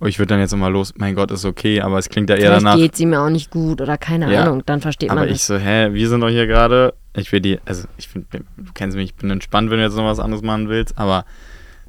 oh, 0.00 0.06
ich 0.06 0.18
würde 0.18 0.30
dann 0.30 0.40
jetzt 0.40 0.50
nochmal 0.50 0.72
los, 0.72 0.92
mein 0.98 1.14
Gott, 1.14 1.30
ist 1.30 1.46
okay, 1.46 1.80
aber 1.80 1.98
es 1.98 2.10
klingt 2.10 2.28
ja 2.28 2.36
eher 2.36 2.46
Vielleicht 2.48 2.62
danach. 2.66 2.76
geht 2.76 2.94
sie 2.96 3.06
mir 3.06 3.22
auch 3.22 3.30
nicht 3.30 3.50
gut 3.50 3.80
oder 3.80 3.96
keine 3.96 4.30
Ja. 4.30 4.42
Ahnung, 4.42 4.62
dann 4.66 4.80
versteht 4.82 5.08
Aber 5.10 5.20
man 5.20 5.28
ich 5.28 5.36
das. 5.38 5.46
so, 5.46 5.56
hä, 5.56 5.94
wir 5.94 6.08
sind 6.08 6.20
doch 6.20 6.28
hier 6.28 6.46
gerade. 6.46 6.92
Ich 7.16 7.32
will 7.32 7.40
die, 7.40 7.58
also 7.64 7.86
ich 7.96 8.08
finde, 8.08 8.26
du 8.30 8.72
kennst 8.74 8.96
mich, 8.98 9.10
ich 9.10 9.14
bin 9.14 9.30
entspannt, 9.30 9.70
wenn 9.70 9.78
du 9.78 9.84
jetzt 9.84 9.96
noch 9.96 10.04
was 10.04 10.18
anderes 10.18 10.42
machen 10.42 10.68
willst, 10.68 10.98
aber 10.98 11.24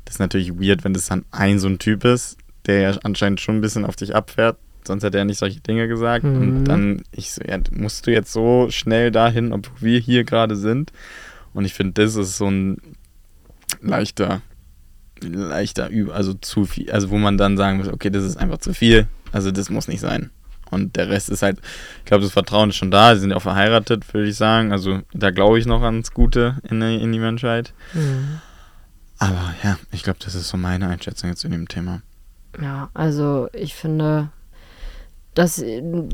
das 0.05 0.15
ist 0.15 0.19
natürlich 0.19 0.53
weird, 0.53 0.83
wenn 0.85 0.93
das 0.93 1.07
dann 1.07 1.25
ein 1.31 1.59
so 1.59 1.67
ein 1.67 1.77
Typ 1.79 2.05
ist, 2.05 2.37
der 2.67 2.79
ja 2.81 2.97
anscheinend 3.03 3.41
schon 3.41 3.57
ein 3.57 3.61
bisschen 3.61 3.83
auf 3.85 3.95
dich 3.97 4.15
abfährt. 4.15 4.55
Sonst 4.87 5.03
hätte 5.03 5.17
er 5.17 5.25
nicht 5.25 5.39
solche 5.39 5.59
Dinge 5.61 5.87
gesagt. 5.87 6.23
Mhm. 6.23 6.37
Und 6.37 6.63
dann, 6.65 7.01
ich 7.11 7.31
so, 7.33 7.41
ja, 7.43 7.57
musst 7.71 8.05
du 8.07 8.11
jetzt 8.11 8.31
so 8.31 8.67
schnell 8.69 9.09
dahin, 9.11 9.51
obwohl 9.51 9.81
wir 9.81 9.99
hier 9.99 10.23
gerade 10.23 10.55
sind. 10.55 10.91
Und 11.55 11.65
ich 11.65 11.73
finde, 11.73 12.03
das 12.03 12.15
ist 12.15 12.37
so 12.37 12.47
ein 12.47 12.77
leichter, 13.81 14.41
leichter, 15.21 15.87
Üb- 15.87 16.11
also 16.11 16.33
zu 16.35 16.65
viel, 16.65 16.91
also 16.91 17.09
wo 17.09 17.17
man 17.17 17.37
dann 17.37 17.57
sagen 17.57 17.77
muss, 17.77 17.87
okay, 17.87 18.09
das 18.09 18.23
ist 18.23 18.37
einfach 18.37 18.59
zu 18.59 18.73
viel. 18.73 19.07
Also 19.31 19.51
das 19.51 19.69
muss 19.69 19.87
nicht 19.87 20.01
sein. 20.01 20.29
Und 20.69 20.95
der 20.95 21.09
Rest 21.09 21.29
ist 21.29 21.41
halt, 21.41 21.59
ich 21.99 22.05
glaube, 22.05 22.23
das 22.23 22.33
Vertrauen 22.33 22.69
ist 22.69 22.75
schon 22.75 22.91
da. 22.91 23.15
Sie 23.15 23.21
sind 23.21 23.29
ja 23.31 23.37
auch 23.37 23.41
verheiratet, 23.41 24.13
würde 24.13 24.27
ich 24.27 24.35
sagen. 24.35 24.71
Also 24.71 25.01
da 25.13 25.31
glaube 25.31 25.57
ich 25.57 25.65
noch 25.65 25.81
ans 25.81 26.11
Gute 26.11 26.57
in 26.69 26.81
die, 26.81 26.95
in 27.01 27.11
die 27.11 27.19
Menschheit. 27.19 27.73
Mhm. 27.93 28.41
Aber 29.17 29.53
ja, 29.63 29.77
ich 29.91 30.03
glaube, 30.03 30.19
das 30.23 30.35
ist 30.35 30.49
so 30.49 30.57
meine 30.57 30.87
Einschätzung 30.89 31.29
jetzt 31.29 31.39
zu 31.39 31.47
dem 31.47 31.67
Thema. 31.67 32.01
Ja, 32.61 32.89
also 32.93 33.47
ich 33.53 33.75
finde, 33.75 34.29
dass, 35.35 35.63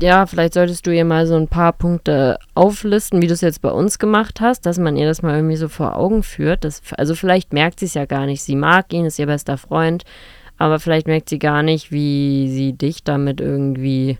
ja, 0.00 0.26
vielleicht 0.26 0.54
solltest 0.54 0.86
du 0.86 0.90
ihr 0.90 1.04
mal 1.04 1.26
so 1.26 1.36
ein 1.36 1.48
paar 1.48 1.72
Punkte 1.72 2.38
auflisten, 2.54 3.22
wie 3.22 3.28
du 3.28 3.32
es 3.32 3.40
jetzt 3.40 3.62
bei 3.62 3.70
uns 3.70 3.98
gemacht 3.98 4.40
hast, 4.40 4.66
dass 4.66 4.78
man 4.78 4.96
ihr 4.96 5.06
das 5.06 5.22
mal 5.22 5.36
irgendwie 5.36 5.56
so 5.56 5.68
vor 5.68 5.96
Augen 5.96 6.24
führt. 6.24 6.64
Das, 6.64 6.82
also 6.98 7.14
vielleicht 7.14 7.52
merkt 7.52 7.80
sie 7.80 7.86
es 7.86 7.94
ja 7.94 8.04
gar 8.04 8.26
nicht. 8.26 8.42
Sie 8.42 8.56
mag 8.56 8.92
ihn, 8.92 9.06
ist 9.06 9.20
ihr 9.20 9.26
bester 9.26 9.56
Freund, 9.56 10.04
aber 10.58 10.80
vielleicht 10.80 11.06
merkt 11.06 11.28
sie 11.28 11.38
gar 11.38 11.62
nicht, 11.62 11.92
wie 11.92 12.50
sie 12.50 12.72
dich 12.72 13.04
damit 13.04 13.40
irgendwie 13.40 14.18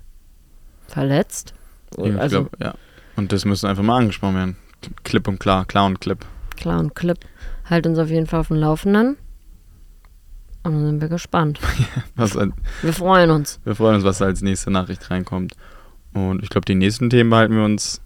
verletzt. 0.87 1.53
ich 1.99 2.17
Also 2.17 2.43
glaube, 2.43 2.51
ja. 2.61 2.75
Und 3.17 3.33
das 3.33 3.45
müsste 3.45 3.69
einfach 3.69 3.83
mal 3.83 3.99
angesprochen 3.99 4.37
werden. 4.37 4.57
Klipp 5.03 5.27
und 5.27 5.41
klar, 5.41 5.65
klar 5.65 5.87
und 5.87 6.01
klipp. 6.01 6.25
klar 6.57 6.79
und 6.79 6.95
klipp. 6.95 7.19
Halt 7.69 7.87
uns 7.87 7.99
auf 7.99 8.09
jeden 8.09 8.27
Fall 8.27 8.41
auf 8.41 8.49
dem 8.49 8.57
Laufenden. 8.57 9.17
Und 10.65 10.73
dann 10.75 10.87
sind 10.87 11.01
wir 11.01 11.09
gespannt. 11.09 11.59
Was, 12.17 12.37
äh, 12.37 12.49
Wir 12.83 12.93
freuen 12.93 13.31
uns. 13.31 13.59
wir 13.65 13.75
freuen 13.75 13.97
uns, 13.97 14.05
was 14.05 14.19
da 14.19 14.27
als 14.27 14.43
nächste 14.43 14.71
Nachricht 14.71 15.11
reinkommt. 15.11 15.55
Und 16.15 16.43
ich 16.43 16.51
glaube, 16.51 16.65
die 16.67 16.75
nächsten 16.77 17.11
Themen 17.11 17.31
behalten 17.31 17.57
wir 17.57 17.65
uns 17.65 18.01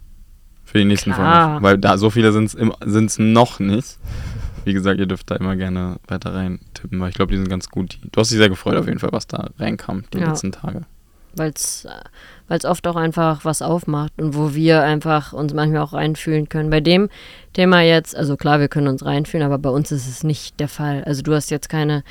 für 0.65 0.79
die 0.79 0.85
nächsten 0.85 1.11
Klar. 1.13 1.49
Folgen. 1.51 1.63
Weil 1.63 1.77
da 1.77 1.97
so 1.97 2.09
viele 2.09 2.31
sind 2.31 2.55
es 2.55 3.19
noch 3.19 3.59
nicht. 3.59 3.97
Wie 4.65 4.73
gesagt, 4.73 4.99
ihr 4.99 5.05
dürft 5.05 5.29
da 5.31 5.35
immer 5.35 5.55
gerne 5.55 5.97
weiter 6.07 6.33
rein 6.33 6.59
tippen, 6.73 6.99
weil 6.99 7.09
ich 7.09 7.15
glaube, 7.15 7.31
die 7.31 7.37
sind 7.37 7.47
ganz 7.49 7.69
gut. 7.69 7.99
Du 8.11 8.19
hast 8.19 8.31
dich 8.31 8.37
sehr 8.37 8.49
gefreut 8.49 8.75
auf 8.75 8.87
jeden 8.87 8.99
Fall, 8.99 9.11
was 9.13 9.27
da 9.27 9.49
reinkam 9.59 10.03
die 10.13 10.17
Ja. 10.19 10.29
letzten 10.29 10.51
Tage. 10.51 10.81
weil 11.35 11.51
es 11.53 11.85
oft 12.65 12.87
auch 12.87 12.95
einfach 12.95 13.45
was 13.45 13.61
aufmacht 13.61 14.11
und 14.17 14.35
wo 14.35 14.55
wir 14.55 14.81
einfach 14.81 15.31
uns 15.33 15.53
manchmal 15.53 15.81
auch 15.83 15.93
reinfühlen 15.93 16.49
können. 16.49 16.69
Bei 16.71 16.81
dem 16.81 17.09
Thema 17.53 17.81
jetzt, 17.81 18.15
also 18.15 18.35
klar, 18.35 18.59
wir 18.59 18.67
können 18.69 18.87
uns 18.87 19.05
reinfühlen, 19.05 19.45
aber 19.45 19.59
bei 19.59 19.69
uns 19.69 19.91
ist 19.91 20.07
es 20.07 20.23
nicht 20.23 20.59
der 20.59 20.67
Fall. 20.67 21.03
Also 21.03 21.21
du 21.21 21.33
hast 21.35 21.51
jetzt 21.51 21.69
keine 21.69 22.03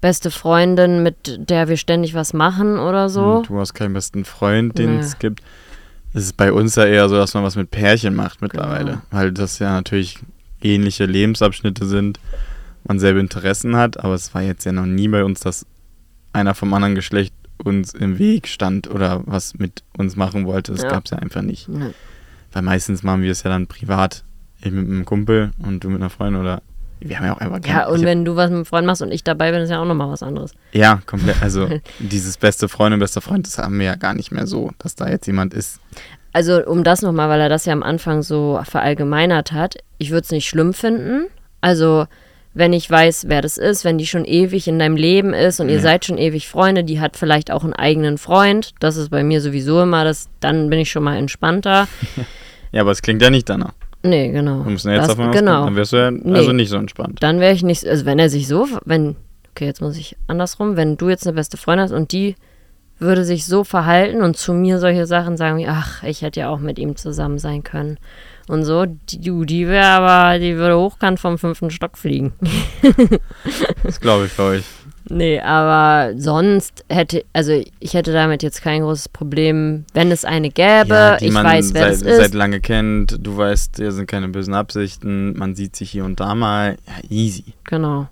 beste 0.00 0.30
Freundin, 0.30 1.02
mit 1.02 1.36
der 1.38 1.68
wir 1.68 1.76
ständig 1.76 2.14
was 2.14 2.32
machen 2.32 2.78
oder 2.78 3.08
so. 3.08 3.38
Und 3.38 3.48
du 3.48 3.58
hast 3.58 3.74
keinen 3.74 3.92
besten 3.94 4.24
Freund, 4.24 4.76
den 4.78 4.94
Nee. 4.94 5.00
es 5.00 5.18
gibt. 5.18 5.42
Es 6.14 6.24
ist 6.24 6.36
bei 6.36 6.52
uns 6.52 6.76
ja 6.76 6.84
eher 6.86 7.08
so, 7.08 7.16
dass 7.16 7.34
man 7.34 7.42
was 7.44 7.56
mit 7.56 7.70
Pärchen 7.70 8.14
macht 8.14 8.40
mittlerweile. 8.40 8.84
Genau. 8.92 9.02
Weil 9.10 9.32
das 9.32 9.58
ja 9.58 9.72
natürlich 9.72 10.18
ähnliche 10.62 11.04
Lebensabschnitte 11.04 11.84
sind, 11.86 12.18
man 12.84 12.98
selbe 12.98 13.20
Interessen 13.20 13.76
hat, 13.76 14.02
aber 14.02 14.14
es 14.14 14.32
war 14.34 14.42
jetzt 14.42 14.64
ja 14.64 14.72
noch 14.72 14.86
nie 14.86 15.08
bei 15.08 15.24
uns, 15.24 15.40
dass 15.40 15.66
einer 16.32 16.54
vom 16.54 16.72
anderen 16.72 16.94
Geschlecht 16.94 17.34
uns 17.64 17.92
im 17.94 18.18
Weg 18.18 18.48
stand 18.48 18.88
oder 18.90 19.22
was 19.26 19.58
mit 19.58 19.82
uns 19.98 20.16
machen 20.16 20.46
wollte. 20.46 20.72
Das 20.72 20.82
Ja. 20.82 20.90
gab 20.90 21.04
es 21.06 21.10
ja 21.10 21.18
einfach 21.18 21.42
nicht. 21.42 21.68
Ne. 21.68 21.92
Weil 22.52 22.62
meistens 22.62 23.02
machen 23.02 23.22
wir 23.22 23.32
es 23.32 23.42
ja 23.42 23.50
dann 23.50 23.66
privat. 23.66 24.24
Ich 24.62 24.70
mit 24.72 24.86
einem 24.86 25.04
Kumpel 25.04 25.50
und 25.58 25.84
du 25.84 25.90
mit 25.90 26.00
einer 26.00 26.10
Freundin 26.10 26.40
oder 26.40 26.62
wir 27.00 27.18
haben 27.18 27.26
ja 27.26 27.34
auch 27.34 27.38
einfach 27.40 27.60
Ja, 27.66 27.80
kein- 27.84 27.86
und 27.92 28.04
wenn 28.04 28.24
du 28.24 28.36
was 28.36 28.48
mit 28.50 28.56
einem 28.56 28.64
Freund 28.66 28.86
machst 28.86 29.02
und 29.02 29.12
ich 29.12 29.22
dabei 29.24 29.50
bin, 29.52 29.60
ist 29.60 29.70
ja 29.70 29.80
auch 29.80 29.84
nochmal 29.86 30.10
was 30.10 30.22
anderes. 30.22 30.52
ja, 30.72 31.00
komplett. 31.06 31.42
Also 31.42 31.68
dieses 31.98 32.36
beste 32.38 32.68
Freundin, 32.68 33.00
bester 33.00 33.20
Freund, 33.20 33.46
das 33.46 33.58
haben 33.58 33.78
wir 33.78 33.86
ja 33.86 33.94
gar 33.96 34.14
nicht 34.14 34.32
mehr 34.32 34.46
so, 34.46 34.70
dass 34.78 34.94
da 34.94 35.08
jetzt 35.08 35.26
jemand 35.26 35.54
ist. 35.54 35.80
Also 36.32 36.64
um 36.66 36.84
das 36.84 37.02
nochmal, 37.02 37.28
weil 37.28 37.40
er 37.40 37.48
das 37.48 37.64
ja 37.64 37.72
am 37.72 37.82
Anfang 37.82 38.22
so 38.22 38.60
verallgemeinert 38.64 39.52
hat, 39.52 39.76
ich 39.98 40.10
würde 40.10 40.24
es 40.24 40.30
nicht 40.30 40.46
schlimm 40.48 40.74
finden. 40.74 41.26
Also 41.60 42.06
wenn 42.52 42.72
ich 42.72 42.90
weiß, 42.90 43.26
wer 43.28 43.42
das 43.42 43.58
ist, 43.58 43.84
wenn 43.84 43.98
die 43.98 44.06
schon 44.06 44.24
ewig 44.24 44.66
in 44.66 44.78
deinem 44.78 44.96
Leben 44.96 45.34
ist 45.34 45.60
und 45.60 45.68
ihr 45.68 45.76
Ja. 45.76 45.82
seid 45.82 46.06
schon 46.06 46.16
ewig 46.16 46.48
Freunde, 46.48 46.84
die 46.84 47.00
hat 47.00 47.16
vielleicht 47.18 47.50
auch 47.50 47.64
einen 47.64 47.74
eigenen 47.74 48.16
Freund, 48.16 48.72
das 48.80 48.96
ist 48.96 49.10
bei 49.10 49.22
mir 49.22 49.42
sowieso 49.42 49.82
immer, 49.82 50.04
das, 50.04 50.28
dann 50.40 50.70
bin 50.70 50.78
ich 50.78 50.90
schon 50.90 51.04
mal 51.04 51.16
entspannter. 51.16 51.88
Ja, 52.72 52.82
aber 52.82 52.90
es 52.90 53.00
klingt 53.00 53.22
ja 53.22 53.30
nicht 53.30 53.48
danach. 53.48 53.72
Nee, 54.02 54.30
genau. 54.30 54.64
Wir 54.64 54.70
müssen 54.72 54.90
jetzt 54.90 55.00
Das- 55.00 55.08
davon 55.08 55.28
ausgehen, 55.28 55.44
genau. 55.46 55.64
dann 55.64 55.76
wärst 55.76 55.92
du 55.92 55.96
ja 55.96 56.10
Nee. 56.10 56.34
also 56.38 56.52
nicht 56.52 56.68
so 56.68 56.76
entspannt. 56.76 57.18
Dann 57.22 57.40
wäre 57.40 57.52
ich 57.52 57.62
nicht, 57.62 57.86
also 57.86 58.04
wenn 58.04 58.18
er 58.18 58.30
sich 58.30 58.46
so, 58.46 58.66
wenn, 58.84 59.16
okay, 59.50 59.66
jetzt 59.66 59.80
muss 59.80 59.96
ich 59.96 60.16
andersrum, 60.26 60.76
wenn 60.76 60.96
du 60.96 61.08
jetzt 61.08 61.26
eine 61.26 61.34
beste 61.34 61.56
Freundin 61.56 61.84
hast 61.84 61.92
und 61.92 62.12
die 62.12 62.34
würde 62.98 63.24
sich 63.24 63.44
so 63.44 63.62
verhalten 63.64 64.22
und 64.22 64.36
zu 64.38 64.54
mir 64.54 64.78
solche 64.78 65.06
Sachen 65.06 65.36
sagen 65.36 65.58
wie, 65.58 65.68
ach, 65.68 66.02
ich 66.02 66.22
hätte 66.22 66.40
ja 66.40 66.48
auch 66.48 66.60
mit 66.60 66.78
ihm 66.78 66.96
zusammen 66.96 67.38
sein 67.38 67.62
können. 67.62 67.98
Und 68.48 68.64
so, 68.64 68.86
die, 68.86 69.20
du, 69.20 69.44
die 69.44 69.66
wäre 69.68 69.86
aber, 69.86 70.38
die 70.38 70.56
würde 70.56 70.78
hochkant 70.78 71.18
vom 71.20 71.36
fünften 71.36 71.70
Stock 71.70 71.98
fliegen. 71.98 72.32
Das 73.82 74.00
glaube 74.00 74.26
ich 74.26 74.32
für 74.32 74.42
euch. 74.44 74.64
Nee, 75.08 75.40
aber 75.40 76.14
sonst 76.18 76.84
hätte, 76.88 77.24
also 77.32 77.62
ich 77.80 77.94
hätte 77.94 78.12
damit 78.12 78.42
jetzt 78.42 78.62
kein 78.62 78.82
großes 78.82 79.08
Problem, 79.08 79.84
wenn 79.94 80.10
es 80.10 80.24
eine 80.24 80.50
gäbe, 80.50 81.16
die 81.20 81.26
ich 81.26 81.34
weiß, 81.34 81.74
wer 81.74 81.82
seit, 81.82 81.92
das 81.92 82.02
ist. 82.02 82.16
seit 82.16 82.34
lange 82.34 82.60
kennt, 82.60 83.18
du 83.20 83.36
weißt, 83.36 83.76
hier 83.76 83.92
sind 83.92 84.06
keine 84.06 84.28
bösen 84.28 84.54
Absichten, 84.54 85.36
man 85.36 85.54
sieht 85.54 85.76
sich 85.76 85.90
hier 85.90 86.04
und 86.04 86.20
da 86.20 86.34
mal. 86.34 86.76
Ja, 86.86 87.08
easy. 87.10 87.44
genau. 87.64 88.08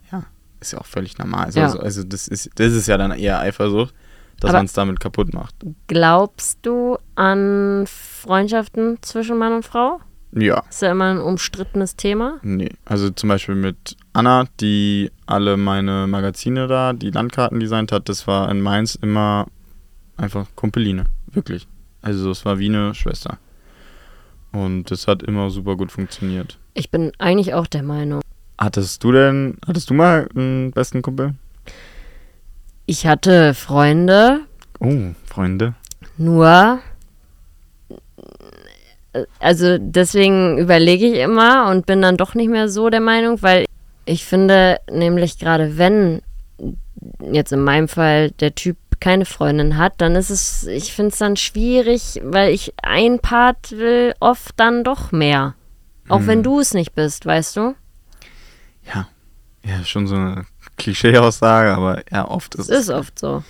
Ist 0.60 0.72
ja 0.72 0.80
auch 0.80 0.86
völlig 0.86 1.18
normal. 1.18 1.46
Also, 1.46 1.60
Ja. 1.60 1.66
also, 1.66 1.78
also 1.80 2.04
das, 2.04 2.26
ist, 2.28 2.50
das 2.54 2.72
ist 2.72 2.86
ja 2.88 2.96
dann 2.96 3.12
eher 3.12 3.38
Eifersucht, 3.40 3.94
dass 4.40 4.52
man 4.52 4.64
es 4.64 4.72
damit 4.72 4.98
kaputt 5.00 5.32
macht. 5.34 5.54
Glaubst 5.88 6.58
du 6.62 6.96
an 7.16 7.84
Freundschaften 7.86 8.98
zwischen 9.02 9.36
Mann 9.38 9.52
und 9.52 9.64
Frau? 9.64 10.00
Ja. 10.32 10.62
Ist 10.68 10.82
ja 10.82 10.90
immer 10.90 11.10
ein 11.10 11.18
umstrittenes 11.20 11.96
Thema. 11.96 12.38
Nee, 12.42 12.70
also 12.84 13.10
zum 13.10 13.28
Beispiel 13.28 13.54
mit 13.54 13.96
Anna, 14.14 14.44
die 14.60 15.10
alle 15.26 15.56
meine 15.56 16.06
Magazine 16.06 16.68
da, 16.68 16.92
die 16.92 17.10
Landkarten 17.10 17.58
designt 17.58 17.90
hat, 17.92 18.08
das 18.08 18.26
war 18.28 18.48
in 18.48 18.60
Mainz 18.60 18.94
immer 18.94 19.46
einfach 20.16 20.46
Kumpeline, 20.54 21.04
wirklich. 21.32 21.66
Also 22.00 22.30
es 22.30 22.44
war 22.44 22.58
wie 22.60 22.68
eine 22.68 22.94
Schwester. 22.94 23.38
Und 24.52 24.90
das 24.92 25.08
hat 25.08 25.24
immer 25.24 25.50
super 25.50 25.76
gut 25.76 25.90
funktioniert. 25.90 26.58
Ich 26.74 26.90
bin 26.92 27.10
eigentlich 27.18 27.54
auch 27.54 27.66
der 27.66 27.82
Meinung. 27.82 28.20
Hattest 28.56 29.02
du 29.02 29.10
denn, 29.10 29.56
hattest 29.66 29.90
du 29.90 29.94
mal 29.94 30.28
einen 30.36 30.70
besten 30.70 31.02
Kumpel? 31.02 31.34
Ich 32.86 33.06
hatte 33.08 33.52
Freunde, 33.54 34.40
Oh, 34.78 35.12
Freunde. 35.26 35.74
nur. 36.18 36.78
Also 39.40 39.78
deswegen 39.78 40.58
überlege 40.58 41.06
ich 41.06 41.18
immer 41.18 41.68
und 41.70 41.86
bin 41.86 42.02
dann 42.02 42.16
doch 42.16 42.34
nicht 42.34 42.48
mehr 42.50 42.68
so 42.68 42.90
der 42.90 43.00
Meinung, 43.00 43.40
weil 43.42 43.64
ich 44.06 44.24
finde, 44.24 44.78
nämlich 44.90 45.38
gerade 45.38 45.78
wenn 45.78 46.22
jetzt 47.20 47.52
in 47.52 47.62
meinem 47.62 47.88
Fall 47.88 48.30
der 48.32 48.54
Typ 48.54 48.76
keine 49.00 49.24
Freundin 49.26 49.76
hat, 49.76 49.94
dann 49.98 50.14
ist 50.14 50.30
es, 50.30 50.66
ich 50.66 50.92
finde 50.92 51.10
es 51.12 51.18
dann 51.18 51.36
schwierig, 51.36 52.20
weil 52.24 52.52
ich 52.54 52.72
ein 52.82 53.18
Part 53.18 53.72
will 53.72 54.14
oft 54.20 54.54
dann 54.58 54.84
doch 54.84 55.12
mehr. 55.12 55.54
Auch 56.08 56.20
Hm. 56.20 56.26
wenn 56.26 56.42
du 56.42 56.60
es 56.60 56.74
nicht 56.74 56.94
bist, 56.94 57.26
weißt 57.26 57.56
du? 57.56 57.74
Ja. 58.94 59.08
Ja, 59.64 59.82
schon 59.84 60.06
so 60.06 60.14
eine 60.14 60.44
Klischee-Aussage, 60.76 61.74
aber 61.74 62.02
ja, 62.12 62.28
oft 62.28 62.54
ist 62.54 62.68
Es 62.68 62.76
es. 62.76 62.80
ist 62.84 62.90
oft 62.90 63.18
so. 63.18 63.42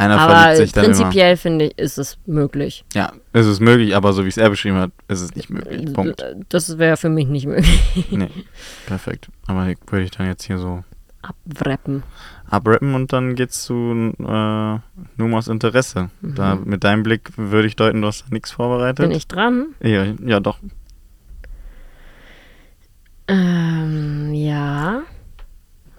Einer 0.00 0.18
Aber 0.18 0.32
verliebt 0.34 0.56
sich 0.56 0.72
dann 0.72 0.84
immer. 0.86 0.94
prinzipiell 0.94 1.36
finde 1.36 1.66
ich, 1.66 1.78
ist 1.78 1.98
es 1.98 2.16
möglich. 2.24 2.84
Ja, 2.94 3.12
es 3.34 3.46
ist 3.46 3.60
möglich, 3.60 3.94
aber 3.94 4.14
so 4.14 4.24
wie 4.24 4.28
es 4.28 4.38
er 4.38 4.48
beschrieben 4.48 4.78
hat, 4.78 4.92
ist 5.08 5.20
es 5.20 5.34
nicht 5.36 5.50
möglich. 5.50 5.92
Punkt. 5.92 6.24
Das 6.48 6.78
wäre 6.78 6.96
für 6.96 7.10
mich 7.10 7.26
nicht 7.28 7.46
möglich. 7.46 8.06
Nee, 8.10 8.30
perfekt. 8.86 9.28
Aber 9.46 9.66
würde 9.66 10.04
ich 10.04 10.10
dann 10.10 10.26
jetzt 10.26 10.44
hier 10.44 10.56
so 10.56 10.82
Abwrappen. 11.20 12.02
abrappen 12.48 12.94
und 12.94 13.12
dann 13.12 13.34
geht's 13.34 13.64
zu 13.64 14.14
äh, 14.18 14.22
nur 14.24 15.38
aus 15.38 15.48
Interesse. 15.48 16.08
Da 16.22 16.54
mit 16.54 16.82
deinem 16.82 17.02
Blick 17.02 17.36
würde 17.36 17.68
ich 17.68 17.76
deuten, 17.76 18.00
du 18.00 18.06
hast 18.08 18.22
da 18.22 18.26
nichts 18.30 18.52
vorbereitet. 18.52 19.06
Bin 19.06 19.10
ich 19.10 19.26
dran? 19.28 19.74
Ja, 19.82 20.06
ja, 20.24 20.40
doch. 20.40 20.58
Ähm, 23.28 24.32
ja. 24.32 25.02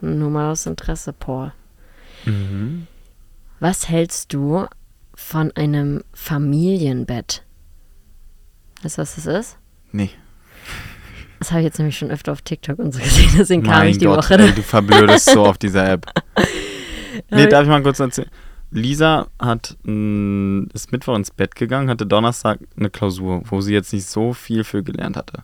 Aus 0.02 0.66
Interesse, 0.66 1.14
Paul. 1.14 1.54
Mhm. 2.26 2.88
Was 3.62 3.88
hältst 3.88 4.34
du 4.34 4.66
von 5.14 5.52
einem 5.52 6.02
Familienbett? 6.14 7.44
Weißt 8.82 8.98
du, 8.98 9.04
was 9.04 9.14
das 9.16 9.28
ist? 9.28 9.58
Nee. 9.92 10.10
Das 11.38 11.52
habe 11.52 11.62
ich 11.62 11.66
jetzt 11.66 11.78
nämlich 11.78 11.96
schon 11.96 12.10
öfter 12.10 12.32
auf 12.32 12.42
TikTok 12.42 12.80
und 12.80 12.92
so 12.92 13.00
gesehen, 13.00 13.30
deswegen 13.38 13.62
kam 13.62 13.80
mein 13.80 13.90
ich 13.90 14.00
die 14.00 14.06
Gott, 14.06 14.18
Woche. 14.18 14.40
ey, 14.40 14.52
du 14.52 14.64
verblödest 14.64 15.30
so 15.30 15.46
auf 15.46 15.58
dieser 15.58 15.90
App. 15.90 16.06
Nee, 17.30 17.48
darf 17.48 17.64
ich 17.64 17.70
mal 17.70 17.84
kurz 17.84 18.00
erzählen? 18.00 18.30
Lisa 18.72 19.28
hat, 19.38 19.78
mh, 19.84 20.68
ist 20.74 20.92
Mittwoch 20.94 21.16
ins 21.16 21.30
Bett 21.30 21.56
gegangen, 21.56 21.90
hatte 21.90 22.06
Donnerstag 22.06 22.60
eine 22.78 22.90
Klausur, 22.90 23.44
wo 23.46 23.60
sie 23.62 23.74
jetzt 23.74 23.92
nicht 23.94 24.08
so 24.08 24.34
viel 24.34 24.64
für 24.64 24.82
gelernt 24.82 25.18
hatte. 25.18 25.44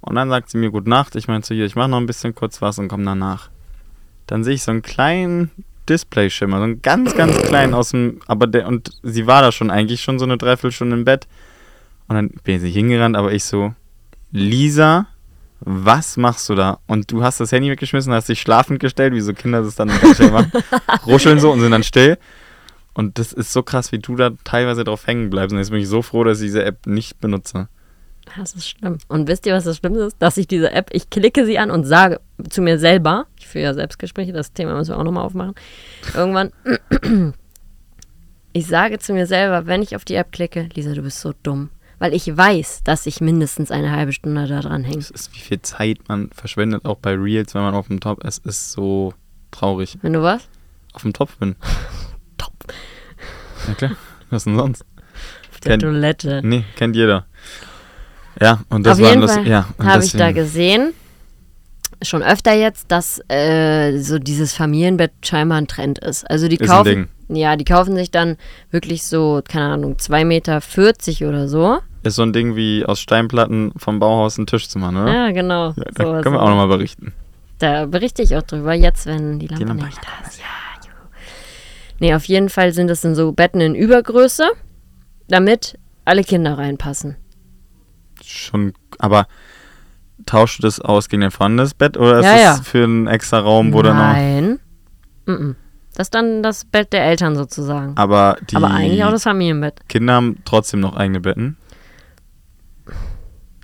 Und 0.00 0.16
dann 0.16 0.28
sagt 0.28 0.50
sie 0.50 0.58
mir 0.58 0.70
Gute 0.72 0.90
Nacht. 0.90 1.14
Ich 1.14 1.28
meine 1.28 1.42
zu 1.42 1.54
ihr, 1.54 1.64
ich 1.64 1.76
mache 1.76 1.88
noch 1.88 1.98
ein 1.98 2.06
bisschen 2.06 2.34
kurz 2.34 2.60
was 2.60 2.78
und 2.80 2.88
komme 2.88 3.04
danach. 3.04 3.48
Dann 4.26 4.42
sehe 4.42 4.54
ich 4.54 4.62
so 4.64 4.72
einen 4.72 4.82
kleinen 4.82 5.50
Displayschimmer, 5.88 6.58
so 6.58 6.64
einen 6.64 6.82
ganz, 6.82 7.14
ganz 7.14 7.36
kleinen 7.42 7.74
aus 7.74 7.90
dem, 7.90 8.20
aber 8.26 8.46
der, 8.46 8.66
und 8.66 8.90
sie 9.02 9.26
war 9.26 9.42
da 9.42 9.52
schon 9.52 9.70
eigentlich 9.70 10.02
schon 10.02 10.18
so 10.18 10.24
eine 10.24 10.38
Dreiviertelstunde 10.38 10.96
im 10.96 11.04
Bett. 11.04 11.26
Und 12.08 12.16
dann 12.16 12.30
bin 12.42 12.64
ich 12.64 12.74
hingerannt, 12.74 13.16
aber 13.16 13.32
ich 13.32 13.44
so, 13.44 13.74
Lisa, 14.30 15.06
was 15.60 16.16
machst 16.16 16.48
du 16.48 16.54
da? 16.54 16.78
Und 16.86 17.10
du 17.10 17.22
hast 17.22 17.40
das 17.40 17.52
Handy 17.52 17.70
weggeschmissen, 17.70 18.12
hast 18.12 18.28
dich 18.28 18.40
schlafend 18.40 18.80
gestellt, 18.80 19.12
wie 19.14 19.20
so 19.20 19.32
Kinder 19.32 19.62
das 19.62 19.74
dann 19.74 19.88
machen, 19.88 20.52
ruscheln 21.06 21.40
so 21.40 21.50
und 21.50 21.60
sind 21.60 21.70
dann 21.70 21.82
still. 21.82 22.18
Und 22.94 23.18
das 23.18 23.32
ist 23.32 23.52
so 23.52 23.62
krass, 23.62 23.92
wie 23.92 23.98
du 23.98 24.16
da 24.16 24.30
teilweise 24.44 24.84
drauf 24.84 25.06
hängen 25.06 25.30
bleibst. 25.30 25.52
Und 25.52 25.58
jetzt 25.58 25.70
bin 25.70 25.80
ich 25.80 25.88
so 25.88 26.02
froh, 26.02 26.24
dass 26.24 26.40
ich 26.40 26.46
diese 26.46 26.64
App 26.64 26.86
nicht 26.86 27.20
benutze. 27.20 27.68
Das 28.36 28.54
ist 28.54 28.68
schlimm. 28.68 28.98
Und 29.08 29.28
wisst 29.28 29.46
ihr, 29.46 29.54
was 29.54 29.64
das 29.64 29.76
Schlimmste 29.76 30.04
ist? 30.04 30.16
Dass 30.18 30.36
ich 30.36 30.46
diese 30.46 30.72
App, 30.72 30.90
ich 30.92 31.10
klicke 31.10 31.44
sie 31.46 31.58
an 31.58 31.70
und 31.70 31.84
sage 31.84 32.20
zu 32.48 32.62
mir 32.62 32.78
selber, 32.78 33.26
ich 33.38 33.46
führe 33.46 33.64
ja 33.64 33.74
Selbstgespräche, 33.74 34.32
das 34.32 34.52
Thema 34.52 34.74
müssen 34.74 34.90
wir 34.92 34.98
auch 34.98 35.04
nochmal 35.04 35.24
aufmachen, 35.24 35.54
irgendwann, 36.14 36.52
ich 38.52 38.66
sage 38.66 38.98
zu 38.98 39.12
mir 39.12 39.26
selber, 39.26 39.66
wenn 39.66 39.82
ich 39.82 39.94
auf 39.96 40.04
die 40.04 40.14
App 40.14 40.32
klicke, 40.32 40.68
Lisa, 40.74 40.94
du 40.94 41.02
bist 41.02 41.20
so 41.20 41.32
dumm. 41.42 41.70
Weil 42.00 42.14
ich 42.14 42.36
weiß, 42.36 42.82
dass 42.84 43.06
ich 43.06 43.20
mindestens 43.20 43.72
eine 43.72 43.90
halbe 43.90 44.12
Stunde 44.12 44.46
da 44.46 44.60
dran 44.60 44.84
hänge. 44.84 44.98
Das 44.98 45.10
ist, 45.10 45.34
wie 45.34 45.40
viel 45.40 45.60
Zeit 45.62 45.98
man 46.06 46.30
verschwendet, 46.30 46.84
auch 46.84 46.98
bei 46.98 47.12
Reels, 47.14 47.56
wenn 47.56 47.62
man 47.62 47.74
auf 47.74 47.88
dem 47.88 47.98
Top 47.98 48.22
ist. 48.22 48.46
Es 48.46 48.52
ist 48.54 48.70
so 48.72 49.14
traurig. 49.50 49.98
Wenn 50.02 50.12
du 50.12 50.22
was? 50.22 50.48
Auf 50.92 51.02
dem 51.02 51.12
Topf 51.12 51.36
bin. 51.38 51.56
Top. 52.38 52.52
Ja 53.66 53.74
klar, 53.74 53.90
was 54.30 54.44
denn 54.44 54.56
sonst? 54.56 54.84
Auf 55.50 55.58
der 55.58 55.72
Kennt- 55.72 55.82
Toilette. 55.82 56.40
Nee, 56.44 56.64
kennt 56.76 56.94
jeder. 56.94 57.26
Ja, 58.40 58.60
und 58.68 58.86
das 58.86 59.00
war 59.00 59.16
das. 59.16 59.36
Ja, 59.44 59.66
habe 59.80 60.04
ich 60.04 60.12
da 60.12 60.30
gesehen, 60.30 60.92
schon 62.02 62.22
öfter 62.22 62.54
jetzt, 62.54 62.90
dass 62.90 63.20
äh, 63.28 63.98
so 63.98 64.18
dieses 64.18 64.54
Familienbett 64.54 65.12
scheinbar 65.24 65.58
ein 65.58 65.66
Trend 65.68 65.98
ist. 65.98 66.28
Also 66.30 66.48
die 66.48 66.56
Ist 66.56 66.68
kaufen, 66.68 67.08
ja, 67.28 67.56
die 67.56 67.64
kaufen 67.64 67.96
sich 67.96 68.10
dann 68.10 68.36
wirklich 68.70 69.04
so, 69.04 69.42
keine 69.46 69.66
Ahnung, 69.66 69.96
2,40 69.96 70.24
Meter 70.24 71.28
oder 71.28 71.48
so. 71.48 71.78
Ist 72.02 72.14
so 72.16 72.22
ein 72.22 72.32
Ding 72.32 72.56
wie 72.56 72.84
aus 72.86 73.00
Steinplatten 73.00 73.72
vom 73.76 73.98
Bauhaus 73.98 74.38
einen 74.38 74.46
Tisch 74.46 74.68
zu 74.68 74.78
machen, 74.78 74.96
oder? 74.96 75.12
Ja, 75.12 75.32
genau. 75.32 75.74
Ja, 75.76 75.84
da 75.94 76.22
können 76.22 76.34
wir 76.36 76.42
auch 76.42 76.48
nochmal 76.48 76.68
berichten. 76.68 77.12
Da 77.58 77.86
berichte 77.86 78.22
ich 78.22 78.36
auch 78.36 78.42
drüber, 78.42 78.72
jetzt, 78.72 79.06
wenn 79.06 79.40
die 79.40 79.48
Lampe, 79.48 79.66
Lampe 79.66 79.86
nicht 79.86 79.98
da 79.98 80.26
ist. 80.26 80.38
Ja, 80.38 80.44
juhu. 80.86 81.10
Nee, 81.98 82.14
auf 82.14 82.24
jeden 82.26 82.48
Fall 82.48 82.72
sind 82.72 82.88
es 82.88 83.00
dann 83.00 83.16
so 83.16 83.32
Betten 83.32 83.60
in 83.60 83.74
Übergröße, 83.74 84.48
damit 85.26 85.76
alle 86.04 86.22
Kinder 86.22 86.56
reinpassen. 86.56 87.16
Schon, 88.24 88.74
aber 88.98 89.26
tauschst 90.28 90.58
du 90.58 90.62
das 90.62 90.80
aus 90.80 91.08
gegen 91.08 91.22
ein 91.24 91.30
vorhandenes 91.30 91.74
Bett 91.74 91.96
oder 91.96 92.18
ist 92.20 92.24
Ja, 92.24 92.34
es 92.34 92.42
ja. 92.42 92.54
für 92.62 92.84
einen 92.84 93.06
extra 93.06 93.38
Raum, 93.40 93.72
wo 93.72 93.82
dann 93.82 93.96
noch. 93.96 94.02
Nein. 94.04 94.58
Das 95.94 96.06
ist 96.06 96.14
dann 96.14 96.42
das 96.42 96.64
Bett 96.64 96.92
der 96.92 97.04
Eltern 97.04 97.34
sozusagen. 97.36 97.92
Aber 97.96 98.36
die 98.50 98.56
Aber 98.56 98.70
eigentlich 98.70 99.02
auch 99.04 99.10
das 99.10 99.24
Familienbett. 99.24 99.88
Kinder 99.88 100.14
haben 100.14 100.36
trotzdem 100.44 100.80
noch 100.80 100.96
eigene 100.96 101.20
Betten. 101.20 101.56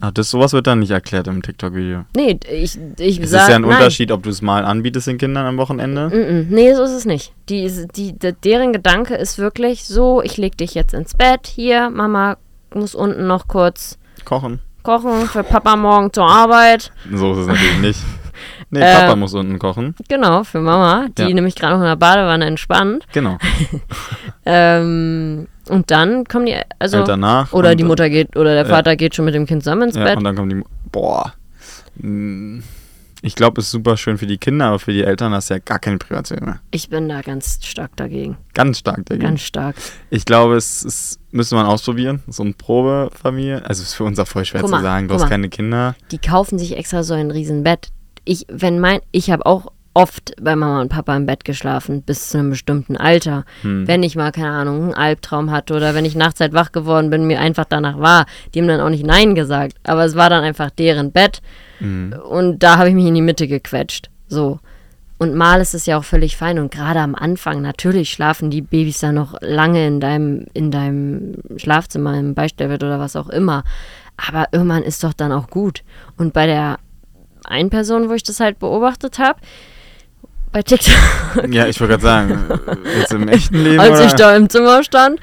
Ach, 0.00 0.10
das 0.10 0.30
sowas 0.30 0.52
wird 0.52 0.66
dann 0.66 0.80
nicht 0.80 0.90
erklärt 0.90 1.28
im 1.28 1.40
TikTok-Video. 1.40 2.04
Nee, 2.14 2.38
ich, 2.50 2.78
ich 2.98 3.20
Es 3.20 3.30
sag, 3.30 3.42
ist 3.42 3.48
ja 3.48 3.54
ein 3.56 3.62
nein. 3.62 3.70
Unterschied, 3.70 4.10
ob 4.10 4.22
du 4.22 4.28
es 4.30 4.42
mal 4.42 4.64
anbietest 4.64 5.06
den 5.06 5.16
Kindern 5.18 5.46
am 5.46 5.56
Wochenende. 5.56 6.46
Nee, 6.50 6.74
so 6.74 6.82
ist 6.82 6.90
es 6.90 7.04
nicht. 7.06 7.32
Die, 7.48 7.62
ist- 7.62 7.96
die, 7.96 8.12
de- 8.18 8.34
deren 8.44 8.72
Gedanke 8.74 9.14
ist 9.14 9.38
wirklich 9.38 9.84
so, 9.86 10.20
ich 10.20 10.36
leg 10.36 10.58
dich 10.58 10.74
jetzt 10.74 10.92
ins 10.92 11.14
Bett, 11.14 11.46
hier, 11.46 11.88
Mama 11.90 12.36
muss 12.74 12.94
unten 12.94 13.26
noch 13.26 13.48
kurz 13.48 13.98
Kochen. 14.24 14.60
Kochen 14.84 15.26
für 15.26 15.42
Papa 15.42 15.74
morgen 15.74 16.12
zur 16.12 16.28
Arbeit. 16.30 16.92
So 17.12 17.32
ist 17.32 17.38
es 17.38 17.46
natürlich 17.48 17.78
nicht. 17.80 18.00
Nee, 18.70 18.80
Äh, 18.80 18.94
Papa 18.94 19.14
muss 19.16 19.32
unten 19.34 19.58
kochen. 19.60 19.94
Genau, 20.08 20.42
für 20.42 20.58
Mama, 20.60 21.06
die 21.16 21.22
Ja. 21.22 21.28
nämlich 21.28 21.54
gerade 21.54 21.74
noch 21.74 21.80
in 21.82 21.86
der 21.88 21.96
Badewanne 21.96 22.44
entspannt. 22.46 23.04
Genau. 23.12 23.38
Ähm, 24.46 25.46
und 25.68 25.90
dann 25.90 26.24
kommen 26.24 26.46
die, 26.46 26.56
also, 26.78 26.98
Eltern 26.98 27.20
nach. 27.20 27.52
oder 27.52 27.74
die 27.74 27.84
Mutter 27.84 28.10
geht, 28.10 28.36
oder 28.36 28.52
der. 28.54 28.66
Vater 28.66 28.96
geht 28.96 29.14
schon 29.14 29.24
mit 29.24 29.34
dem 29.34 29.46
Kind 29.46 29.62
zusammen 29.62 29.84
ins 29.84 29.96
Ja, 29.96 30.04
Bett. 30.04 30.18
und 30.18 30.24
dann 30.24 30.36
kommen 30.36 30.50
die. 30.50 30.62
Boah. 30.92 31.32
Mm, 31.96 32.58
Ich 33.24 33.34
glaube, 33.36 33.58
es 33.62 33.68
ist 33.68 33.70
super 33.70 33.96
schön 33.96 34.18
für 34.18 34.26
die 34.26 34.36
Kinder, 34.36 34.66
aber 34.66 34.78
für 34.78 34.92
die 34.92 35.02
Eltern 35.02 35.32
hast 35.32 35.48
du 35.48 35.54
ja 35.54 35.60
gar 35.64 35.78
keine 35.78 35.96
Privatsphäre 35.96 36.44
mehr. 36.44 36.60
Ich 36.70 36.90
bin 36.90 37.08
da 37.08 37.22
ganz 37.22 37.58
stark 37.62 37.96
dagegen. 37.96 38.36
Ganz 38.52 38.80
stark 38.80 39.06
dagegen. 39.06 39.24
Ganz 39.24 39.40
stark. 39.40 39.76
Ich 40.10 40.26
glaube, 40.26 40.56
es 40.56 40.84
ist, 40.84 41.20
müssen 41.30 41.56
wir 41.56 41.66
ausprobieren. 41.66 42.22
So 42.26 42.42
eine 42.42 42.52
Probefamilie. 42.52 43.64
Also 43.64 43.82
ist 43.82 43.94
für 43.94 44.04
uns 44.04 44.18
auch 44.18 44.28
voll 44.28 44.44
schwer 44.44 44.60
Guck 44.60 44.68
zu 44.68 44.76
mal, 44.76 44.82
sagen. 44.82 45.08
Du 45.08 45.14
hast 45.14 45.22
mal. 45.22 45.28
keine 45.30 45.48
Kinder. 45.48 45.96
Die 46.10 46.18
kaufen 46.18 46.58
sich 46.58 46.76
extra 46.76 47.02
so 47.02 47.14
ein 47.14 47.30
Riesenbett. 47.30 47.88
Ich, 48.26 48.44
wenn 48.50 48.78
mein, 48.78 49.00
ich 49.10 49.30
habe 49.30 49.46
auch 49.46 49.72
oft 49.94 50.34
bei 50.40 50.56
Mama 50.56 50.80
und 50.80 50.88
Papa 50.88 51.16
im 51.16 51.24
Bett 51.24 51.44
geschlafen, 51.44 52.02
bis 52.02 52.28
zu 52.28 52.38
einem 52.38 52.50
bestimmten 52.50 52.96
Alter. 52.96 53.44
Hm. 53.62 53.86
Wenn 53.86 54.02
ich 54.02 54.16
mal, 54.16 54.32
keine 54.32 54.50
Ahnung, 54.50 54.82
einen 54.82 54.94
Albtraum 54.94 55.52
hatte 55.52 55.74
oder 55.74 55.94
wenn 55.94 56.04
ich 56.04 56.16
nachts 56.16 56.40
halt 56.40 56.52
wach 56.52 56.72
geworden 56.72 57.10
bin, 57.10 57.26
mir 57.26 57.40
einfach 57.40 57.64
danach 57.64 57.98
war. 57.98 58.26
Die 58.52 58.60
haben 58.60 58.68
dann 58.68 58.80
auch 58.80 58.90
nicht 58.90 59.06
Nein 59.06 59.36
gesagt. 59.36 59.76
Aber 59.84 60.04
es 60.04 60.16
war 60.16 60.28
dann 60.28 60.42
einfach 60.42 60.70
deren 60.70 61.12
Bett. 61.12 61.40
Mhm. 61.78 62.12
Und 62.28 62.62
da 62.64 62.76
habe 62.76 62.88
ich 62.88 62.94
mich 62.94 63.06
in 63.06 63.14
die 63.14 63.22
Mitte 63.22 63.46
gequetscht. 63.46 64.10
So. 64.26 64.58
Und 65.16 65.36
mal 65.36 65.60
ist 65.60 65.74
es 65.74 65.86
ja 65.86 65.96
auch 65.96 66.04
völlig 66.04 66.36
fein. 66.36 66.58
Und 66.58 66.72
gerade 66.72 66.98
am 66.98 67.14
Anfang, 67.14 67.62
natürlich 67.62 68.10
schlafen 68.10 68.50
die 68.50 68.62
Babys 68.62 68.98
dann 68.98 69.14
noch 69.14 69.40
lange 69.40 69.86
in 69.86 70.00
deinem, 70.00 70.46
in 70.54 70.72
deinem 70.72 71.36
Schlafzimmer, 71.56 72.18
im 72.18 72.34
Beistellbett 72.34 72.82
oder 72.82 72.98
was 72.98 73.14
auch 73.14 73.28
immer. 73.28 73.62
Aber 74.16 74.48
irgendwann 74.50 74.82
ist 74.82 75.04
doch 75.04 75.12
dann 75.12 75.30
auch 75.30 75.48
gut. 75.48 75.84
Und 76.16 76.32
bei 76.32 76.46
der 76.46 76.78
einen 77.44 77.70
Person, 77.70 78.08
wo 78.08 78.14
ich 78.14 78.24
das 78.24 78.40
halt 78.40 78.58
beobachtet 78.58 79.18
habe, 79.20 79.38
bei 80.54 80.62
TikTok, 80.62 80.94
Ja, 81.50 81.66
ich 81.66 81.78
wollte 81.80 81.98
gerade 81.98 82.02
sagen, 82.02 82.44
äh, 82.48 82.98
jetzt 83.00 83.12
im 83.12 83.28
echten 83.28 83.56
Leben. 83.62 83.80
als 83.80 83.98
oder? 83.98 84.06
ich 84.06 84.12
da 84.14 84.34
im 84.36 84.48
Zimmer 84.48 84.82
stand, 84.84 85.20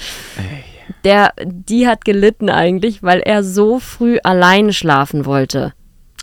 der, 1.04 1.32
die 1.44 1.88
hat 1.88 2.06
gelitten 2.06 2.50
eigentlich, 2.50 3.02
weil 3.02 3.22
er 3.22 3.44
so 3.44 3.80
früh 3.80 4.20
alleine 4.24 4.74
schlafen 4.74 5.26
wollte. 5.26 5.74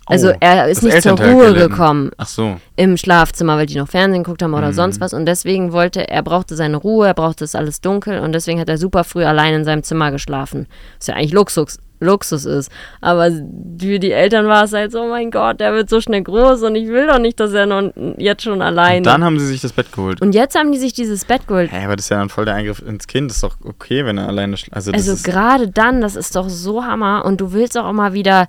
Also 0.06 0.30
Oh, 0.30 0.36
er 0.40 0.68
ist 0.68 0.82
nicht 0.82 1.02
zur 1.02 1.18
Ruhe 1.20 1.52
gelitten. 1.52 1.70
gekommen 1.70 2.11
Ach 2.16 2.26
so. 2.28 2.59
im 2.76 2.96
Schlafzimmer, 2.96 3.56
weil 3.59 3.66
die 3.66 3.76
noch 3.76 3.88
Fernsehen 3.88 4.22
geguckt 4.24 4.42
haben 4.42 4.54
oder 4.54 4.68
Mhm. 4.68 4.72
sonst 4.74 5.00
was. 5.02 5.12
Und 5.12 5.26
deswegen 5.26 5.72
wollte, 5.72 6.09
er 6.09 6.22
brauchte 6.22 6.54
seine 6.56 6.76
Ruhe, 6.78 7.06
er 7.09 7.14
brauchte 7.14 7.44
es 7.44 7.54
alles 7.54 7.80
dunkel 7.82 8.20
und 8.20 8.32
deswegen 8.32 8.59
hat 8.61 8.68
er 8.70 8.78
super 8.78 9.04
früh 9.04 9.24
allein 9.24 9.52
in 9.54 9.64
seinem 9.64 9.82
Zimmer 9.82 10.11
geschlafen. 10.11 10.66
Was 10.98 11.09
ja 11.09 11.14
eigentlich 11.14 11.32
Luxus, 11.32 11.78
Luxus 12.01 12.44
ist. 12.44 12.70
Aber 13.01 13.30
für 13.30 13.99
die 13.99 14.12
Eltern 14.12 14.46
war 14.46 14.64
es 14.64 14.72
halt 14.72 14.92
so, 14.92 15.03
oh 15.03 15.09
mein 15.09 15.30
Gott, 15.30 15.61
der 15.61 15.72
wird 15.72 15.90
so 15.90 16.01
schnell 16.01 16.22
groß 16.22 16.62
und 16.62 16.74
ich 16.74 16.88
will 16.88 17.07
doch 17.07 17.18
nicht, 17.18 17.40
dass 17.40 17.53
er 17.53 17.66
noch 17.66 17.92
jetzt 18.16 18.42
schon 18.42 18.62
alleine. 18.62 18.99
Und 18.99 19.07
dann 19.07 19.24
haben 19.24 19.38
sie 19.38 19.46
sich 19.46 19.61
das 19.61 19.72
Bett 19.72 19.92
geholt. 19.92 20.20
Und 20.20 20.34
jetzt 20.34 20.57
haben 20.57 20.72
die 20.72 20.78
sich 20.78 20.92
dieses 20.92 21.24
Bett 21.24 21.46
geholt. 21.46 21.70
Hä, 21.72 21.84
aber 21.84 21.96
das 21.96 22.07
ist 22.07 22.11
ja 22.11 22.18
dann 22.18 22.28
voll 22.28 22.44
der 22.44 22.55
Eingriff 22.55 22.80
ins 22.80 23.07
Kind. 23.07 23.30
Das 23.30 23.38
ist 23.38 23.42
doch 23.44 23.57
okay, 23.64 24.05
wenn 24.05 24.18
er 24.18 24.28
alleine 24.28 24.57
schläft. 24.57 24.74
Also, 24.74 24.92
Also 24.92 25.16
gerade 25.22 25.68
dann, 25.68 26.01
das 26.01 26.16
ist 26.16 26.36
doch 26.36 26.49
so 26.49 26.84
Hammer. 26.84 27.24
Und 27.24 27.40
du 27.40 27.53
willst 27.53 27.76
auch 27.76 27.88
immer 27.88 28.12
wieder 28.12 28.46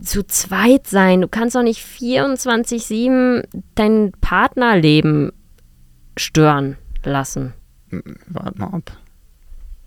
zu 0.00 0.26
zweit 0.26 0.86
sein. 0.86 1.22
Du 1.22 1.28
kannst 1.28 1.56
doch 1.56 1.62
nicht 1.62 1.80
24-7 1.80 3.44
dein 3.74 4.12
Partnerleben 4.20 5.32
stören 6.16 6.76
lassen. 7.04 7.54
warte 8.28 8.58
mal 8.58 8.68
ab. 8.68 8.92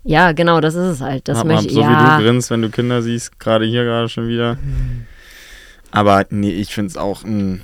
Ja, 0.02 0.32
genau, 0.32 0.60
das 0.60 0.74
ist 0.74 0.86
es 0.88 1.00
halt. 1.00 1.28
Das 1.28 1.44
möchte 1.44 1.72
so 1.72 1.80
ja. 1.80 1.88
wie 1.88 2.18
du 2.18 2.24
grinst, 2.24 2.50
wenn 2.50 2.62
du 2.62 2.70
Kinder 2.70 3.02
siehst, 3.02 3.38
gerade 3.38 3.66
hier 3.66 3.84
gerade 3.84 4.08
schon 4.08 4.28
wieder. 4.28 4.56
Aber 5.90 6.24
nee, 6.30 6.52
ich 6.52 6.72
finde 6.72 6.90
es 6.90 6.96
auch. 6.96 7.24
Mh, 7.24 7.60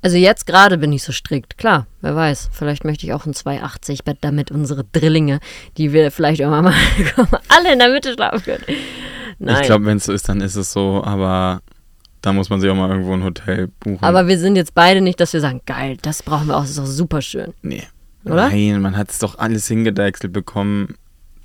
Also 0.00 0.16
jetzt 0.16 0.46
gerade 0.46 0.78
bin 0.78 0.92
ich 0.92 1.02
so 1.02 1.12
strikt. 1.12 1.58
Klar, 1.58 1.86
wer 2.00 2.16
weiß. 2.16 2.50
Vielleicht 2.52 2.84
möchte 2.84 3.04
ich 3.06 3.12
auch 3.12 3.26
ein 3.26 3.34
280 3.34 4.04
Bett, 4.04 4.18
damit 4.22 4.50
unsere 4.50 4.84
Drillinge, 4.84 5.40
die 5.76 5.92
wir 5.92 6.10
vielleicht 6.10 6.40
irgendwann 6.40 6.64
mal 6.64 6.74
alle 7.48 7.72
in 7.72 7.78
der 7.78 7.90
Mitte 7.90 8.14
schlafen 8.14 8.42
können. 8.42 8.64
Nein. 9.38 9.56
Ich 9.60 9.66
glaube, 9.66 9.84
wenn 9.84 9.98
es 9.98 10.04
so 10.04 10.12
ist, 10.12 10.28
dann 10.28 10.40
ist 10.40 10.56
es 10.56 10.72
so. 10.72 11.02
Aber 11.04 11.60
da 12.22 12.32
muss 12.32 12.48
man 12.48 12.60
sich 12.60 12.70
auch 12.70 12.74
mal 12.74 12.90
irgendwo 12.90 13.12
ein 13.12 13.24
Hotel 13.24 13.68
buchen. 13.80 14.02
Aber 14.02 14.26
wir 14.26 14.38
sind 14.38 14.56
jetzt 14.56 14.74
beide 14.74 15.00
nicht, 15.00 15.20
dass 15.20 15.32
wir 15.32 15.40
sagen, 15.40 15.60
geil, 15.66 15.98
das 16.00 16.22
brauchen 16.22 16.46
wir 16.46 16.56
auch, 16.56 16.62
das 16.62 16.70
ist 16.70 16.78
doch 16.78 16.86
super 16.86 17.20
schön. 17.20 17.52
nee. 17.62 17.82
Oder? 18.24 18.48
Nein, 18.48 18.80
man 18.80 18.96
hat 18.96 19.10
es 19.10 19.18
doch 19.18 19.38
alles 19.38 19.66
hingedeichselt 19.68 20.32
bekommen. 20.32 20.94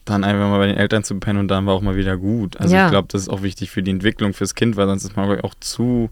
Dann 0.06 0.24
einfach 0.24 0.48
mal 0.48 0.60
bei 0.60 0.68
den 0.68 0.78
Eltern 0.78 1.04
zu 1.04 1.16
pennen 1.20 1.40
und 1.40 1.48
dann 1.50 1.66
war 1.66 1.74
auch 1.74 1.82
mal 1.82 1.96
wieder 1.96 2.18
gut. 2.18 2.58
Also 2.58 2.74
Ja. 2.74 2.86
ich 2.86 2.92
glaube, 2.92 3.10
das 3.12 3.24
ist 3.24 3.30
auch 3.30 3.44
wichtig 3.44 3.72
für 3.72 3.84
die 3.84 3.92
Entwicklung 3.92 4.34
fürs 4.34 4.56
Kind, 4.56 4.78
weil 4.78 4.88
sonst 4.88 5.04
ist 5.04 5.18
man 5.18 5.42
auch 5.42 5.54
zu. 5.60 6.10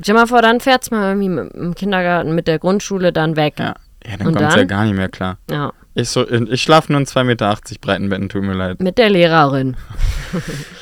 Stell 0.00 0.14
mal 0.14 0.26
vor, 0.26 0.42
dann 0.42 0.60
fährt's 0.60 0.90
mal 0.90 1.16
irgendwie 1.16 1.58
im 1.58 1.74
Kindergarten 1.74 2.34
mit 2.34 2.46
der 2.46 2.58
Grundschule 2.58 3.12
dann 3.12 3.36
weg. 3.36 3.54
Ja, 3.58 3.74
ja 4.06 4.16
dann 4.16 4.32
kommt 4.32 4.40
es 4.40 4.54
ja 4.54 4.64
gar 4.64 4.84
nicht 4.84 4.96
mehr 4.96 5.08
klar. 5.08 5.38
Ja, 5.50 5.72
Ich, 5.94 6.08
so, 6.08 6.26
ich 6.28 6.62
schlafe 6.62 6.90
nur 6.90 7.00
in 7.00 7.06
2,80 7.06 7.24
Meter 7.24 7.58
breiten 7.80 8.08
Betten, 8.08 8.28
tut 8.30 8.42
mir 8.42 8.54
leid. 8.54 8.80
mit 8.80 8.98
der 8.98 9.10
Lehrerin. 9.10 9.76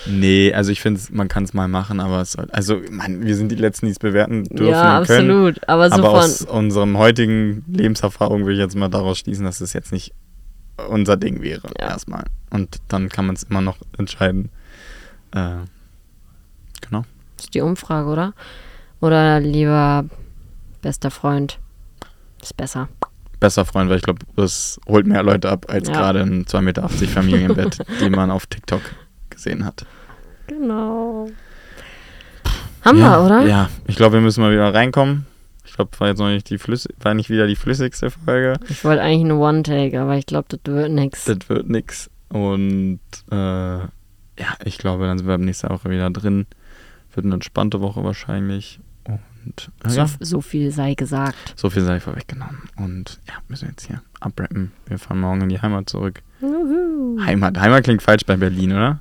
Nee, 0.07 0.53
also 0.55 0.71
ich 0.71 0.81
finde, 0.81 1.01
man 1.11 1.27
kann 1.27 1.43
es 1.43 1.53
mal 1.53 1.67
machen, 1.67 1.99
aber 1.99 2.21
es 2.21 2.33
soll. 2.33 2.49
Also, 2.53 2.81
Mann, 2.89 3.25
wir 3.27 3.35
sind 3.35 3.51
die 3.51 3.57
Letzten, 3.57 3.87
die 3.87 3.93
es 3.93 3.99
bewerten 3.99 4.45
dürfen 4.45 4.69
ja, 4.73 4.99
und 5.01 5.07
können. 5.09 5.29
absolut. 5.31 5.69
Aber 5.69 5.89
so 5.91 5.97
aber 5.97 6.11
von, 6.11 6.19
aus 6.21 6.43
unserem 6.43 6.97
heutigen 6.99 7.65
Lebenserfahrung 7.67 8.43
würde 8.43 8.55
ich 8.55 8.59
jetzt 8.61 8.77
mal 8.77 8.89
daraus 8.89 9.19
schließen, 9.19 9.45
dass 9.45 9.61
es 9.61 9.73
jetzt 9.73 9.93
nicht 9.93 10.13
unser 10.89 11.17
Ding 11.17 11.43
wäre, 11.43 11.69
Ja. 11.81 11.89
erstmal. 11.89 12.25
Und 12.51 12.79
dann 12.89 13.09
kann 13.09 13.27
man 13.27 13.35
es 13.35 13.43
immer 13.43 13.61
noch 13.61 13.77
entscheiden. 13.99 14.51
Äh, 15.33 15.57
genau. 16.81 17.05
Das 17.37 17.47
ist 17.47 17.55
die 17.55 17.61
Umfrage, 17.61 18.09
oder? 18.09 18.33
Oder 19.01 19.41
lieber 19.41 20.05
bester 20.81 21.11
Freund. 21.11 21.59
Ist 22.41 22.57
besser. 22.57 22.89
Besser 23.41 23.65
Freund, 23.65 23.89
weil 23.91 23.97
ich 23.97 24.03
glaube, 24.03 24.21
das 24.37 24.79
holt 24.87 25.07
mehr 25.07 25.23
Leute 25.23 25.51
ab 25.51 25.67
als 25.69 25.89
Ja. 25.89 25.95
gerade 25.95 26.21
ein 26.21 26.45
2,80 26.45 26.61
Meter 26.61 26.89
Familienbett, 26.89 27.79
die 28.01 28.11
man 28.11 28.31
auf 28.31 28.47
TikTok 28.47 28.83
gesehen 29.31 29.65
hat. 29.65 29.87
Genau. 30.47 31.29
Haben 32.83 32.99
ja, 32.99 33.19
wir, 33.19 33.27
oder? 33.27 33.47
Ja, 33.47 33.71
ich 33.87 33.97
glaube, 33.97 34.15
wir 34.15 34.21
müssen 34.21 34.41
mal 34.43 34.53
wieder 34.53 34.73
reinkommen. 34.73 35.27
Ich 35.65 35.73
glaube, 35.75 35.91
war 35.99 36.09
jetzt 36.09 36.19
noch 36.19 36.29
nicht 36.29 36.51
die 36.51 36.59
flüssig, 36.59 36.95
war 37.01 37.15
nicht 37.15 37.31
wieder 37.31 37.47
die 37.47 37.57
flüssigste 37.57 38.11
Folge. 38.11 38.55
Ich 38.69 38.85
wollte 38.85 39.03
eigentlich 39.03 39.25
eine 39.25 39.37
One-Take, 39.37 40.01
aber 40.01 40.17
ich 40.17 40.27
glaube, 40.27 40.49
das 40.49 40.61
wird 40.73 40.91
nix. 40.91 41.25
Das 41.25 41.49
wird 41.49 41.69
nix. 41.69 42.11
Und 42.29 43.01
äh, 43.31 43.37
ja, 43.37 43.89
ich 44.65 44.79
glaube, 44.79 45.07
dann 45.07 45.19
sind 45.19 45.29
wir 45.29 45.39
nächste 45.39 45.69
Woche 45.71 45.91
wieder 45.91 46.11
drin. 46.11 46.47
Wird 47.15 47.27
eine 47.27 47.35
entspannte 47.35 47.81
Woche 47.81 48.03
wahrscheinlich. 48.03 48.81
Und 49.45 49.71
äh, 49.85 49.89
So, 49.91 50.01
ja, 50.01 50.07
so 50.21 50.41
viel 50.41 50.71
sei 50.71 50.95
gesagt. 50.95 51.55
so 51.57 51.71
viel 51.71 51.83
sei 51.83 52.01
vorweggenommen. 52.01 52.63
Und 52.77 53.21
ja, 53.27 53.35
müssen 53.49 53.63
wir 53.63 53.71
jetzt 53.71 53.87
hier 53.87 54.03
abrappen. 54.21 54.73
Wir 54.87 54.99
fahren 54.99 55.21
morgen 55.21 55.43
in 55.43 55.49
die 55.49 55.61
Heimat 55.61 55.89
zurück. 55.89 56.23
Juhu. 56.41 57.19
Heimat. 57.25 57.59
Heimat 57.59 57.85
klingt 57.85 58.03
falsch 58.03 58.25
bei 58.27 58.37
Berlin, 58.37 58.73
oder? 58.73 59.01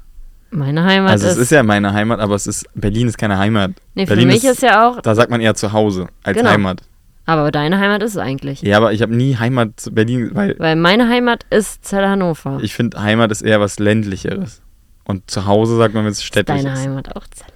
Meine 0.52 0.84
Heimat 0.84 1.12
also 1.12 1.28
ist. 1.28 1.34
es 1.34 1.38
ist 1.40 1.52
ja 1.52 1.62
meine 1.62 1.94
Heimat, 1.94 2.20
aber 2.20 2.34
es 2.36 2.48
ist 2.48 2.66
Berlin 2.74 3.08
ist 3.08 3.18
keine 3.20 3.38
Heimat. 3.38 3.72
nee, 3.94 4.06
für 4.08 4.14
Berlin 4.16 4.30
mich 4.30 4.44
ist, 4.44 4.62
ja 4.64 4.88
auch. 4.90 5.00
Da 5.02 5.14
sagt 5.14 5.30
man 5.30 5.42
eher 5.42 5.54
zu 5.54 5.74
Hause 5.74 6.08
als 6.24 6.38
Genau. 6.38 6.50
Heimat. 6.50 6.82
Aber 7.28 7.52
deine 7.52 7.78
Heimat 7.78 8.02
ist 8.02 8.12
es 8.14 8.18
eigentlich. 8.18 8.64
Ja, 8.64 8.78
aber 8.78 8.92
ich 8.92 9.04
habe 9.04 9.16
nie 9.16 9.36
Heimat 9.38 9.80
zu 9.80 9.92
Berlin, 9.94 10.32
weil 10.34 10.56
Weil 10.58 10.76
meine 10.76 11.08
Heimat 11.08 11.46
ist 11.52 11.86
Zelle 11.86 12.10
Hannover. 12.10 12.58
ich 12.64 12.74
finde 12.74 13.00
Heimat 13.00 13.30
ist 13.32 13.44
eher 13.44 13.60
was 13.60 13.78
ländlicheres. 13.78 14.64
Und 15.04 15.30
zu 15.30 15.46
Hause 15.46 15.78
sagt 15.78 15.94
man, 15.94 16.06
wenn 16.06 16.12
es 16.12 16.18
ist 16.20 16.24
städtisch 16.26 16.56
deine 16.56 16.74
ist. 16.74 16.80
Heimat 16.80 17.16
auch 17.16 17.28
Zelle? 17.28 17.52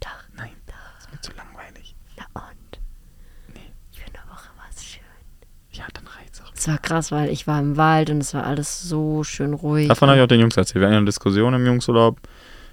Doch. 0.00 0.08
Nein, 0.36 0.50
ist 0.98 1.12
mir 1.12 1.20
zu 1.20 1.30
langweilig. 1.36 1.94
Na 2.16 2.24
und? 2.34 2.80
Für 3.92 4.04
eine 4.06 4.30
Woche 4.32 4.48
war 4.56 4.66
es 4.74 4.84
schön. 4.84 5.00
Ja, 5.70 5.84
dann 5.94 6.04
reicht's 6.08 6.40
auch. 6.42 6.52
Es 6.66 6.72
war 6.72 6.78
krass, 6.78 7.12
weil 7.12 7.30
ich 7.30 7.46
war 7.46 7.60
im 7.60 7.76
Wald 7.76 8.10
und 8.10 8.18
es 8.18 8.34
war 8.34 8.44
alles 8.44 8.82
so 8.82 9.22
schön 9.22 9.54
ruhig. 9.54 9.86
Davon 9.86 10.08
habe 10.08 10.18
ich 10.18 10.24
auch 10.24 10.28
den 10.28 10.40
Jungs 10.40 10.56
erzählt. 10.56 10.80
Wir 10.80 10.86
hatten 10.86 10.94
ja 10.94 10.98
eine 10.98 11.06
Diskussion 11.06 11.54
im 11.54 11.64
Jungsurlaub, 11.64 12.18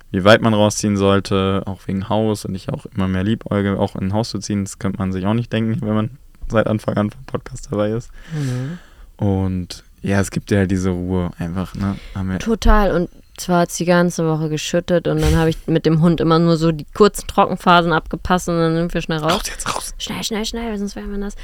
wie 0.10 0.24
weit 0.24 0.41
man 0.41 0.56
rausziehen 0.56 0.98
sollte, 0.98 1.62
auch 1.68 1.82
wegen 1.86 2.10
Haus 2.10 2.44
und 2.46 2.56
ich 2.56 2.70
auch 2.70 2.88
immer 2.88 3.08
mehr 3.08 3.24
liebäuge, 3.24 3.78
auch 3.78 3.96
in 3.96 4.08
ein 4.08 4.14
Haus 4.14 4.30
zu 4.32 4.39
ziehen. 4.39 4.64
Das 4.64 4.80
könnte 4.80 4.98
man 4.98 5.12
sich 5.12 5.28
auch 5.28 5.36
nicht 5.36 5.54
denken, 5.54 5.80
wenn 5.82 5.94
man 5.94 6.10
seit 6.48 6.66
Anfang 6.66 6.98
an 6.98 7.12
vom 7.12 7.24
Podcast 7.26 7.68
dabei 7.70 7.91
ist. 7.91 8.10
Mhm. 8.34 8.80
Und 9.24 9.84
ja, 10.02 10.20
es 10.20 10.32
gibt 10.32 10.50
ja 10.50 10.58
halt 10.58 10.72
diese 10.72 10.89
Ruhe 10.89 11.30
einfach, 11.38 11.76
ne? 11.76 11.96
Wir, 12.16 12.39
Total. 12.39 12.96
Und 12.96 13.12
zwar 13.38 13.62
hat 13.62 13.70
es 13.70 13.78
die 13.78 13.86
ganze 13.86 14.26
Woche 14.26 14.50
geschüttet 14.50 15.08
und 15.08 15.22
dann 15.22 15.36
habe 15.36 15.52
ich 15.52 15.68
mit 15.68 15.86
dem 15.86 16.02
Hund 16.02 16.20
immer 16.20 16.39
nur 16.39 16.58
so 16.58 16.72
die 16.72 16.88
kurzen 16.96 17.28
Trockenphasen 17.28 17.94
abgepasst 17.94 18.50
und 18.50 18.58
dann 18.58 18.74
sind 18.74 18.91
wir 18.91 19.02
schnell 19.02 19.20
raus. 19.20 19.34
raus 19.34 19.44
jetzt 19.46 19.76
raus! 19.76 19.94
Schnell, 20.00 20.24
schnell, 20.24 20.46
schnell, 20.46 20.76
sonst 20.80 20.96
wäre 20.96 21.06
man 21.06 21.22
das. 21.22 21.36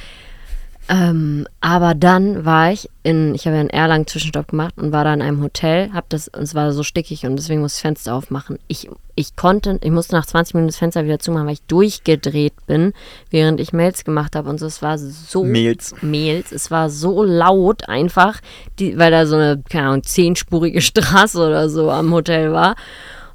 Ähm, 0.92 1.46
aber 1.62 1.94
dann 1.94 2.46
war 2.46 2.72
ich 2.72 2.90
in, 3.04 3.36
ich 3.36 3.46
habe 3.46 3.56
ja 3.56 3.60
einen 3.60 3.70
Erlangen 3.70 4.08
Zwischenstopp 4.08 4.48
gemacht 4.48 4.74
und 4.76 4.92
war 4.92 5.04
da 5.04 5.14
in 5.14 5.22
einem 5.22 5.44
Hotel, 5.44 5.94
hab 5.94 6.10
das, 6.10 6.30
und 6.30 6.42
es 6.42 6.56
war 6.56 6.72
so 6.74 6.82
stickig 6.82 7.28
und 7.28 7.36
deswegen 7.36 7.62
musste 7.62 7.76
ich 7.76 7.82
das 7.82 7.82
Fenster 7.82 8.16
aufmachen. 8.16 8.58
Ich, 8.68 8.90
ich 9.14 9.36
konnte, 9.36 9.78
ich 9.84 9.92
musste 9.92 10.16
nach 10.16 10.26
20 10.26 10.56
Minuten 10.56 10.70
das 10.70 10.78
Fenster 10.78 11.06
wieder 11.06 11.20
zumachen, 11.20 11.46
weil 11.46 11.54
ich 11.54 11.62
durchgedreht 11.62 12.66
bin, 12.66 12.94
während 13.30 13.60
ich 13.60 13.72
Mails 13.72 14.04
gemacht 14.04 14.36
habe 14.36 14.50
und 14.50 14.60
so. 14.60 14.66
Es 14.66 14.82
war 14.82 14.98
so 14.98 15.44
Mails. 15.44 15.94
Mails. 16.02 16.52
Es 16.52 16.72
war 16.72 16.90
so 16.90 17.24
laut 17.24 17.88
einfach, 17.88 18.42
die, 18.80 18.98
weil 18.98 19.12
da 19.12 19.28
so 19.28 19.36
eine, 19.36 19.62
keine 19.70 19.90
Ahnung, 19.90 20.04
zehnspurige 20.04 20.82
Straße 20.82 21.38
oder 21.38 21.70
so 21.70 21.92
am 21.92 22.12
Hotel 22.12 22.52
war. 22.52 22.76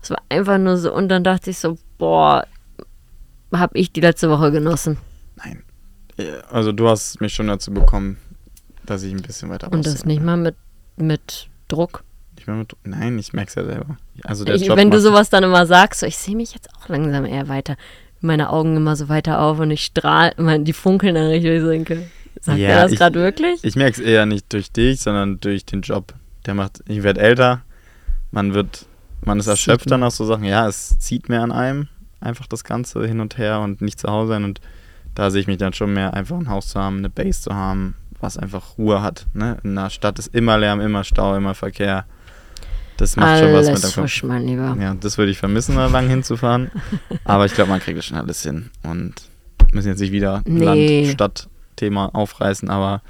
Es 0.03 0.11
war 0.11 0.19
einfach 0.29 0.59
nur 0.59 0.77
so, 0.77 0.93
und 0.93 1.09
dann 1.09 1.23
dachte 1.23 1.51
ich 1.51 1.59
so, 1.59 1.79
boah, 1.99 2.49
habe 3.53 3.79
ich 3.79 3.93
die 3.93 4.01
letzte 4.01 4.29
Woche 4.29 4.51
genossen. 4.51 4.99
Nein. 5.37 5.63
Also 6.51 6.73
du 6.73 6.89
hast 6.89 7.21
mich 7.21 7.35
schon 7.35 7.49
dazu 7.49 7.73
bekommen, 7.73 8.19
dass 8.87 9.03
ich 9.03 9.13
ein 9.13 9.23
bisschen 9.23 9.49
weiter 9.51 9.73
Und 9.73 9.87
das 9.87 10.05
nicht 10.05 10.23
mal 10.23 10.37
mit, 10.37 10.55
mit 10.97 11.49
Druck. 11.69 12.05
Nicht 12.37 12.47
mehr 12.47 12.57
mit, 12.57 12.73
nein, 12.85 13.19
ich 13.19 13.33
merke 13.33 13.49
es 13.49 13.55
ja 13.55 13.65
selber. 13.65 13.97
Also 14.23 14.45
der 14.45 14.55
Ich, 14.57 14.67
Job 14.67 14.77
wenn 14.77 14.91
du 14.91 15.01
sowas 15.01 15.31
dann 15.31 15.43
immer 15.45 15.67
sagst, 15.67 16.01
so, 16.01 16.07
ich 16.07 16.17
sehe 16.17 16.37
mich 16.37 16.53
jetzt 16.53 16.69
auch 16.77 16.89
langsam 16.89 17.25
eher 17.25 17.49
weiter. 17.49 17.77
Meine 18.21 18.51
Augen 18.51 18.77
immer 18.77 18.97
so 18.97 19.09
weiter 19.09 19.41
auf 19.41 19.59
und 19.59 19.71
ich 19.71 19.85
strahle, 19.85 20.33
mein- 20.39 20.65
die 20.65 20.73
funkeln 20.73 21.15
dann 21.15 21.27
richtig, 21.27 21.63
ich 21.63 21.69
denke, 21.69 22.03
sagt 22.41 22.59
Ja, 22.59 22.69
er 22.71 22.83
das 22.85 22.93
ich- 22.93 22.99
gerade 22.99 23.19
wirklich? 23.21 23.63
Ich 23.65 23.77
merke 23.77 24.01
es 24.01 24.07
eher 24.07 24.27
nicht 24.27 24.53
durch 24.53 24.71
dich, 24.73 25.01
sondern 25.01 25.41
durch 25.41 25.65
den 25.67 25.83
Job. 25.83 26.15
Der 26.47 26.55
macht, 26.55 26.83
ich 26.89 27.03
werde 27.03 27.21
älter, 27.21 27.63
man 28.31 28.55
wird, 28.55 28.87
man 29.25 29.39
ist 29.41 29.47
erschöpft 29.47 29.91
dann 29.91 30.03
auch 30.03 30.11
so 30.11 30.25
Sachen, 30.25 30.45
ja, 30.45 30.69
es 30.69 30.99
zieht 30.99 31.29
mehr 31.29 31.43
an 31.43 31.53
einem, 31.53 31.89
einfach 32.21 32.47
das 32.47 32.65
Ganze 32.65 33.07
hin 33.07 33.21
und 33.21 33.39
her 33.39 33.61
und 33.61 33.81
nicht 33.83 33.99
zu 34.01 34.09
Hause 34.09 34.29
sein 34.33 34.45
und 34.45 34.61
da 35.15 35.31
sehe 35.31 35.41
ich 35.41 35.47
mich 35.47 35.59
dann 35.59 35.73
schon 35.73 35.93
mehr, 35.93 36.15
einfach 36.15 36.37
ein 36.37 36.49
Haus 36.49 36.69
zu 36.69 36.81
haben, 36.81 36.99
eine 36.99 37.11
Base 37.11 37.43
zu 37.43 37.55
haben, 37.55 37.95
was 38.21 38.37
einfach 38.37 38.79
Ruhe 38.79 39.03
hat. 39.03 39.27
Ne? 39.35 39.59
In 39.63 39.77
einer 39.79 39.91
Stadt 39.91 40.19
ist 40.19 40.35
immer 40.35 40.59
Lärm, 40.59 40.81
immer 40.81 41.05
Stau, 41.05 41.37
immer 41.37 41.55
Verkehr. 41.55 42.07
Das 42.97 43.17
macht 43.17 43.41
schon 43.41 43.53
was 43.53 43.67
mit 43.67 43.71
Alles 43.77 43.93
dem 43.95 44.03
Kopf. 44.03 44.23
mein 44.23 44.47
Lieber. 44.47 44.77
Ja, 44.81 44.95
das 44.95 45.19
würde 45.19 45.33
ich 45.33 45.39
vermissen, 45.39 45.75
da 45.75 45.87
lang 45.87 46.09
hinzufahren. 46.09 46.71
Aber 47.25 47.45
ich 47.47 47.55
glaube, 47.55 47.71
man 47.71 47.81
kriegt 47.81 47.99
das 47.99 48.05
schon 48.07 48.17
alles 48.17 48.43
hin. 48.43 48.71
Und 48.83 49.15
müssen 49.73 49.89
jetzt 49.89 50.01
nicht 50.01 50.13
wieder 50.13 50.43
Nee. 50.47 50.65
Land-Stadt-Thema 50.65 52.15
aufreißen. 52.15 52.71
Aber 52.71 53.03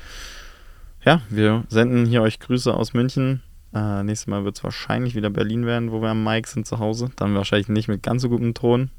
ja, 1.05 1.21
wir 1.29 1.65
senden 1.69 2.07
hier 2.07 2.23
euch 2.23 2.41
Grüße 2.41 2.73
aus 2.73 2.95
München. 2.95 3.43
Äh, 3.75 4.03
nächstes 4.05 4.27
Mal 4.27 4.45
wird 4.45 4.57
es 4.57 4.65
wahrscheinlich 4.65 5.15
wieder 5.15 5.29
Berlin 5.31 5.67
werden, 5.67 5.91
wo 5.93 6.01
wir 6.01 6.09
am 6.11 6.25
Mike 6.25 6.49
sind 6.49 6.67
zu 6.67 6.79
Hause. 6.79 7.11
Dann 7.17 7.35
wahrscheinlich 7.35 7.69
nicht 7.69 7.89
mit 7.89 8.03
ganz 8.03 8.23
so 8.23 8.31
gutem 8.31 8.55
Ton. 8.55 8.91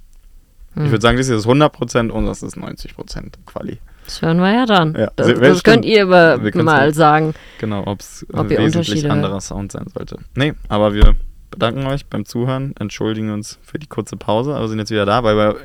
Hm. 0.76 0.86
Ich 0.86 0.92
würde 0.92 1.02
sagen, 1.02 1.18
das 1.18 1.28
hier 1.28 1.38
ist 1.38 1.48
100% 1.48 2.10
und 2.10 2.26
das 2.26 2.44
ist 2.44 2.58
90% 2.58 3.34
Quali. 3.46 3.80
Das 4.06 4.22
hören 4.22 4.38
wir 4.38 4.54
ja 4.54 4.66
dann. 4.66 4.94
Ja, 4.96 5.12
das 5.16 5.34
das 5.40 5.64
könnt 5.64 5.84
ihr 5.84 6.04
aber 6.04 6.40
mal 6.62 6.94
sagen. 6.94 7.34
Genau, 7.60 7.84
ob's 7.88 8.26
Ob 8.34 8.52
äh, 8.52 8.54
ihr 8.54 8.60
wesentlich 8.60 9.10
anderer 9.10 9.42
Sound 9.42 9.72
sein 9.72 9.88
sollte. 9.94 10.20
Nee, 10.36 10.54
aber 10.70 10.94
wir 10.94 11.16
bedanken 11.50 11.88
euch 11.88 12.06
beim 12.06 12.26
Zuhören, 12.26 12.76
entschuldigen 12.80 13.32
uns 13.32 13.58
für 13.64 13.80
die 13.80 13.88
kurze 13.88 14.18
Pause, 14.18 14.56
aber 14.56 14.68
sind 14.68 14.78
jetzt 14.78 14.92
wieder 14.92 15.06
da, 15.06 15.24
weil 15.24 15.36
bei 15.36 15.56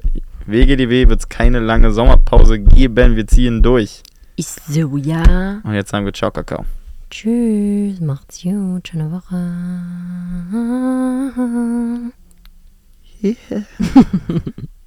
WGDW 0.46 1.08
wird 1.08 1.20
es 1.20 1.28
keine 1.28 1.60
lange 1.60 1.92
Sommerpause 1.92 2.58
geben. 2.58 3.16
Wir 3.16 3.26
ziehen 3.26 3.62
durch. 3.62 4.02
Ist 4.36 4.72
so, 4.72 4.96
ja. 4.96 5.60
Und 5.62 5.74
jetzt 5.74 5.90
sagen 5.90 6.06
wir 6.06 6.14
Ciao, 6.14 6.30
Kakao. 6.30 6.64
Tschüss, 7.10 8.00
macht's 8.00 8.42
gut, 8.42 8.88
schöne 8.88 9.10
Woche. 9.10 9.36